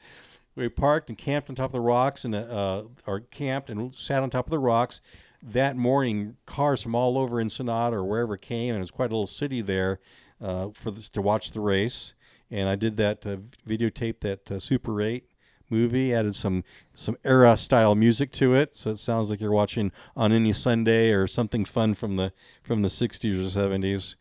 We 0.56 0.68
parked 0.68 1.08
and 1.08 1.16
camped 1.16 1.50
on 1.50 1.54
top 1.54 1.66
of 1.66 1.72
the 1.72 1.80
rocks, 1.80 2.24
and 2.24 2.34
uh, 2.34 2.84
or 3.06 3.20
camped 3.20 3.70
and 3.70 3.94
sat 3.94 4.24
on 4.24 4.30
top 4.30 4.46
of 4.46 4.50
the 4.50 4.58
rocks. 4.58 5.00
That 5.42 5.76
morning, 5.76 6.36
cars 6.46 6.82
from 6.82 6.94
all 6.94 7.18
over 7.18 7.40
Ensenada 7.40 7.96
or 7.96 8.04
wherever 8.04 8.36
came, 8.36 8.70
and 8.70 8.78
it 8.78 8.82
was 8.82 8.92
quite 8.92 9.10
a 9.10 9.14
little 9.14 9.26
city 9.26 9.60
there 9.60 9.98
uh, 10.40 10.68
for 10.72 10.92
this 10.92 11.08
to 11.10 11.22
watch 11.22 11.50
the 11.50 11.60
race. 11.60 12.14
And 12.50 12.68
I 12.68 12.76
did 12.76 12.96
that 12.98 13.26
uh, 13.26 13.38
videotape 13.66 14.20
that 14.20 14.50
uh, 14.52 14.60
Super 14.60 15.00
8 15.00 15.24
movie. 15.72 16.14
Added 16.14 16.36
some 16.36 16.62
some 16.94 17.16
era 17.24 17.56
style 17.56 17.96
music 17.96 18.30
to 18.32 18.54
it, 18.54 18.76
so 18.76 18.90
it 18.90 18.98
sounds 18.98 19.30
like 19.30 19.40
you're 19.40 19.50
watching 19.50 19.90
on 20.14 20.30
any 20.30 20.52
Sunday 20.52 21.10
or 21.10 21.26
something 21.26 21.64
fun 21.64 21.94
from 21.94 22.16
the 22.16 22.32
from 22.62 22.82
the 22.82 22.88
'60s 22.88 23.34
or 23.34 23.60
'70s, 23.60 24.16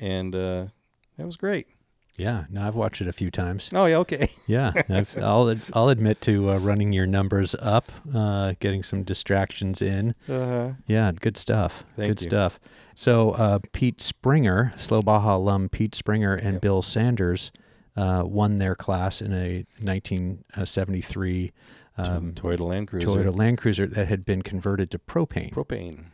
and 0.00 0.34
uh, 0.34 0.66
that 1.18 1.26
was 1.26 1.36
great. 1.36 1.66
Yeah, 2.18 2.44
no, 2.50 2.66
I've 2.66 2.76
watched 2.76 3.00
it 3.00 3.06
a 3.08 3.12
few 3.12 3.30
times. 3.30 3.70
Oh 3.74 3.86
yeah, 3.86 3.96
okay. 3.98 4.28
Yeah, 4.46 4.72
I've, 4.90 5.16
I'll 5.18 5.54
I'll 5.72 5.88
admit 5.88 6.20
to 6.22 6.50
uh, 6.50 6.58
running 6.58 6.92
your 6.92 7.06
numbers 7.06 7.54
up, 7.58 7.90
uh, 8.14 8.52
getting 8.60 8.82
some 8.82 9.02
distractions 9.02 9.80
in. 9.80 10.14
Uh-huh. 10.28 10.72
Yeah, 10.86 11.10
good 11.12 11.36
stuff. 11.38 11.84
Thank 11.96 12.08
good 12.10 12.20
you. 12.22 12.28
stuff. 12.28 12.60
So 12.94 13.30
uh, 13.30 13.60
Pete 13.72 14.02
Springer, 14.02 14.74
Slow 14.76 15.00
Baja 15.00 15.36
alum 15.36 15.70
Pete 15.70 15.94
Springer, 15.94 16.34
and 16.34 16.54
Yep. 16.54 16.60
Bill 16.62 16.82
Sanders 16.82 17.50
uh, 17.96 18.22
won 18.26 18.56
their 18.58 18.74
class 18.74 19.22
in 19.22 19.32
a 19.32 19.64
1973 19.80 21.52
um, 21.98 22.32
Toyota 22.32 22.60
Land 22.60 22.88
Cruiser. 22.88 23.06
Toyota 23.08 23.36
Land 23.36 23.58
Cruiser 23.58 23.86
that 23.86 24.08
had 24.08 24.24
been 24.24 24.42
converted 24.42 24.90
to 24.90 24.98
propane. 24.98 25.52
propane. 25.52 26.04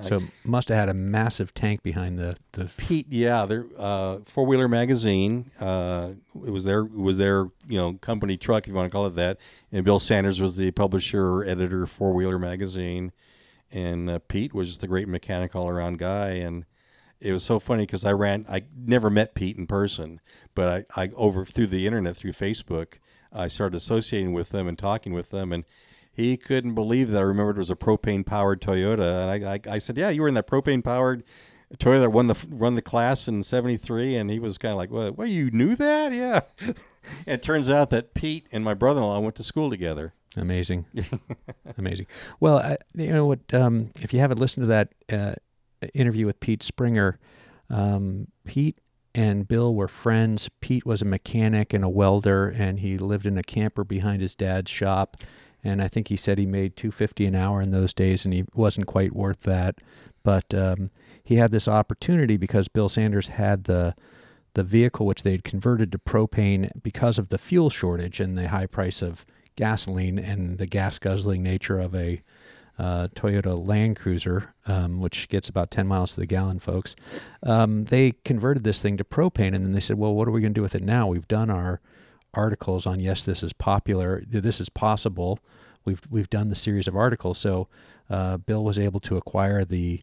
So 0.00 0.20
must 0.44 0.68
have 0.70 0.78
had 0.78 0.88
a 0.88 0.94
massive 0.94 1.52
tank 1.52 1.82
behind 1.82 2.18
the 2.18 2.36
the. 2.52 2.70
Pete, 2.78 3.06
yeah, 3.10 3.44
their 3.44 3.66
uh, 3.76 4.20
four 4.24 4.46
wheeler 4.46 4.68
magazine. 4.68 5.50
Uh, 5.60 6.12
it 6.46 6.50
was 6.50 6.64
their 6.64 6.80
it 6.80 6.94
was 6.94 7.18
their 7.18 7.50
you 7.66 7.78
know 7.78 7.94
company 7.94 8.38
truck, 8.38 8.64
if 8.64 8.68
you 8.68 8.74
want 8.74 8.90
to 8.90 8.94
call 8.94 9.06
it 9.06 9.16
that. 9.16 9.38
And 9.70 9.84
Bill 9.84 9.98
Sanders 9.98 10.40
was 10.40 10.56
the 10.56 10.70
publisher 10.70 11.26
or 11.26 11.44
editor 11.44 11.82
of 11.82 11.90
four 11.90 12.14
wheeler 12.14 12.38
magazine, 12.38 13.12
and 13.70 14.08
uh, 14.08 14.18
Pete 14.28 14.54
was 14.54 14.68
just 14.68 14.82
a 14.82 14.86
great 14.86 15.08
mechanic 15.08 15.54
all 15.54 15.68
around 15.68 15.98
guy. 15.98 16.30
And 16.30 16.64
it 17.20 17.32
was 17.32 17.44
so 17.44 17.58
funny 17.58 17.82
because 17.82 18.04
I 18.06 18.12
ran. 18.12 18.46
I 18.48 18.62
never 18.74 19.10
met 19.10 19.34
Pete 19.34 19.58
in 19.58 19.66
person, 19.66 20.20
but 20.54 20.86
I, 20.96 21.02
I 21.02 21.10
over 21.16 21.44
through 21.44 21.66
the 21.66 21.86
internet 21.86 22.16
through 22.16 22.32
Facebook, 22.32 22.94
I 23.30 23.48
started 23.48 23.76
associating 23.76 24.32
with 24.32 24.48
them 24.50 24.66
and 24.66 24.78
talking 24.78 25.12
with 25.12 25.30
them 25.30 25.52
and. 25.52 25.64
He 26.12 26.36
couldn't 26.36 26.74
believe 26.74 27.10
that 27.10 27.18
I 27.18 27.24
remembered 27.24 27.56
it 27.56 27.60
was 27.60 27.70
a 27.70 27.76
propane 27.76 28.24
powered 28.24 28.60
Toyota, 28.60 29.22
and 29.22 29.44
I, 29.44 29.54
I, 29.54 29.74
I 29.74 29.78
said, 29.78 29.96
"Yeah, 29.96 30.10
you 30.10 30.22
were 30.22 30.28
in 30.28 30.34
that 30.34 30.46
propane 30.46 30.84
powered 30.84 31.24
Toyota 31.78 32.02
that 32.02 32.10
won 32.10 32.26
the 32.26 32.46
won 32.50 32.74
the 32.74 32.82
class 32.82 33.28
in 33.28 33.42
'73, 33.42 34.16
and 34.16 34.30
he 34.30 34.38
was 34.38 34.58
kind 34.58 34.72
of 34.72 34.78
like, 34.78 34.90
"Well, 34.90 35.12
well, 35.12 35.26
you 35.26 35.50
knew 35.50 35.74
that, 35.76 36.12
yeah." 36.12 36.40
and 36.60 36.76
it 37.26 37.42
turns 37.42 37.70
out 37.70 37.90
that 37.90 38.14
Pete 38.14 38.46
and 38.52 38.62
my 38.62 38.74
brother-in-law 38.74 39.20
went 39.20 39.36
to 39.36 39.42
school 39.42 39.70
together. 39.70 40.12
Amazing, 40.36 40.86
amazing. 41.78 42.06
Well, 42.40 42.58
I, 42.58 42.76
you 42.94 43.12
know 43.12 43.26
what? 43.26 43.52
Um, 43.54 43.90
if 44.00 44.12
you 44.12 44.20
haven't 44.20 44.38
listened 44.38 44.64
to 44.64 44.68
that 44.68 44.92
uh, 45.10 45.34
interview 45.94 46.26
with 46.26 46.40
Pete 46.40 46.62
Springer, 46.62 47.18
um, 47.70 48.28
Pete 48.44 48.78
and 49.14 49.46
Bill 49.46 49.74
were 49.74 49.88
friends. 49.88 50.50
Pete 50.60 50.86
was 50.86 51.02
a 51.02 51.06
mechanic 51.06 51.72
and 51.72 51.84
a 51.84 51.88
welder, 51.88 52.48
and 52.48 52.80
he 52.80 52.98
lived 52.98 53.26
in 53.26 53.36
a 53.36 53.42
camper 53.42 53.84
behind 53.84 54.22
his 54.22 54.34
dad's 54.34 54.70
shop. 54.70 55.16
And 55.64 55.80
I 55.80 55.88
think 55.88 56.08
he 56.08 56.16
said 56.16 56.38
he 56.38 56.46
made 56.46 56.76
two 56.76 56.90
fifty 56.90 57.26
an 57.26 57.34
hour 57.34 57.60
in 57.62 57.70
those 57.70 57.92
days, 57.92 58.24
and 58.24 58.34
he 58.34 58.44
wasn't 58.54 58.86
quite 58.86 59.14
worth 59.14 59.40
that. 59.42 59.76
But 60.22 60.52
um, 60.54 60.90
he 61.22 61.36
had 61.36 61.50
this 61.50 61.68
opportunity 61.68 62.36
because 62.36 62.68
Bill 62.68 62.88
Sanders 62.88 63.28
had 63.28 63.64
the 63.64 63.94
the 64.54 64.62
vehicle 64.62 65.06
which 65.06 65.22
they 65.22 65.32
had 65.32 65.44
converted 65.44 65.90
to 65.92 65.98
propane 65.98 66.70
because 66.82 67.18
of 67.18 67.30
the 67.30 67.38
fuel 67.38 67.70
shortage 67.70 68.20
and 68.20 68.36
the 68.36 68.48
high 68.48 68.66
price 68.66 69.00
of 69.00 69.24
gasoline 69.56 70.18
and 70.18 70.58
the 70.58 70.66
gas 70.66 70.98
guzzling 70.98 71.42
nature 71.42 71.78
of 71.78 71.94
a 71.94 72.22
uh, 72.78 73.08
Toyota 73.14 73.66
Land 73.66 73.96
Cruiser, 73.96 74.54
um, 74.66 75.00
which 75.00 75.28
gets 75.28 75.48
about 75.48 75.70
10 75.70 75.86
miles 75.86 76.14
to 76.14 76.20
the 76.20 76.26
gallon, 76.26 76.58
folks. 76.58 76.96
Um, 77.42 77.84
they 77.84 78.12
converted 78.24 78.64
this 78.64 78.80
thing 78.80 78.96
to 78.96 79.04
propane, 79.04 79.54
and 79.54 79.64
then 79.64 79.72
they 79.72 79.80
said, 79.80 79.98
"Well, 79.98 80.14
what 80.14 80.26
are 80.26 80.30
we 80.30 80.40
going 80.40 80.54
to 80.54 80.58
do 80.58 80.62
with 80.62 80.74
it 80.74 80.82
now? 80.82 81.06
We've 81.06 81.28
done 81.28 81.50
our 81.50 81.80
articles 82.34 82.86
on 82.86 83.00
yes, 83.00 83.24
this 83.24 83.42
is 83.42 83.52
popular, 83.52 84.22
this 84.26 84.60
is 84.60 84.68
possible. 84.68 85.38
We've 85.84 86.00
we've 86.10 86.30
done 86.30 86.48
the 86.48 86.54
series 86.54 86.86
of 86.86 86.94
articles, 86.96 87.38
so 87.38 87.68
uh, 88.08 88.36
Bill 88.36 88.62
was 88.64 88.78
able 88.78 89.00
to 89.00 89.16
acquire 89.16 89.64
the 89.64 90.00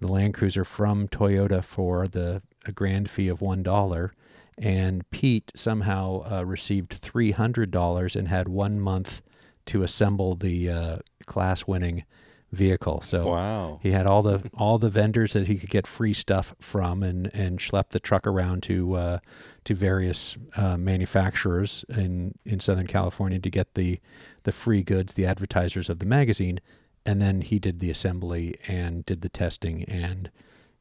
the 0.00 0.08
Land 0.08 0.34
Cruiser 0.34 0.64
from 0.64 1.08
Toyota 1.08 1.62
for 1.62 2.08
the 2.08 2.42
a 2.66 2.72
grand 2.72 3.08
fee 3.08 3.28
of 3.28 3.40
one. 3.40 3.64
And 4.58 5.08
Pete 5.10 5.52
somehow 5.54 6.24
uh, 6.30 6.44
received 6.44 6.92
three 6.92 7.30
hundred 7.30 7.70
dollars 7.70 8.16
and 8.16 8.28
had 8.28 8.48
one 8.48 8.78
month 8.80 9.22
to 9.66 9.82
assemble 9.82 10.34
the 10.34 10.68
uh, 10.68 10.98
class-winning 11.26 12.04
vehicle. 12.52 13.00
So 13.00 13.28
Wow. 13.28 13.78
he 13.82 13.92
had 13.92 14.06
all 14.06 14.22
the 14.22 14.50
all 14.54 14.78
the 14.78 14.90
vendors 14.90 15.32
that 15.32 15.46
he 15.46 15.56
could 15.56 15.70
get 15.70 15.86
free 15.86 16.12
stuff 16.12 16.54
from, 16.60 17.02
and 17.02 17.30
and 17.32 17.58
schlepped 17.58 17.90
the 17.90 18.00
truck 18.00 18.26
around 18.26 18.62
to 18.64 18.94
uh, 18.96 19.18
to 19.64 19.74
various 19.74 20.36
uh, 20.56 20.76
manufacturers 20.76 21.84
in 21.88 22.34
in 22.44 22.60
Southern 22.60 22.86
California 22.86 23.38
to 23.38 23.50
get 23.50 23.74
the 23.74 24.00
the 24.44 24.52
free 24.52 24.82
goods, 24.82 25.14
the 25.14 25.26
advertisers 25.26 25.88
of 25.90 25.98
the 25.98 26.06
magazine, 26.06 26.60
and 27.04 27.20
then 27.20 27.40
he 27.42 27.58
did 27.58 27.78
the 27.80 27.90
assembly 27.90 28.56
and 28.68 29.04
did 29.06 29.22
the 29.22 29.28
testing 29.28 29.84
and. 29.84 30.30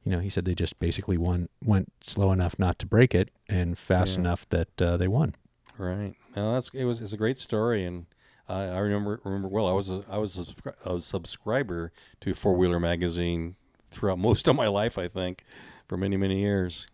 You 0.05 0.13
know, 0.13 0.19
he 0.19 0.29
said 0.29 0.45
they 0.45 0.55
just 0.55 0.79
basically 0.79 1.17
won, 1.17 1.49
went 1.63 1.91
slow 1.99 2.31
enough 2.31 2.57
not 2.57 2.79
to 2.79 2.85
break 2.87 3.13
it 3.13 3.31
and 3.49 3.77
fast 3.77 4.13
Yeah. 4.15 4.21
enough 4.21 4.47
that 4.49 4.81
uh, 4.81 4.95
they 4.95 5.09
won. 5.09 5.35
Right. 5.77 6.15
Well, 6.35 6.53
that's 6.53 6.69
it 6.73 6.85
was 6.85 7.01
it's 7.01 7.11
a 7.11 7.17
great 7.17 7.37
story, 7.37 7.83
and 7.83 8.05
I 8.47 8.63
I 8.63 8.79
remember 8.79 9.19
remember 9.25 9.49
well. 9.49 9.67
I 9.67 9.73
was 9.73 9.89
a 9.89 10.03
I 10.09 10.17
was 10.17 10.53
a, 10.85 10.89
a 10.89 11.01
subscriber 11.01 11.91
to 12.21 12.33
Four 12.33 12.55
Wheeler 12.55 12.79
magazine 12.79 13.55
throughout 13.91 14.17
most 14.29 14.47
of 14.47 14.55
my 14.55 14.67
life. 14.67 14.97
I 14.97 15.09
think 15.09 15.43
for 15.85 15.97
many 15.97 16.15
many 16.15 16.39
years. 16.39 16.87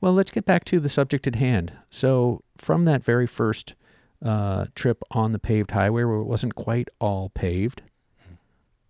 Well, 0.00 0.12
let's 0.12 0.30
get 0.30 0.44
back 0.44 0.64
to 0.66 0.80
the 0.80 0.88
subject 0.88 1.26
at 1.26 1.36
hand. 1.36 1.72
So, 1.90 2.42
from 2.56 2.84
that 2.84 3.02
very 3.02 3.26
first 3.26 3.74
uh, 4.24 4.66
trip 4.74 5.02
on 5.10 5.32
the 5.32 5.38
paved 5.38 5.70
highway, 5.70 6.04
where 6.04 6.16
it 6.16 6.24
wasn't 6.24 6.54
quite 6.54 6.88
all 7.00 7.30
paved, 7.30 7.82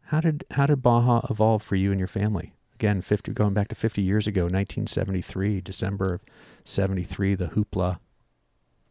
how 0.06 0.20
did 0.20 0.44
how 0.52 0.66
did 0.66 0.82
Baja 0.82 1.26
evolve 1.30 1.62
for 1.62 1.76
you 1.76 1.90
and 1.90 1.98
your 1.98 2.08
family? 2.08 2.54
Again, 2.74 3.00
fifty 3.00 3.32
going 3.32 3.54
back 3.54 3.68
to 3.68 3.74
fifty 3.74 4.02
years 4.02 4.26
ago, 4.26 4.42
1973, 4.42 5.60
December 5.60 6.14
of 6.14 6.24
'73, 6.64 7.34
the 7.34 7.46
hoopla. 7.46 7.98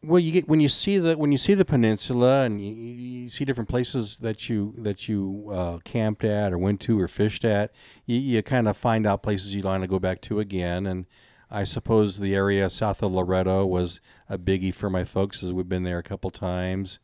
Well, 0.01 0.19
you 0.19 0.31
get 0.31 0.47
when 0.47 0.59
you 0.59 0.69
see 0.69 0.99
the 0.99 1.17
when 1.17 1.31
you 1.31 1.37
see 1.37 1.53
the 1.53 1.65
peninsula 1.65 2.43
and 2.43 2.63
you, 2.63 2.73
you 2.73 3.29
see 3.29 3.43
different 3.43 3.69
places 3.69 4.17
that 4.19 4.47
you 4.49 4.73
that 4.77 5.07
you 5.09 5.49
uh, 5.51 5.79
camped 5.83 6.23
at 6.23 6.53
or 6.53 6.57
went 6.57 6.79
to 6.81 6.99
or 6.99 7.07
fished 7.07 7.43
at, 7.43 7.71
you, 8.05 8.19
you 8.19 8.41
kind 8.43 8.67
of 8.67 8.77
find 8.77 9.07
out 9.07 9.23
places 9.23 9.55
you 9.55 9.63
want 9.63 9.83
to 9.83 9.87
go 9.87 9.99
back 9.99 10.21
to 10.21 10.39
again. 10.39 10.85
And 10.85 11.05
I 11.49 11.63
suppose 11.63 12.19
the 12.19 12.35
area 12.35 12.69
south 12.69 13.03
of 13.03 13.11
Loreto 13.11 13.65
was 13.65 14.01
a 14.29 14.37
biggie 14.37 14.73
for 14.73 14.89
my 14.89 15.03
folks, 15.03 15.43
as 15.43 15.53
we've 15.53 15.69
been 15.69 15.83
there 15.83 15.99
a 15.99 16.03
couple 16.03 16.31
times. 16.31 16.99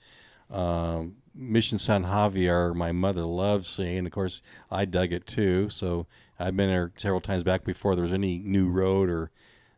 Um, 0.50 1.18
Mission 1.34 1.78
San 1.78 2.06
Javier, 2.06 2.76
my 2.76 2.92
mother 2.92 3.24
loved 3.24 3.66
seeing. 3.66 4.06
Of 4.06 4.12
course, 4.12 4.42
I 4.70 4.86
dug 4.86 5.14
it 5.14 5.26
too. 5.26 5.70
So 5.70 6.08
I've 6.40 6.58
been 6.58 6.70
there 6.70 6.92
several 6.98 7.22
times 7.22 7.44
back 7.44 7.64
before 7.64 7.96
there 7.96 8.04
was 8.04 8.14
any 8.14 8.40
new 8.40 8.70
road 8.70 9.10
or 9.10 9.32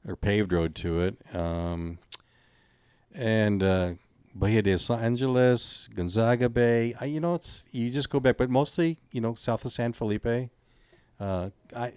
or 0.06 0.16
paved 0.16 0.52
road 0.52 0.76
to 0.76 1.00
it. 1.02 1.18
Um, 1.34 2.00
and 3.14 3.62
uh, 3.62 3.94
Bahia 4.36 4.62
de 4.62 4.72
Los 4.72 4.90
Angeles, 4.90 5.88
Gonzaga 5.94 6.50
Bay. 6.50 6.96
I, 7.00 7.06
you 7.06 7.20
know, 7.20 7.36
it's 7.36 7.68
you 7.72 7.90
just 7.90 8.10
go 8.10 8.20
back, 8.20 8.38
but 8.38 8.50
mostly, 8.50 8.98
you 9.12 9.22
know, 9.22 9.36
south 9.36 9.66
of 9.66 9.72
San 9.72 9.94
Felipe. 9.94 10.50
Uh, 11.20 11.50
I, 11.76 11.94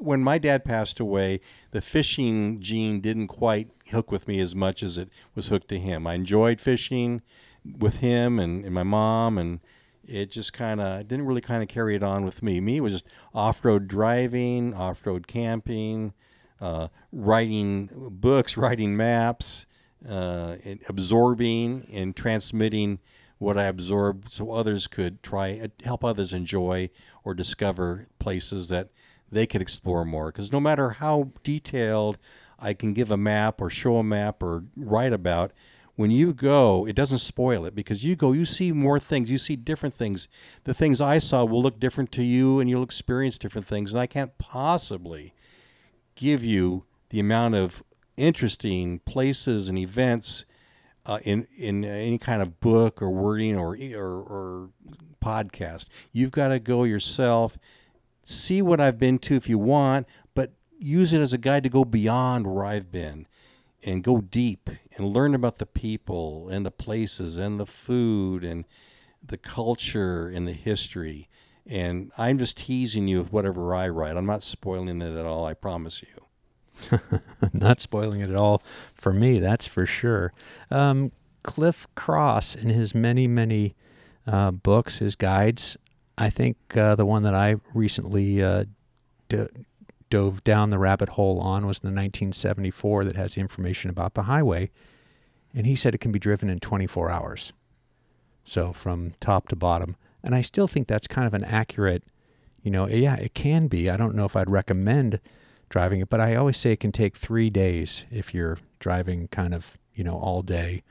when 0.00 0.22
my 0.22 0.38
dad 0.38 0.64
passed 0.64 1.00
away, 1.00 1.40
the 1.70 1.80
fishing 1.80 2.60
gene 2.60 3.00
didn't 3.00 3.28
quite 3.28 3.70
hook 3.90 4.10
with 4.10 4.28
me 4.28 4.40
as 4.40 4.54
much 4.54 4.82
as 4.82 4.98
it 4.98 5.08
was 5.34 5.48
hooked 5.48 5.68
to 5.68 5.78
him. 5.78 6.06
I 6.06 6.14
enjoyed 6.14 6.60
fishing 6.60 7.22
with 7.78 7.98
him 7.98 8.38
and, 8.38 8.64
and 8.64 8.74
my 8.74 8.82
mom, 8.82 9.38
and 9.38 9.60
it 10.06 10.30
just 10.30 10.52
kind 10.52 10.80
of 10.80 11.08
didn't 11.08 11.26
really 11.26 11.40
kind 11.40 11.62
of 11.62 11.68
carry 11.68 11.94
it 11.94 12.02
on 12.02 12.24
with 12.24 12.42
me. 12.42 12.60
Me 12.60 12.80
was 12.80 12.92
just 12.92 13.06
off-road 13.34 13.88
driving, 13.88 14.74
off-road 14.74 15.26
camping, 15.26 16.12
uh, 16.60 16.88
writing 17.12 17.90
books, 18.10 18.56
writing 18.56 18.96
maps 18.96 19.66
uh, 20.08 20.56
absorbing 20.88 21.88
and 21.92 22.14
transmitting 22.14 22.98
what 23.38 23.58
I 23.58 23.64
absorbed 23.64 24.30
so 24.30 24.52
others 24.52 24.86
could 24.86 25.22
try 25.22 25.58
uh, 25.58 25.68
help 25.84 26.04
others 26.04 26.32
enjoy 26.32 26.90
or 27.24 27.34
discover 27.34 28.06
places 28.18 28.68
that 28.68 28.90
they 29.34 29.46
could 29.46 29.60
explore 29.60 30.04
more 30.04 30.26
because 30.26 30.52
no 30.52 30.60
matter 30.60 30.90
how 30.90 31.30
detailed 31.42 32.18
I 32.58 32.74
can 32.74 32.92
give 32.92 33.10
a 33.10 33.16
map 33.16 33.60
or 33.60 33.68
show 33.68 33.98
a 33.98 34.04
map 34.04 34.42
or 34.42 34.64
write 34.76 35.12
about 35.12 35.52
when 35.96 36.10
you 36.10 36.32
go 36.32 36.86
it 36.86 36.96
doesn't 36.96 37.18
spoil 37.18 37.64
it 37.64 37.74
because 37.74 38.04
you 38.04 38.16
go 38.16 38.32
you 38.32 38.44
see 38.44 38.72
more 38.72 38.98
things 38.98 39.30
you 39.30 39.38
see 39.38 39.56
different 39.56 39.94
things 39.94 40.28
the 40.64 40.74
things 40.74 41.00
I 41.00 41.18
saw 41.18 41.44
will 41.44 41.62
look 41.62 41.78
different 41.78 42.10
to 42.12 42.22
you 42.22 42.60
and 42.60 42.68
you'll 42.70 42.82
experience 42.82 43.38
different 43.38 43.66
things 43.66 43.92
and 43.92 44.00
I 44.00 44.06
can't 44.06 44.36
possibly 44.38 45.34
give 46.14 46.44
you 46.44 46.84
the 47.10 47.20
amount 47.20 47.54
of 47.54 47.82
interesting 48.16 49.00
places 49.00 49.68
and 49.68 49.78
events 49.78 50.44
uh, 51.06 51.18
in 51.22 51.46
in 51.56 51.84
any 51.84 52.18
kind 52.18 52.40
of 52.40 52.60
book 52.60 53.02
or 53.02 53.10
wording 53.10 53.56
or 53.56 53.76
or, 53.94 54.22
or 54.22 54.70
podcast. 55.24 55.88
You've 56.12 56.30
got 56.30 56.48
to 56.48 56.58
go 56.58 56.84
yourself, 56.84 57.58
see 58.24 58.62
what 58.62 58.80
I've 58.80 58.98
been 58.98 59.18
to 59.20 59.36
if 59.36 59.48
you 59.48 59.58
want, 59.58 60.06
but 60.34 60.52
use 60.78 61.12
it 61.12 61.20
as 61.20 61.32
a 61.32 61.38
guide 61.38 61.62
to 61.62 61.68
go 61.68 61.84
beyond 61.84 62.46
where 62.46 62.64
I've 62.64 62.90
been 62.90 63.26
and 63.84 64.02
go 64.02 64.20
deep 64.20 64.70
and 64.96 65.12
learn 65.14 65.34
about 65.34 65.58
the 65.58 65.66
people 65.66 66.48
and 66.48 66.64
the 66.64 66.70
places 66.70 67.36
and 67.36 67.60
the 67.60 67.66
food 67.66 68.42
and 68.42 68.64
the 69.22 69.36
culture 69.36 70.28
and 70.28 70.48
the 70.48 70.52
history. 70.52 71.28
And 71.66 72.10
I'm 72.18 72.38
just 72.38 72.58
teasing 72.58 73.08
you 73.08 73.18
with 73.18 73.32
whatever 73.32 73.74
I 73.74 73.88
write. 73.88 74.16
I'm 74.16 74.26
not 74.26 74.42
spoiling 74.42 75.00
it 75.00 75.16
at 75.16 75.24
all. 75.24 75.46
I 75.46 75.54
promise 75.54 76.02
you. 76.02 76.24
Not 77.52 77.80
spoiling 77.80 78.20
it 78.20 78.30
at 78.30 78.36
all 78.36 78.62
for 78.94 79.12
me, 79.12 79.38
that's 79.38 79.66
for 79.66 79.86
sure. 79.86 80.32
Um, 80.70 81.12
Cliff 81.42 81.86
Cross, 81.94 82.56
in 82.56 82.70
his 82.70 82.94
many, 82.94 83.26
many 83.26 83.74
uh, 84.26 84.50
books, 84.50 84.98
his 84.98 85.14
guides, 85.14 85.76
I 86.16 86.30
think 86.30 86.56
uh, 86.76 86.94
the 86.94 87.06
one 87.06 87.22
that 87.24 87.34
I 87.34 87.56
recently 87.72 88.42
uh, 88.42 88.64
dove 90.10 90.44
down 90.44 90.70
the 90.70 90.78
rabbit 90.78 91.10
hole 91.10 91.40
on 91.40 91.66
was 91.66 91.80
the 91.80 91.86
1974 91.86 93.04
that 93.04 93.16
has 93.16 93.36
information 93.36 93.90
about 93.90 94.14
the 94.14 94.22
highway. 94.22 94.70
And 95.54 95.66
he 95.66 95.74
said 95.74 95.94
it 95.94 95.98
can 95.98 96.12
be 96.12 96.18
driven 96.18 96.48
in 96.48 96.60
24 96.60 97.10
hours. 97.10 97.52
So 98.44 98.72
from 98.72 99.14
top 99.20 99.48
to 99.48 99.56
bottom. 99.56 99.96
And 100.22 100.34
I 100.34 100.40
still 100.40 100.68
think 100.68 100.88
that's 100.88 101.06
kind 101.06 101.26
of 101.26 101.34
an 101.34 101.44
accurate, 101.44 102.04
you 102.62 102.70
know, 102.70 102.88
yeah, 102.88 103.16
it 103.16 103.34
can 103.34 103.66
be. 103.66 103.90
I 103.90 103.96
don't 103.96 104.14
know 104.14 104.24
if 104.24 104.36
I'd 104.36 104.50
recommend 104.50 105.20
driving 105.68 106.00
it, 106.00 106.08
but 106.08 106.20
I 106.20 106.36
always 106.36 106.56
say 106.56 106.72
it 106.72 106.80
can 106.80 106.92
take 106.92 107.16
three 107.16 107.50
days 107.50 108.06
if 108.10 108.32
you're 108.32 108.58
driving 108.78 109.28
kind 109.28 109.54
of, 109.54 109.78
you 109.94 110.04
know, 110.04 110.16
all 110.16 110.42
day 110.42 110.82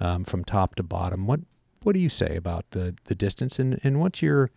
um, 0.00 0.24
from 0.24 0.44
top 0.44 0.74
to 0.76 0.82
bottom. 0.82 1.26
What 1.26 1.40
what 1.86 1.94
do 1.94 2.00
you 2.00 2.08
say 2.08 2.34
about 2.34 2.68
the, 2.72 2.96
the 3.04 3.14
distance 3.14 3.60
and, 3.60 3.78
and 3.84 4.00
what's 4.00 4.20
your 4.20 4.50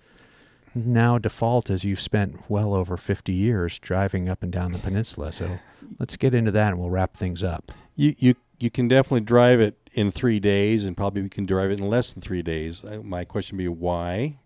now 0.74 1.20
default 1.20 1.70
as 1.70 1.86
you've 1.86 2.00
spent 2.00 2.50
well 2.50 2.74
over 2.74 2.98
50 2.98 3.32
years 3.32 3.78
driving 3.78 4.28
up 4.28 4.42
and 4.42 4.52
down 4.52 4.72
the 4.72 4.80
peninsula? 4.80 5.32
So 5.32 5.60
let's 6.00 6.18
get 6.18 6.34
into 6.34 6.50
that 6.50 6.70
and 6.70 6.80
we'll 6.80 6.90
wrap 6.90 7.16
things 7.16 7.44
up. 7.44 7.72
You 7.96 8.16
you 8.18 8.34
you 8.60 8.72
can 8.72 8.88
definitely 8.88 9.22
drive 9.22 9.60
it 9.60 9.78
in 9.94 10.10
three 10.10 10.40
days, 10.40 10.86
and 10.86 10.98
probably 10.98 11.22
we 11.22 11.30
can 11.30 11.46
drive 11.46 11.70
it 11.70 11.80
in 11.80 11.88
less 11.88 12.14
than 12.14 12.22
three 12.22 12.42
days. 12.42 12.84
My 13.04 13.26
question 13.26 13.58
would 13.58 13.64
be 13.64 13.68
why, 13.68 14.40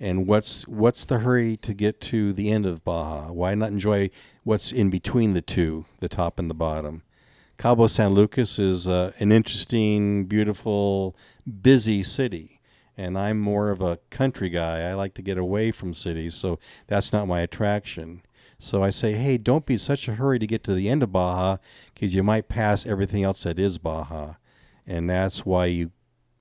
and 0.00 0.26
what's 0.26 0.66
what's 0.66 1.04
the 1.04 1.20
hurry 1.20 1.56
to 1.58 1.72
get 1.72 2.00
to 2.02 2.32
the 2.32 2.50
end 2.50 2.66
of 2.66 2.84
Baja? 2.84 3.30
Why 3.30 3.54
not 3.54 3.70
enjoy 3.70 4.10
what's 4.42 4.72
in 4.72 4.90
between 4.90 5.34
the 5.34 5.42
two, 5.42 5.84
the 6.00 6.08
top 6.08 6.40
and 6.40 6.50
the 6.50 6.54
bottom? 6.54 7.04
Cabo 7.56 7.86
San 7.86 8.14
Lucas 8.14 8.58
is 8.58 8.88
uh, 8.88 9.12
an 9.18 9.32
interesting, 9.32 10.24
beautiful, 10.24 11.16
busy 11.62 12.02
city. 12.02 12.60
And 12.96 13.18
I'm 13.18 13.40
more 13.40 13.70
of 13.70 13.80
a 13.80 13.98
country 14.10 14.48
guy. 14.50 14.80
I 14.80 14.94
like 14.94 15.14
to 15.14 15.22
get 15.22 15.38
away 15.38 15.70
from 15.70 15.94
cities, 15.94 16.34
so 16.34 16.58
that's 16.86 17.12
not 17.12 17.26
my 17.26 17.40
attraction. 17.40 18.22
So 18.58 18.82
I 18.84 18.90
say, 18.90 19.12
hey, 19.12 19.36
don't 19.36 19.66
be 19.66 19.74
in 19.74 19.80
such 19.80 20.06
a 20.08 20.14
hurry 20.14 20.38
to 20.38 20.46
get 20.46 20.62
to 20.64 20.74
the 20.74 20.88
end 20.88 21.02
of 21.02 21.12
Baja 21.12 21.56
because 21.92 22.14
you 22.14 22.22
might 22.22 22.48
pass 22.48 22.86
everything 22.86 23.24
else 23.24 23.42
that 23.42 23.58
is 23.58 23.78
Baja. 23.78 24.34
And 24.86 25.10
that's 25.10 25.44
why 25.44 25.66
you 25.66 25.90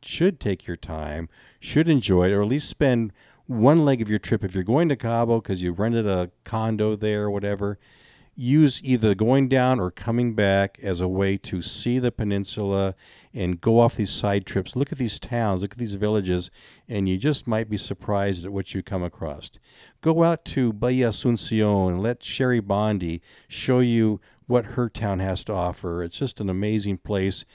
should 0.02 0.40
take 0.40 0.68
your 0.68 0.78
time, 0.78 1.30
should 1.60 1.90
enjoy 1.90 2.28
it, 2.28 2.34
or 2.34 2.42
at 2.42 2.48
least 2.48 2.70
spend 2.70 3.14
one 3.46 3.84
leg 3.84 4.02
of 4.02 4.10
your 4.10 4.20
trip. 4.20 4.44
If 4.44 4.54
you're 4.54 4.64
going 4.64 4.90
to 4.90 4.96
Cabo 4.96 5.42
because 5.42 5.62
you 5.62 5.72
rented 5.72 6.08
a 6.08 6.32
condo 6.44 6.96
there 6.96 7.24
or 7.24 7.32
whatever, 7.32 7.80
use 8.36 8.82
either 8.84 9.14
going 9.14 9.48
down 9.48 9.80
or 9.80 9.92
coming 9.92 10.34
back 10.34 10.80
as 10.82 11.02
a 11.02 11.08
way 11.08 11.38
to 11.38 11.62
see 11.62 12.00
the 12.00 12.12
peninsula 12.12 12.96
and 13.34 13.62
go 13.62 13.80
off 13.80 13.96
these 13.96 14.10
side 14.10 14.46
trips. 14.46 14.76
Look 14.76 14.92
at 14.92 14.98
these 14.98 15.20
towns, 15.20 15.62
look 15.62 15.74
at 15.74 15.78
these 15.78 15.96
villages, 15.96 16.50
and 16.88 17.08
you 17.08 17.18
just 17.18 17.48
might 17.48 17.70
be 17.70 17.78
surprised 17.78 18.46
at 18.46 18.52
what 18.52 18.74
you 18.74 18.82
come 18.82 19.04
across. 19.04 19.52
Go 20.02 20.24
out 20.24 20.46
to 20.46 20.74
Bahia 20.74 21.10
Asuncion 21.10 21.90
and 21.90 22.02
let 22.02 22.24
Shari 22.24 22.60
Bondy 22.60 23.22
show 23.48 23.80
you 23.80 24.20
what 24.48 24.66
her 24.66 24.90
town 24.90 25.20
has 25.20 25.44
to 25.46 25.54
offer. 25.54 26.04
It's 26.04 26.18
just 26.18 26.40
an 26.40 26.50
amazing 26.50 26.98
place 26.98 27.46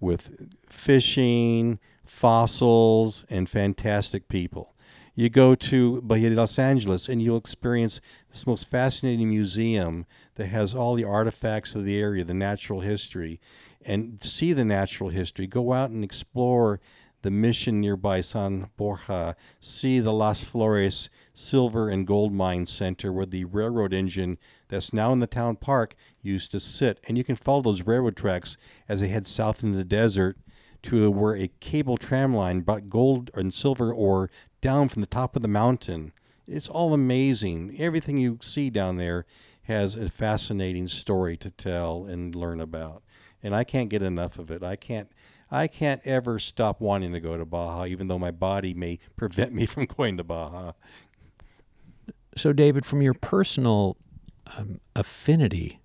with 0.00 0.48
fishing, 0.68 1.78
fossils, 2.04 3.24
and 3.30 3.48
fantastic 3.48 4.28
people. 4.28 4.74
You 5.14 5.30
go 5.30 5.54
to 5.54 6.02
Bahia 6.02 6.28
de 6.28 6.36
Los 6.36 6.58
Angeles 6.58 7.08
and 7.08 7.22
you'll 7.22 7.38
experience 7.38 8.02
this 8.30 8.46
most 8.46 8.68
fascinating 8.68 9.30
museum 9.30 10.04
that 10.36 10.46
has 10.46 10.74
all 10.74 10.94
the 10.94 11.04
artifacts 11.04 11.74
of 11.74 11.84
the 11.84 11.98
area, 11.98 12.24
the 12.24 12.34
natural 12.34 12.80
history, 12.80 13.40
and 13.84 14.22
see 14.22 14.52
the 14.52 14.64
natural 14.64 15.10
history. 15.10 15.46
Go 15.46 15.72
out 15.72 15.90
and 15.90 16.04
explore 16.04 16.80
the 17.22 17.30
mission 17.30 17.80
nearby 17.80 18.20
San 18.20 18.70
Borja, 18.76 19.34
see 19.58 19.98
the 19.98 20.12
Las 20.12 20.44
Flores 20.44 21.10
Silver 21.34 21.88
and 21.88 22.06
Gold 22.06 22.32
Mine 22.32 22.66
Center 22.66 23.12
where 23.12 23.26
the 23.26 23.44
railroad 23.46 23.92
engine 23.92 24.38
that's 24.68 24.92
now 24.92 25.12
in 25.12 25.20
the 25.20 25.26
town 25.26 25.56
park 25.56 25.96
used 26.22 26.52
to 26.52 26.60
sit. 26.60 27.00
And 27.08 27.18
you 27.18 27.24
can 27.24 27.34
follow 27.34 27.62
those 27.62 27.82
railroad 27.82 28.16
tracks 28.16 28.56
as 28.88 29.00
they 29.00 29.08
head 29.08 29.26
south 29.26 29.64
into 29.64 29.76
the 29.76 29.84
desert 29.84 30.38
to 30.82 31.10
where 31.10 31.36
a 31.36 31.50
cable 31.58 31.96
tram 31.96 32.34
line 32.34 32.60
brought 32.60 32.88
gold 32.88 33.30
and 33.34 33.52
silver 33.52 33.92
ore 33.92 34.30
down 34.60 34.88
from 34.88 35.00
the 35.00 35.08
top 35.08 35.34
of 35.34 35.42
the 35.42 35.48
mountain. 35.48 36.12
It's 36.46 36.68
all 36.68 36.94
amazing. 36.94 37.74
Everything 37.76 38.18
you 38.18 38.38
see 38.40 38.70
down 38.70 38.98
there 38.98 39.26
has 39.66 39.96
a 39.96 40.08
fascinating 40.08 40.86
story 40.86 41.36
to 41.36 41.50
tell 41.50 42.04
and 42.04 42.34
learn 42.34 42.60
about. 42.60 43.02
And 43.42 43.54
I 43.54 43.64
can't 43.64 43.90
get 43.90 44.02
enough 44.02 44.38
of 44.38 44.50
it. 44.50 44.62
I 44.62 44.76
can't 44.76 45.10
I 45.50 45.68
can't 45.68 46.00
ever 46.04 46.40
stop 46.40 46.80
wanting 46.80 47.12
to 47.12 47.20
go 47.20 47.36
to 47.36 47.44
Baja 47.44 47.86
even 47.86 48.08
though 48.08 48.18
my 48.18 48.30
body 48.30 48.74
may 48.74 48.98
prevent 49.16 49.52
me 49.52 49.66
from 49.66 49.84
going 49.86 50.16
to 50.16 50.24
Baja. 50.24 50.72
So 52.36 52.52
David, 52.52 52.84
from 52.84 53.02
your 53.02 53.14
personal 53.14 53.96
um, 54.56 54.80
affinity 54.94 55.80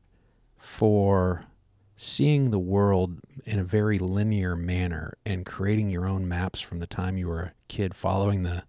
for 0.57 1.45
seeing 1.95 2.49
the 2.49 2.59
world 2.59 3.19
in 3.45 3.59
a 3.59 3.63
very 3.63 3.97
linear 3.97 4.55
manner 4.55 5.13
and 5.25 5.45
creating 5.45 5.89
your 5.89 6.07
own 6.07 6.27
maps 6.27 6.59
from 6.59 6.79
the 6.79 6.87
time 6.87 7.17
you 7.17 7.27
were 7.27 7.41
a 7.41 7.53
kid 7.67 7.95
following 7.95 8.43
the 8.43 8.63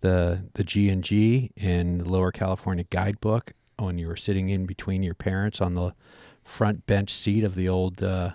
the 0.00 0.44
the 0.54 0.64
G 0.64 0.88
and 0.88 1.02
G 1.02 1.50
in 1.56 1.98
the 1.98 2.08
Lower 2.08 2.30
California 2.30 2.84
guidebook 2.90 3.52
when 3.78 3.98
you 3.98 4.06
were 4.06 4.16
sitting 4.16 4.48
in 4.48 4.66
between 4.66 5.02
your 5.02 5.14
parents 5.14 5.60
on 5.60 5.74
the 5.74 5.94
front 6.42 6.86
bench 6.86 7.10
seat 7.10 7.44
of 7.44 7.54
the 7.54 7.68
old 7.68 8.02
uh, 8.02 8.32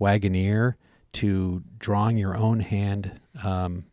Wagoneer 0.00 0.74
to 1.12 1.62
drawing 1.78 2.16
your 2.16 2.36
own 2.36 2.60
hand 2.60 3.20
um, 3.44 3.84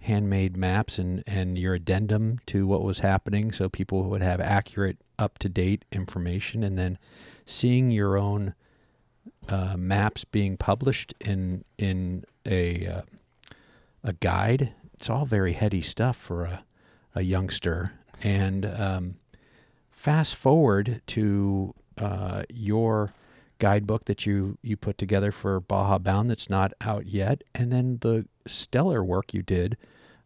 handmade 0.00 0.56
maps 0.56 0.98
and 0.98 1.22
and 1.26 1.58
your 1.58 1.74
addendum 1.74 2.38
to 2.46 2.66
what 2.66 2.82
was 2.82 3.00
happening 3.00 3.52
so 3.52 3.68
people 3.68 4.04
would 4.04 4.22
have 4.22 4.40
accurate 4.40 4.96
up 5.18 5.38
to 5.38 5.48
date 5.48 5.84
information 5.92 6.62
and 6.64 6.78
then 6.78 6.98
seeing 7.44 7.90
your 7.90 8.16
own 8.16 8.54
uh, 9.48 9.76
maps 9.76 10.24
being 10.24 10.56
published 10.56 11.14
in 11.20 11.64
in 11.78 12.24
a 12.46 12.86
uh, 12.86 13.02
a 14.02 14.12
guide. 14.14 14.74
It's 14.94 15.10
all 15.10 15.24
very 15.24 15.52
heady 15.52 15.80
stuff 15.80 16.16
for 16.16 16.44
a, 16.44 16.64
a 17.14 17.22
youngster. 17.22 17.92
And 18.22 18.66
um, 18.66 19.14
fast 20.00 20.34
forward 20.34 21.02
to 21.06 21.74
uh, 21.98 22.42
your 22.48 23.12
guidebook 23.58 24.06
that 24.06 24.24
you 24.24 24.56
you 24.62 24.74
put 24.74 24.96
together 24.96 25.30
for 25.30 25.60
Baja 25.60 25.98
Bound 25.98 26.30
that's 26.30 26.48
not 26.48 26.72
out 26.80 27.06
yet, 27.06 27.42
and 27.54 27.70
then 27.70 27.98
the 28.00 28.26
stellar 28.46 29.04
work 29.04 29.34
you 29.34 29.42
did 29.42 29.76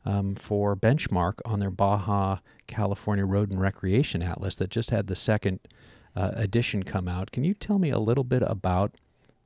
um, 0.04 0.36
for 0.36 0.76
Benchmark 0.76 1.40
on 1.44 1.58
their 1.58 1.72
Baja 1.72 2.38
California 2.68 3.24
Road 3.24 3.50
and 3.50 3.60
Recreation 3.60 4.22
Atlas 4.22 4.54
that 4.56 4.70
just 4.70 4.90
had 4.90 5.08
the 5.08 5.16
second 5.16 5.58
uh, 6.14 6.30
edition 6.36 6.84
come 6.84 7.08
out. 7.08 7.32
Can 7.32 7.42
you 7.42 7.52
tell 7.52 7.80
me 7.80 7.90
a 7.90 7.98
little 7.98 8.22
bit 8.22 8.44
about 8.46 8.92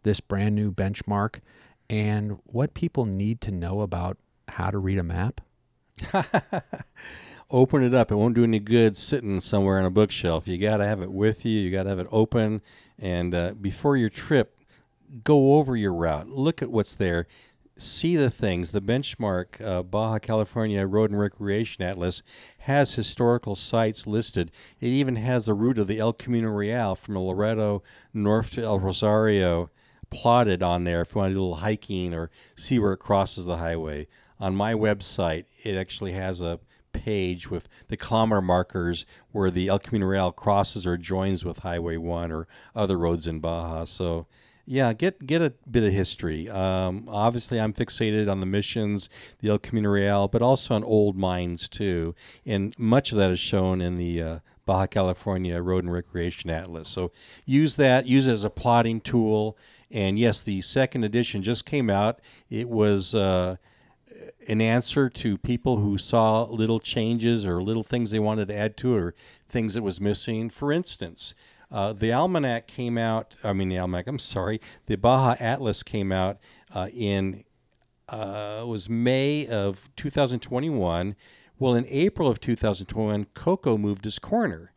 this 0.03 0.21
brand 0.21 0.55
new 0.55 0.71
benchmark 0.71 1.41
and 1.89 2.39
what 2.45 2.75
people 2.75 3.07
need 3.07 3.41
to 3.41 3.51
know 3.51 3.81
about 3.81 4.19
how 4.49 4.71
to 4.71 4.77
read 4.77 4.99
a 4.99 5.03
map? 5.03 5.41
open 7.51 7.83
it 7.83 7.95
up. 7.95 8.11
It 8.11 8.17
won't 8.17 8.35
do 8.35 8.45
any 8.45 8.61
good 8.61 8.97
sitting 8.97 9.41
somewhere 9.41 9.79
on 9.79 9.85
a 9.85 9.91
bookshelf. 9.91 10.47
You 10.47 10.59
got 10.59 10.79
to 10.79 10.87
have 10.87 11.01
it 11.01 11.11
with 11.11 11.45
you. 11.45 11.61
You 11.61 11.71
got 11.71 11.85
to 11.85 11.89
have 11.91 11.99
it 11.99 12.09
open. 12.11 12.63
And 12.99 13.35
uh, 13.35 13.55
before 13.55 13.97
your 13.97 14.11
trip, 14.11 14.59
go 15.25 15.55
over 15.55 15.77
your 15.77 15.95
route. 15.95 16.29
Look 16.29 16.63
at 16.63 16.71
what's 16.71 16.95
there. 16.95 17.27
See 17.79 18.17
the 18.17 18.31
things. 18.31 18.73
The 18.73 18.83
benchmark 18.83 19.65
uh, 19.65 19.83
Baja 19.85 20.19
California 20.19 20.85
Road 20.85 21.11
and 21.11 21.19
Recreation 21.19 21.85
Atlas 21.85 22.23
has 22.61 22.95
historical 22.95 23.55
sites 23.55 24.07
listed. 24.07 24.51
It 24.81 24.89
even 24.89 25.17
has 25.17 25.47
the 25.47 25.55
route 25.55 25.79
of 25.79 25.87
the 25.87 26.01
El 26.01 26.13
Camino 26.13 26.51
Real 26.51 26.97
from 26.97 27.17
Loreto 27.17 27.83
north 28.13 28.53
to 28.55 28.63
El 28.63 28.81
Rosario 28.81 29.71
plotted 30.11 30.63
on 30.63 30.85
there 30.85 31.03
if 31.03 31.15
you 31.15 31.21
want 31.21 31.31
to 31.31 31.35
do 31.35 31.41
a 31.41 31.43
little 31.43 31.57
hiking 31.57 32.15
or 32.15 32.31
see 32.57 32.79
where 32.79 32.95
it 32.95 32.99
crosses 32.99 33.47
the 33.47 33.59
highway. 33.59 34.09
On 34.41 34.57
my 34.57 34.75
website, 34.75 35.45
it 35.65 35.77
actually 35.77 36.13
has 36.13 36.41
a 36.41 36.59
page 37.09 37.49
with 37.49 37.71
the 37.89 37.97
kilometer 37.97 38.43
markers 38.43 39.07
where 39.33 39.51
the 39.51 39.69
El 39.69 39.79
Camino 39.79 40.05
Real 40.05 40.31
crosses 40.31 40.87
or 40.87 40.99
joins 40.99 41.43
with 41.43 41.61
Highway 41.61 41.97
1 41.97 42.31
or 42.31 42.47
other 42.77 42.99
roads 42.99 43.27
in 43.27 43.41
Baja. 43.41 43.85
So, 43.85 44.27
yeah, 44.67 44.93
get 44.93 45.27
get 45.27 45.41
a 45.41 45.55
bit 45.71 45.85
of 45.85 45.93
history. 45.95 46.51
Um, 46.51 47.09
obviously, 47.09 47.59
I'm 47.59 47.73
fixated 47.73 48.31
on 48.31 48.41
the 48.41 48.47
missions, 48.47 49.09
the 49.39 49.49
El 49.49 49.59
Camino 49.59 49.89
Real, 49.89 50.29
but 50.29 50.43
also 50.43 50.75
on 50.75 50.85
old 50.85 51.17
mines 51.17 51.67
too. 51.67 52.15
And 52.45 52.79
much 52.79 53.11
of 53.13 53.17
that 53.17 53.31
is 53.31 53.41
shown 53.41 53.81
in 53.81 53.97
the 53.97 54.23
uh, 54.23 54.39
Baja 54.67 54.87
California 54.87 55.63
Road 55.63 55.85
and 55.85 55.93
Recreation 55.93 56.51
Atlas. 56.51 56.91
So 56.91 57.11
use 57.47 57.77
that, 57.77 58.05
use 58.05 58.27
it 58.27 58.35
as 58.35 58.45
a 58.45 58.51
plotting 58.51 59.01
tool. 59.01 59.57
And 59.91 60.19
yes, 60.19 60.43
the 60.43 60.61
second 60.61 61.05
edition 61.05 61.43
just 61.43 61.65
came 61.65 61.89
out. 61.89 62.21
It 62.51 62.69
was 62.69 63.15
uh, 63.15 63.57
an 64.49 64.61
answer 64.61 65.09
to 65.11 65.39
people 65.39 65.77
who 65.77 65.99
saw 65.99 66.45
little 66.45 66.81
changes 66.81 67.47
or 67.47 67.63
little 67.63 67.83
things 67.83 68.11
they 68.11 68.19
wanted 68.19 68.49
to 68.49 68.55
add 68.55 68.77
to 68.79 68.95
it 68.95 68.99
or 68.99 69.15
things 69.49 69.75
that 69.75 69.83
was 69.83 70.01
missing. 70.01 70.51
For 70.51 70.73
instance, 70.73 71.35
uh, 71.71 71.93
the 71.93 72.13
almanac 72.13 72.67
came 72.67 72.97
out. 72.97 73.37
I 73.45 73.53
mean, 73.53 73.69
the 73.69 73.79
almanac. 73.79 74.07
I'm 74.07 74.19
sorry. 74.19 74.61
The 74.87 74.97
Baja 74.97 75.37
Atlas 75.39 75.83
came 75.83 76.11
out 76.11 76.39
uh, 76.75 76.89
in 76.93 77.45
uh, 78.09 78.65
was 78.67 78.89
May 78.89 79.47
of 79.47 79.91
2021. 79.97 81.15
Well, 81.59 81.75
in 81.75 81.85
April 81.89 82.29
of 82.29 82.41
2021, 82.41 83.27
Coco 83.35 83.77
moved 83.77 84.05
his 84.05 84.19
corner 84.19 84.73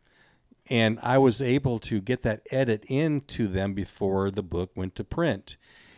and 0.70 0.98
I 1.02 1.18
was 1.18 1.42
able 1.42 1.78
to 1.80 2.00
get 2.00 2.22
that 2.22 2.46
edit 2.50 2.84
into 2.86 3.48
them 3.48 3.74
before 3.74 4.30
the 4.30 4.42
book 4.42 4.70
went 4.74 4.94
to 4.96 5.04
print. 5.04 5.56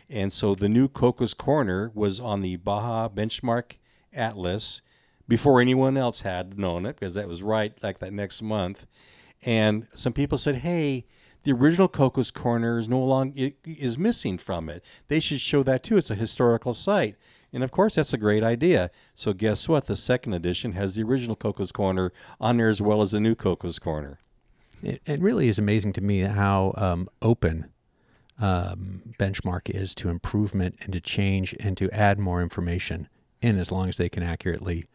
And 0.09 0.31
so 0.31 0.55
the 0.55 0.69
new 0.69 0.87
Coco's 0.87 1.33
Corner 1.33 1.91
was 1.93 2.19
on 2.19 2.41
the 2.41 2.57
Baja 2.57 3.09
Benchmark 3.09 3.77
Atlas 4.13 4.81
before 5.27 5.59
anyone 5.59 5.97
else 5.97 6.21
had 6.21 6.59
known 6.59 6.85
it, 6.85 6.95
because 6.95 7.15
that 7.15 7.27
was 7.27 7.41
right 7.41 7.73
like 7.81 7.99
that 7.99 8.13
next 8.13 8.41
month. 8.41 8.85
And 9.43 9.87
some 9.93 10.13
people 10.13 10.37
said, 10.37 10.57
"Hey, 10.57 11.05
the 11.43 11.51
original 11.51 11.87
Coco's 11.87 12.31
Corner 12.31 12.79
is 12.79 12.87
no 12.87 13.03
longer 13.03 13.51
is 13.65 13.97
missing 13.97 14.37
from 14.37 14.69
it. 14.69 14.83
They 15.07 15.19
should 15.19 15.41
show 15.41 15.63
that 15.63 15.83
too. 15.83 15.97
It's 15.97 16.11
a 16.11 16.15
historical 16.15 16.73
site." 16.73 17.15
And 17.51 17.63
of 17.63 17.71
course, 17.71 17.95
that's 17.95 18.13
a 18.13 18.17
great 18.17 18.43
idea. 18.43 18.91
So 19.15 19.33
guess 19.33 19.69
what? 19.69 19.85
The 19.85 19.95
second 19.95 20.33
edition 20.33 20.73
has 20.73 20.95
the 20.95 21.03
original 21.03 21.35
Coco's 21.35 21.71
Corner 21.71 22.11
on 22.39 22.57
there 22.57 22.69
as 22.69 22.81
well 22.81 23.01
as 23.01 23.11
the 23.11 23.19
new 23.19 23.33
Coco's 23.33 23.79
Corner. 23.79 24.19
It, 24.83 25.01
it 25.05 25.21
really 25.21 25.47
is 25.47 25.57
amazing 25.57 25.93
to 25.93 26.01
me 26.01 26.19
how 26.19 26.73
um, 26.77 27.09
open 27.21 27.71
um, 28.39 29.01
benchmark 29.17 29.69
is 29.69 29.95
to 29.95 30.09
improvement 30.09 30.75
and 30.81 30.93
to 30.93 30.99
change 30.99 31.55
and 31.59 31.77
to 31.77 31.89
add 31.91 32.19
more 32.19 32.41
information 32.41 33.07
in 33.41 33.57
as 33.57 33.71
long 33.71 33.89
as 33.89 33.97
they 33.97 34.09
can 34.09 34.23
accurately 34.23 34.85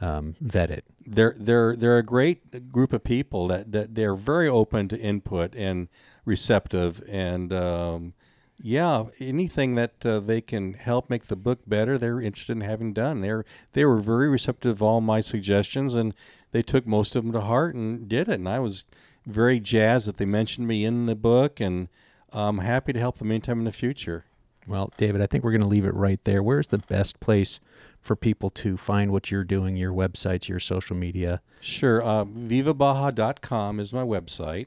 um, 0.00 0.36
vet 0.40 0.70
it. 0.70 0.84
They're 1.06 1.34
they're 1.36 1.76
they're 1.76 1.98
a 1.98 2.02
great 2.02 2.72
group 2.72 2.92
of 2.92 3.04
people 3.04 3.48
that, 3.48 3.72
that 3.72 3.94
they're 3.94 4.14
very 4.14 4.48
open 4.48 4.88
to 4.88 4.98
input 4.98 5.54
and 5.54 5.88
receptive 6.24 7.02
and 7.08 7.52
um, 7.52 8.14
yeah, 8.62 9.04
anything 9.18 9.74
that 9.74 10.06
uh, 10.06 10.20
they 10.20 10.40
can 10.40 10.74
help 10.74 11.10
make 11.10 11.26
the 11.26 11.36
book 11.36 11.60
better, 11.66 11.98
they're 11.98 12.20
interested 12.20 12.52
in 12.52 12.60
having 12.60 12.92
done. 12.92 13.20
They're 13.20 13.44
they 13.72 13.84
were 13.84 13.98
very 13.98 14.28
receptive 14.28 14.78
to 14.78 14.84
all 14.84 15.00
my 15.00 15.20
suggestions 15.20 15.94
and 15.94 16.14
they 16.52 16.62
took 16.62 16.86
most 16.86 17.16
of 17.16 17.24
them 17.24 17.32
to 17.32 17.40
heart 17.40 17.74
and 17.74 18.08
did 18.08 18.28
it. 18.28 18.34
And 18.34 18.48
I 18.48 18.60
was 18.60 18.84
very 19.26 19.58
jazzed 19.58 20.06
that 20.06 20.18
they 20.18 20.24
mentioned 20.24 20.68
me 20.68 20.84
in 20.84 21.06
the 21.06 21.16
book, 21.16 21.60
and 21.60 21.88
I'm 22.34 22.58
happy 22.58 22.92
to 22.92 22.98
help 22.98 23.18
them 23.18 23.30
anytime 23.30 23.60
in 23.60 23.64
the 23.64 23.72
future. 23.72 24.24
Well, 24.66 24.92
David, 24.96 25.20
I 25.20 25.26
think 25.26 25.44
we're 25.44 25.50
going 25.52 25.60
to 25.60 25.68
leave 25.68 25.84
it 25.84 25.94
right 25.94 26.18
there. 26.24 26.42
Where's 26.42 26.68
the 26.68 26.78
best 26.78 27.20
place 27.20 27.60
for 28.00 28.16
people 28.16 28.48
to 28.50 28.76
find 28.78 29.12
what 29.12 29.30
you're 29.30 29.44
doing, 29.44 29.76
your 29.76 29.92
websites, 29.92 30.48
your 30.48 30.58
social 30.58 30.96
media? 30.96 31.42
Sure. 31.60 32.02
Uh, 32.02 32.24
vivabaja.com 32.24 33.78
is 33.78 33.92
my 33.92 34.02
website. 34.02 34.66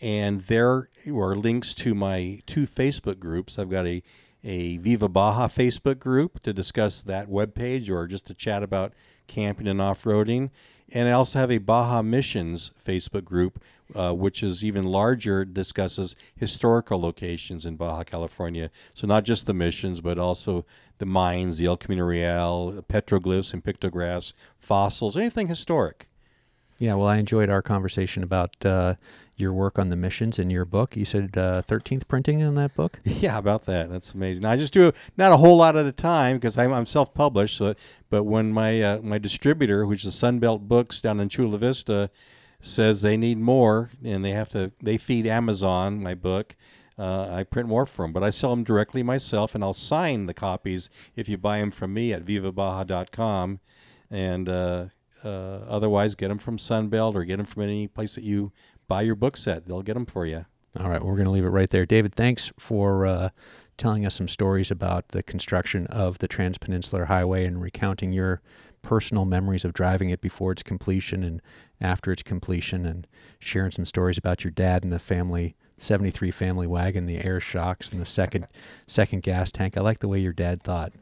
and 0.00 0.42
there 0.42 0.88
are 1.06 1.36
links 1.36 1.74
to 1.74 1.94
my 1.94 2.38
two 2.46 2.66
Facebook 2.66 3.18
groups. 3.18 3.58
I've 3.58 3.68
got 3.70 3.86
a 3.86 4.02
a 4.44 4.76
Viva 4.78 5.08
Baja 5.08 5.48
Facebook 5.48 5.98
group 5.98 6.40
to 6.40 6.52
discuss 6.52 7.02
that 7.02 7.28
webpage 7.28 7.90
or 7.90 8.06
just 8.06 8.26
to 8.26 8.34
chat 8.34 8.62
about 8.62 8.92
camping 9.26 9.66
and 9.66 9.80
off 9.80 10.04
roading. 10.04 10.50
And 10.90 11.08
I 11.08 11.12
also 11.12 11.38
have 11.38 11.50
a 11.50 11.58
Baja 11.58 12.00
Missions 12.02 12.72
Facebook 12.82 13.24
group, 13.24 13.62
uh, 13.94 14.12
which 14.12 14.42
is 14.42 14.64
even 14.64 14.84
larger, 14.84 15.44
discusses 15.44 16.16
historical 16.36 17.00
locations 17.00 17.66
in 17.66 17.76
Baja 17.76 18.04
California. 18.04 18.70
So 18.94 19.06
not 19.06 19.24
just 19.24 19.46
the 19.46 19.54
missions, 19.54 20.00
but 20.00 20.18
also 20.18 20.64
the 20.98 21.06
mines, 21.06 21.58
the 21.58 21.66
El 21.66 21.76
Camino 21.76 22.04
Real, 22.04 22.84
petroglyphs 22.88 23.52
and 23.52 23.62
pictographs, 23.62 24.32
fossils, 24.56 25.16
anything 25.16 25.48
historic. 25.48 26.08
Yeah, 26.78 26.94
well, 26.94 27.08
I 27.08 27.16
enjoyed 27.16 27.50
our 27.50 27.60
conversation 27.60 28.22
about 28.22 28.64
uh, 28.64 28.94
your 29.40 29.52
work 29.52 29.78
on 29.78 29.88
the 29.88 29.96
missions 29.96 30.38
in 30.38 30.50
your 30.50 30.64
book. 30.64 30.96
You 30.96 31.04
said 31.04 31.36
uh, 31.36 31.62
13th 31.66 32.08
printing 32.08 32.42
on 32.42 32.54
that 32.56 32.74
book? 32.74 33.00
Yeah, 33.18 33.38
about 33.38 33.64
that. 33.66 33.90
That's 33.90 34.14
amazing. 34.14 34.44
I 34.44 34.56
just 34.56 34.72
do 34.72 34.92
not 35.16 35.32
a 35.32 35.36
whole 35.36 35.56
lot 35.56 35.76
at 35.76 35.86
a 35.86 35.92
time 35.92 36.36
because 36.36 36.56
I'm, 36.56 36.72
I'm 36.72 36.86
self-published. 36.86 37.56
So, 37.56 37.74
but 38.10 38.24
when 38.24 38.52
my 38.52 38.80
uh, 38.80 39.00
my 39.02 39.18
distributor, 39.18 39.84
which 39.86 40.04
is 40.04 40.14
Sunbelt 40.14 40.60
Books 40.68 41.00
down 41.00 41.18
in 41.18 41.28
Chula 41.28 41.58
Vista, 41.58 42.10
says 42.60 43.02
they 43.02 43.16
need 43.16 43.38
more 43.38 43.90
and 44.04 44.24
they 44.24 44.30
have 44.30 44.48
to, 44.50 44.70
they 44.80 44.98
feed 44.98 45.26
Amazon 45.26 46.00
my 46.02 46.14
book. 46.14 46.54
Uh, 46.98 47.28
I 47.30 47.44
print 47.44 47.68
more 47.68 47.86
for 47.86 48.02
them, 48.02 48.12
but 48.12 48.24
I 48.24 48.30
sell 48.30 48.50
them 48.50 48.64
directly 48.64 49.04
myself, 49.04 49.54
and 49.54 49.62
I'll 49.62 49.72
sign 49.72 50.26
the 50.26 50.34
copies 50.34 50.90
if 51.14 51.28
you 51.28 51.38
buy 51.38 51.60
them 51.60 51.70
from 51.70 51.94
me 51.94 52.12
at 52.12 52.24
vivabaja.com. 52.24 53.60
And 54.10 54.48
uh, 54.48 54.86
uh, 55.24 55.28
otherwise, 55.68 56.16
get 56.16 56.28
them 56.28 56.38
from 56.38 56.58
Sunbelt 56.58 57.14
or 57.14 57.24
get 57.24 57.36
them 57.36 57.46
from 57.46 57.62
any 57.62 57.86
place 57.86 58.16
that 58.16 58.24
you 58.24 58.52
buy 58.88 59.02
your 59.02 59.14
book 59.14 59.36
set. 59.36 59.66
They'll 59.66 59.82
get 59.82 59.94
them 59.94 60.06
for 60.06 60.26
you. 60.26 60.46
All 60.78 60.90
right, 60.90 61.02
we're 61.02 61.14
going 61.14 61.24
to 61.24 61.30
leave 61.30 61.44
it 61.44 61.48
right 61.48 61.70
there. 61.70 61.86
David, 61.86 62.14
thanks 62.14 62.52
for 62.58 63.06
uh, 63.06 63.28
telling 63.76 64.04
us 64.04 64.14
some 64.14 64.28
stories 64.28 64.70
about 64.70 65.08
the 65.08 65.22
construction 65.22 65.86
of 65.86 66.18
the 66.18 66.28
Transpeninsular 66.28 67.06
Highway 67.06 67.44
and 67.44 67.60
recounting 67.60 68.12
your 68.12 68.42
personal 68.82 69.24
memories 69.24 69.64
of 69.64 69.72
driving 69.72 70.10
it 70.10 70.20
before 70.20 70.52
its 70.52 70.62
completion 70.62 71.24
and 71.24 71.42
after 71.80 72.12
its 72.12 72.22
completion, 72.22 72.86
and 72.86 73.06
sharing 73.38 73.70
some 73.70 73.84
stories 73.84 74.18
about 74.18 74.44
your 74.44 74.50
dad 74.50 74.82
and 74.82 74.92
the 74.92 74.98
family 74.98 75.56
73 75.76 76.32
family 76.32 76.66
wagon, 76.66 77.06
the 77.06 77.24
air 77.24 77.40
shocks, 77.40 77.90
and 77.90 78.00
the 78.00 78.06
second 78.06 78.46
second 78.86 79.22
gas 79.22 79.50
tank. 79.50 79.76
I 79.76 79.80
like 79.80 80.00
the 80.00 80.08
way 80.08 80.18
your 80.18 80.32
dad 80.32 80.62
thought. 80.62 80.92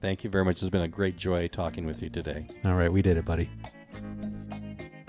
Thank 0.00 0.24
you 0.24 0.30
very 0.30 0.44
much. 0.44 0.60
It's 0.60 0.70
been 0.70 0.82
a 0.82 0.88
great 0.88 1.16
joy 1.16 1.48
talking 1.48 1.86
with 1.86 2.02
you 2.02 2.10
today. 2.10 2.46
All 2.64 2.74
right, 2.74 2.92
we 2.92 3.02
did 3.02 3.16
it, 3.16 3.24
buddy. 3.24 3.50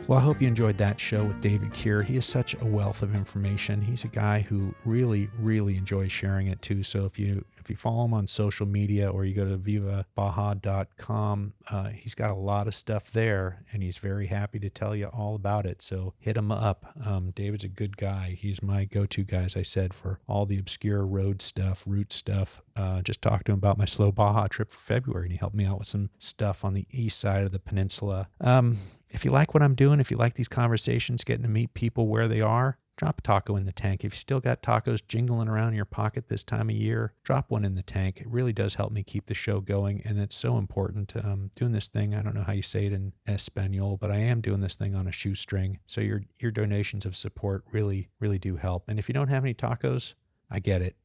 Well, 0.05 0.19
I 0.19 0.21
hope 0.21 0.41
you 0.41 0.49
enjoyed 0.49 0.77
that 0.79 0.99
show 0.99 1.23
with 1.23 1.39
David 1.39 1.69
Kier. 1.69 2.03
He 2.03 2.17
is 2.17 2.25
such 2.25 2.59
a 2.61 2.65
wealth 2.65 3.03
of 3.03 3.15
information. 3.15 3.81
He's 3.81 4.03
a 4.03 4.09
guy 4.09 4.41
who 4.41 4.75
really, 4.83 5.29
really 5.39 5.77
enjoys 5.77 6.11
sharing 6.11 6.47
it 6.47 6.61
too. 6.61 6.83
So 6.83 7.05
if 7.05 7.17
you 7.17 7.45
if 7.57 7.69
you 7.69 7.77
follow 7.77 8.03
him 8.03 8.13
on 8.13 8.27
social 8.27 8.65
media 8.65 9.09
or 9.09 9.23
you 9.23 9.33
go 9.33 9.45
to 9.45 9.57
vivabaja.com, 9.57 11.53
uh, 11.71 11.89
he's 11.91 12.13
got 12.13 12.31
a 12.31 12.35
lot 12.35 12.67
of 12.67 12.75
stuff 12.75 13.09
there, 13.11 13.63
and 13.71 13.81
he's 13.81 13.97
very 13.97 14.27
happy 14.27 14.59
to 14.59 14.69
tell 14.69 14.93
you 14.93 15.05
all 15.05 15.35
about 15.35 15.65
it. 15.65 15.81
So 15.81 16.13
hit 16.19 16.35
him 16.35 16.51
up. 16.51 16.93
Um, 17.05 17.31
David's 17.31 17.63
a 17.63 17.69
good 17.69 17.95
guy. 17.95 18.37
He's 18.37 18.61
my 18.61 18.83
go-to 18.83 19.23
guy, 19.23 19.43
as 19.43 19.55
I 19.55 19.61
said, 19.61 19.93
for 19.93 20.19
all 20.27 20.45
the 20.45 20.59
obscure 20.59 21.05
road 21.05 21.41
stuff, 21.41 21.85
route 21.87 22.11
stuff. 22.11 22.61
Uh, 22.75 23.01
just 23.01 23.21
talked 23.21 23.45
to 23.45 23.53
him 23.53 23.59
about 23.59 23.77
my 23.77 23.85
slow 23.85 24.11
Baja 24.11 24.47
trip 24.47 24.69
for 24.69 24.79
February, 24.79 25.27
and 25.27 25.31
he 25.31 25.37
helped 25.37 25.55
me 25.55 25.65
out 25.65 25.79
with 25.79 25.87
some 25.87 26.09
stuff 26.19 26.65
on 26.65 26.73
the 26.73 26.85
east 26.91 27.17
side 27.17 27.43
of 27.43 27.51
the 27.51 27.59
peninsula. 27.59 28.27
Um, 28.41 28.79
if 29.13 29.23
you 29.23 29.31
like 29.31 29.53
what 29.53 29.63
I'm 29.63 29.75
doing, 29.75 29.99
if 29.99 30.11
you 30.11 30.17
like 30.17 30.33
these 30.33 30.47
conversations, 30.47 31.23
getting 31.23 31.43
to 31.43 31.49
meet 31.49 31.73
people 31.73 32.07
where 32.07 32.27
they 32.27 32.41
are, 32.41 32.79
drop 32.97 33.19
a 33.19 33.21
taco 33.21 33.55
in 33.55 33.65
the 33.65 33.71
tank. 33.71 34.03
If 34.03 34.13
you 34.13 34.17
still 34.17 34.39
got 34.39 34.63
tacos 34.63 35.05
jingling 35.07 35.47
around 35.47 35.75
your 35.75 35.85
pocket 35.85 36.27
this 36.27 36.43
time 36.43 36.69
of 36.69 36.75
year, 36.75 37.13
drop 37.23 37.49
one 37.49 37.63
in 37.63 37.75
the 37.75 37.83
tank. 37.83 38.19
It 38.19 38.27
really 38.27 38.53
does 38.53 38.75
help 38.75 38.91
me 38.91 39.03
keep 39.03 39.27
the 39.27 39.33
show 39.33 39.61
going, 39.61 40.01
and 40.03 40.19
it's 40.19 40.35
so 40.35 40.57
important. 40.57 41.13
Um, 41.15 41.51
doing 41.55 41.71
this 41.73 41.87
thing, 41.87 42.15
I 42.15 42.21
don't 42.21 42.35
know 42.35 42.43
how 42.43 42.53
you 42.53 42.61
say 42.61 42.87
it 42.87 42.93
in 42.93 43.13
Espanol, 43.27 43.97
but 43.97 44.11
I 44.11 44.17
am 44.17 44.41
doing 44.41 44.61
this 44.61 44.75
thing 44.75 44.95
on 44.95 45.07
a 45.07 45.11
shoestring. 45.11 45.79
So 45.85 46.01
your 46.01 46.23
your 46.39 46.51
donations 46.51 47.05
of 47.05 47.15
support 47.15 47.63
really 47.71 48.09
really 48.19 48.39
do 48.39 48.57
help. 48.57 48.85
And 48.87 48.97
if 48.97 49.07
you 49.07 49.13
don't 49.13 49.29
have 49.29 49.43
any 49.43 49.53
tacos, 49.53 50.15
I 50.53 50.59
get 50.59 50.83
it. 50.83 50.95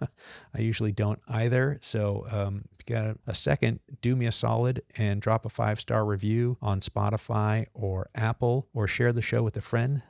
I 0.54 0.60
usually 0.60 0.90
don't 0.90 1.20
either. 1.28 1.78
So 1.80 2.26
um, 2.28 2.64
if 2.72 2.84
you 2.86 2.96
got 2.96 3.06
a, 3.06 3.18
a 3.28 3.34
second, 3.36 3.78
do 4.00 4.16
me 4.16 4.26
a 4.26 4.32
solid 4.32 4.82
and 4.96 5.22
drop 5.22 5.46
a 5.46 5.48
five 5.48 5.78
star 5.78 6.04
review 6.04 6.58
on 6.60 6.80
Spotify 6.80 7.66
or 7.72 8.10
Apple 8.16 8.68
or 8.74 8.88
share 8.88 9.12
the 9.12 9.22
show 9.22 9.44
with 9.44 9.56
a 9.56 9.60
friend. 9.60 10.02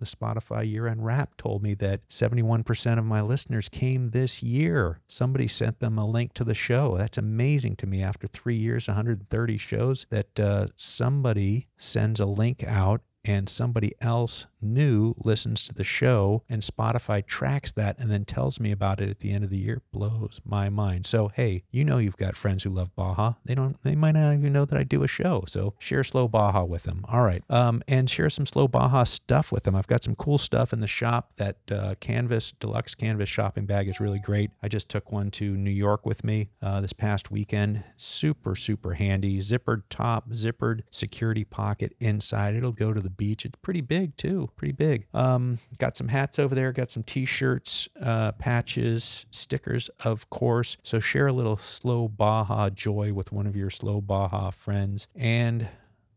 The 0.00 0.06
Spotify 0.06 0.70
year 0.70 0.86
end 0.86 1.04
wrap 1.04 1.36
told 1.36 1.62
me 1.62 1.74
that 1.74 2.08
71% 2.08 2.98
of 2.98 3.04
my 3.04 3.20
listeners 3.20 3.68
came 3.68 4.10
this 4.10 4.42
year. 4.42 5.00
Somebody 5.08 5.46
sent 5.48 5.80
them 5.80 5.98
a 5.98 6.06
link 6.06 6.32
to 6.34 6.44
the 6.44 6.54
show. 6.54 6.96
That's 6.96 7.18
amazing 7.18 7.76
to 7.76 7.86
me 7.86 8.02
after 8.02 8.26
three 8.26 8.56
years, 8.56 8.86
130 8.88 9.58
shows, 9.58 10.06
that 10.08 10.40
uh, 10.40 10.68
somebody 10.76 11.66
sends 11.76 12.20
a 12.20 12.26
link 12.26 12.64
out 12.64 13.02
and 13.24 13.48
somebody 13.48 13.92
else 14.00 14.46
new 14.60 15.14
listens 15.18 15.64
to 15.64 15.74
the 15.74 15.84
show 15.84 16.42
and 16.48 16.62
Spotify 16.62 17.24
tracks 17.24 17.72
that 17.72 17.98
and 17.98 18.10
then 18.10 18.24
tells 18.24 18.60
me 18.60 18.72
about 18.72 19.00
it 19.00 19.08
at 19.08 19.20
the 19.20 19.32
end 19.32 19.44
of 19.44 19.50
the 19.50 19.58
year 19.58 19.82
blows 19.92 20.40
my 20.44 20.68
mind. 20.68 21.06
So 21.06 21.28
hey, 21.28 21.64
you 21.70 21.84
know 21.84 21.98
you've 21.98 22.16
got 22.16 22.36
friends 22.36 22.64
who 22.64 22.70
love 22.70 22.94
Baja. 22.94 23.34
They 23.44 23.54
don't 23.54 23.80
they 23.82 23.94
might 23.94 24.12
not 24.12 24.34
even 24.34 24.52
know 24.52 24.64
that 24.64 24.78
I 24.78 24.84
do 24.84 25.02
a 25.02 25.08
show. 25.08 25.44
So 25.46 25.74
share 25.78 26.04
slow 26.04 26.28
Baja 26.28 26.64
with 26.64 26.84
them. 26.84 27.04
All 27.08 27.22
right. 27.22 27.42
Um 27.50 27.82
and 27.88 28.08
share 28.08 28.30
some 28.30 28.46
slow 28.46 28.68
Baja 28.68 29.04
stuff 29.04 29.52
with 29.52 29.64
them. 29.64 29.74
I've 29.74 29.86
got 29.86 30.04
some 30.04 30.14
cool 30.14 30.38
stuff 30.38 30.72
in 30.72 30.80
the 30.80 30.86
shop. 30.86 31.34
That 31.36 31.56
uh, 31.70 31.94
canvas 32.00 32.52
deluxe 32.52 32.94
canvas 32.94 33.28
shopping 33.28 33.66
bag 33.66 33.88
is 33.88 34.00
really 34.00 34.18
great. 34.18 34.50
I 34.62 34.68
just 34.68 34.90
took 34.90 35.12
one 35.12 35.30
to 35.32 35.56
New 35.56 35.70
York 35.70 36.04
with 36.04 36.24
me 36.24 36.50
uh, 36.62 36.80
this 36.80 36.92
past 36.92 37.30
weekend. 37.30 37.84
Super 37.96 38.54
super 38.54 38.94
handy. 38.94 39.38
Zippered 39.38 39.82
top, 39.88 40.30
zippered 40.30 40.82
security 40.90 41.44
pocket 41.44 41.94
inside. 42.00 42.54
It'll 42.54 42.72
go 42.72 42.92
to 42.92 43.00
the 43.00 43.10
beach. 43.10 43.44
It's 43.44 43.58
pretty 43.62 43.80
big 43.80 44.16
too 44.16 44.47
pretty 44.56 44.72
big. 44.72 45.06
Um, 45.14 45.58
got 45.78 45.96
some 45.96 46.08
hats 46.08 46.38
over 46.38 46.54
there, 46.54 46.72
got 46.72 46.90
some 46.90 47.02
t 47.02 47.24
shirts, 47.24 47.88
uh, 48.00 48.32
patches, 48.32 49.26
stickers, 49.30 49.88
of 50.04 50.28
course. 50.30 50.76
So 50.82 51.00
share 51.00 51.26
a 51.26 51.32
little 51.32 51.56
slow 51.56 52.08
Baja 52.08 52.70
joy 52.70 53.12
with 53.12 53.32
one 53.32 53.46
of 53.46 53.56
your 53.56 53.70
slow 53.70 54.00
Baja 54.00 54.50
friends. 54.50 55.08
And 55.14 55.68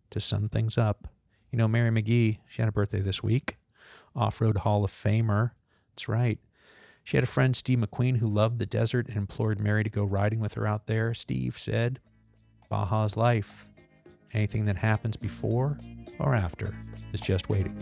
to 0.10 0.20
sum 0.20 0.50
things 0.50 0.78
up, 0.78 1.08
you 1.52 1.58
know, 1.58 1.68
Mary 1.68 1.90
McGee, 1.90 2.40
she 2.48 2.62
had 2.62 2.70
a 2.70 2.72
birthday 2.72 3.02
this 3.02 3.22
week, 3.22 3.58
Off 4.16 4.42
Road 4.42 4.60
Hall 4.60 4.84
of 4.84 4.92
Famer. 4.92 5.52
That's 5.92 6.08
right. 6.08 6.40
She 7.04 7.18
had 7.18 7.24
a 7.24 7.28
friend, 7.28 7.56
Steve 7.56 7.80
McQueen, 7.80 8.18
who 8.18 8.28
loved 8.28 8.60
the 8.60 8.66
desert 8.66 9.08
and 9.08 9.18
implored 9.18 9.60
Mary 9.60 9.84
to 9.84 9.90
go 9.90 10.04
riding 10.06 10.40
with 10.40 10.54
her 10.54 10.68
out 10.68 10.88
there. 10.88 11.14
Steve 11.14 11.58
said, 11.58 12.00
Baja's 12.70 13.18
life. 13.18 13.68
Anything 14.34 14.66
that 14.66 14.78
happens 14.78 15.18
before 15.18 15.78
or 16.20 16.34
after 16.36 16.76
is 17.14 17.22
just 17.22 17.50
waiting. 17.50 17.76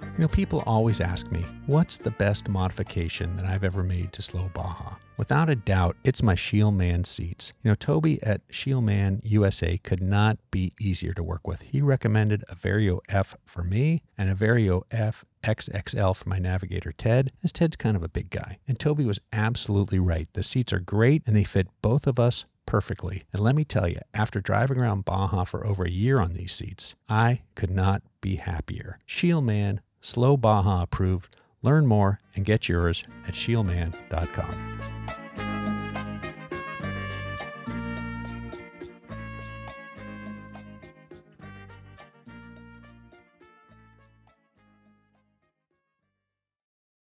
You 0.00 0.22
know, 0.22 0.28
people 0.28 0.62
always 0.64 1.02
ask 1.02 1.30
me, 1.30 1.44
what's 1.66 1.98
the 1.98 2.10
best 2.10 2.48
modification 2.48 3.36
that 3.36 3.44
I've 3.44 3.64
ever 3.64 3.82
made 3.82 4.14
to 4.14 4.22
Slow 4.22 4.50
Baja? 4.54 4.96
Without 5.18 5.50
a 5.50 5.56
doubt, 5.56 5.96
it's 6.04 6.22
my 6.22 6.34
Scheel-Mann 6.34 7.04
seats. 7.04 7.52
You 7.62 7.70
know, 7.70 7.74
Toby 7.74 8.22
at 8.22 8.40
Scheel-Mann 8.50 9.20
USA 9.24 9.76
could 9.76 10.02
not 10.02 10.38
be 10.50 10.72
easier 10.80 11.12
to 11.12 11.22
work 11.22 11.46
with. 11.46 11.62
He 11.62 11.82
recommended 11.82 12.44
a 12.48 12.54
Vario 12.54 13.00
F 13.10 13.36
for 13.44 13.62
me 13.62 14.00
and 14.16 14.30
a 14.30 14.34
Vario 14.34 14.84
F 14.90 15.26
XXL 15.42 16.16
for 16.16 16.28
my 16.30 16.38
navigator 16.38 16.92
Ted, 16.92 17.30
as 17.44 17.52
Ted's 17.52 17.76
kind 17.76 17.96
of 17.96 18.02
a 18.02 18.08
big 18.08 18.30
guy. 18.30 18.58
And 18.66 18.78
Toby 18.78 19.04
was 19.04 19.20
absolutely 19.34 19.98
right. 19.98 20.28
The 20.32 20.42
seats 20.42 20.72
are 20.72 20.80
great 20.80 21.22
and 21.26 21.36
they 21.36 21.44
fit 21.44 21.68
both 21.82 22.06
of 22.06 22.18
us 22.18 22.46
perfectly. 22.66 23.24
And 23.32 23.40
let 23.42 23.54
me 23.54 23.64
tell 23.64 23.88
you, 23.88 24.00
after 24.12 24.40
driving 24.40 24.78
around 24.78 25.04
Baja 25.04 25.44
for 25.44 25.66
over 25.66 25.84
a 25.84 25.90
year 25.90 26.20
on 26.20 26.32
these 26.34 26.52
seats, 26.52 26.94
I 27.08 27.42
could 27.54 27.70
not 27.70 28.02
be 28.20 28.36
happier. 28.36 28.98
Scheel-Mann, 29.06 29.80
slow 30.00 30.36
Baja 30.36 30.82
approved. 30.82 31.36
Learn 31.62 31.86
more 31.86 32.18
and 32.34 32.44
get 32.44 32.68
yours 32.68 33.04
at 33.26 33.34
scheel-mann.com. 33.34 35.15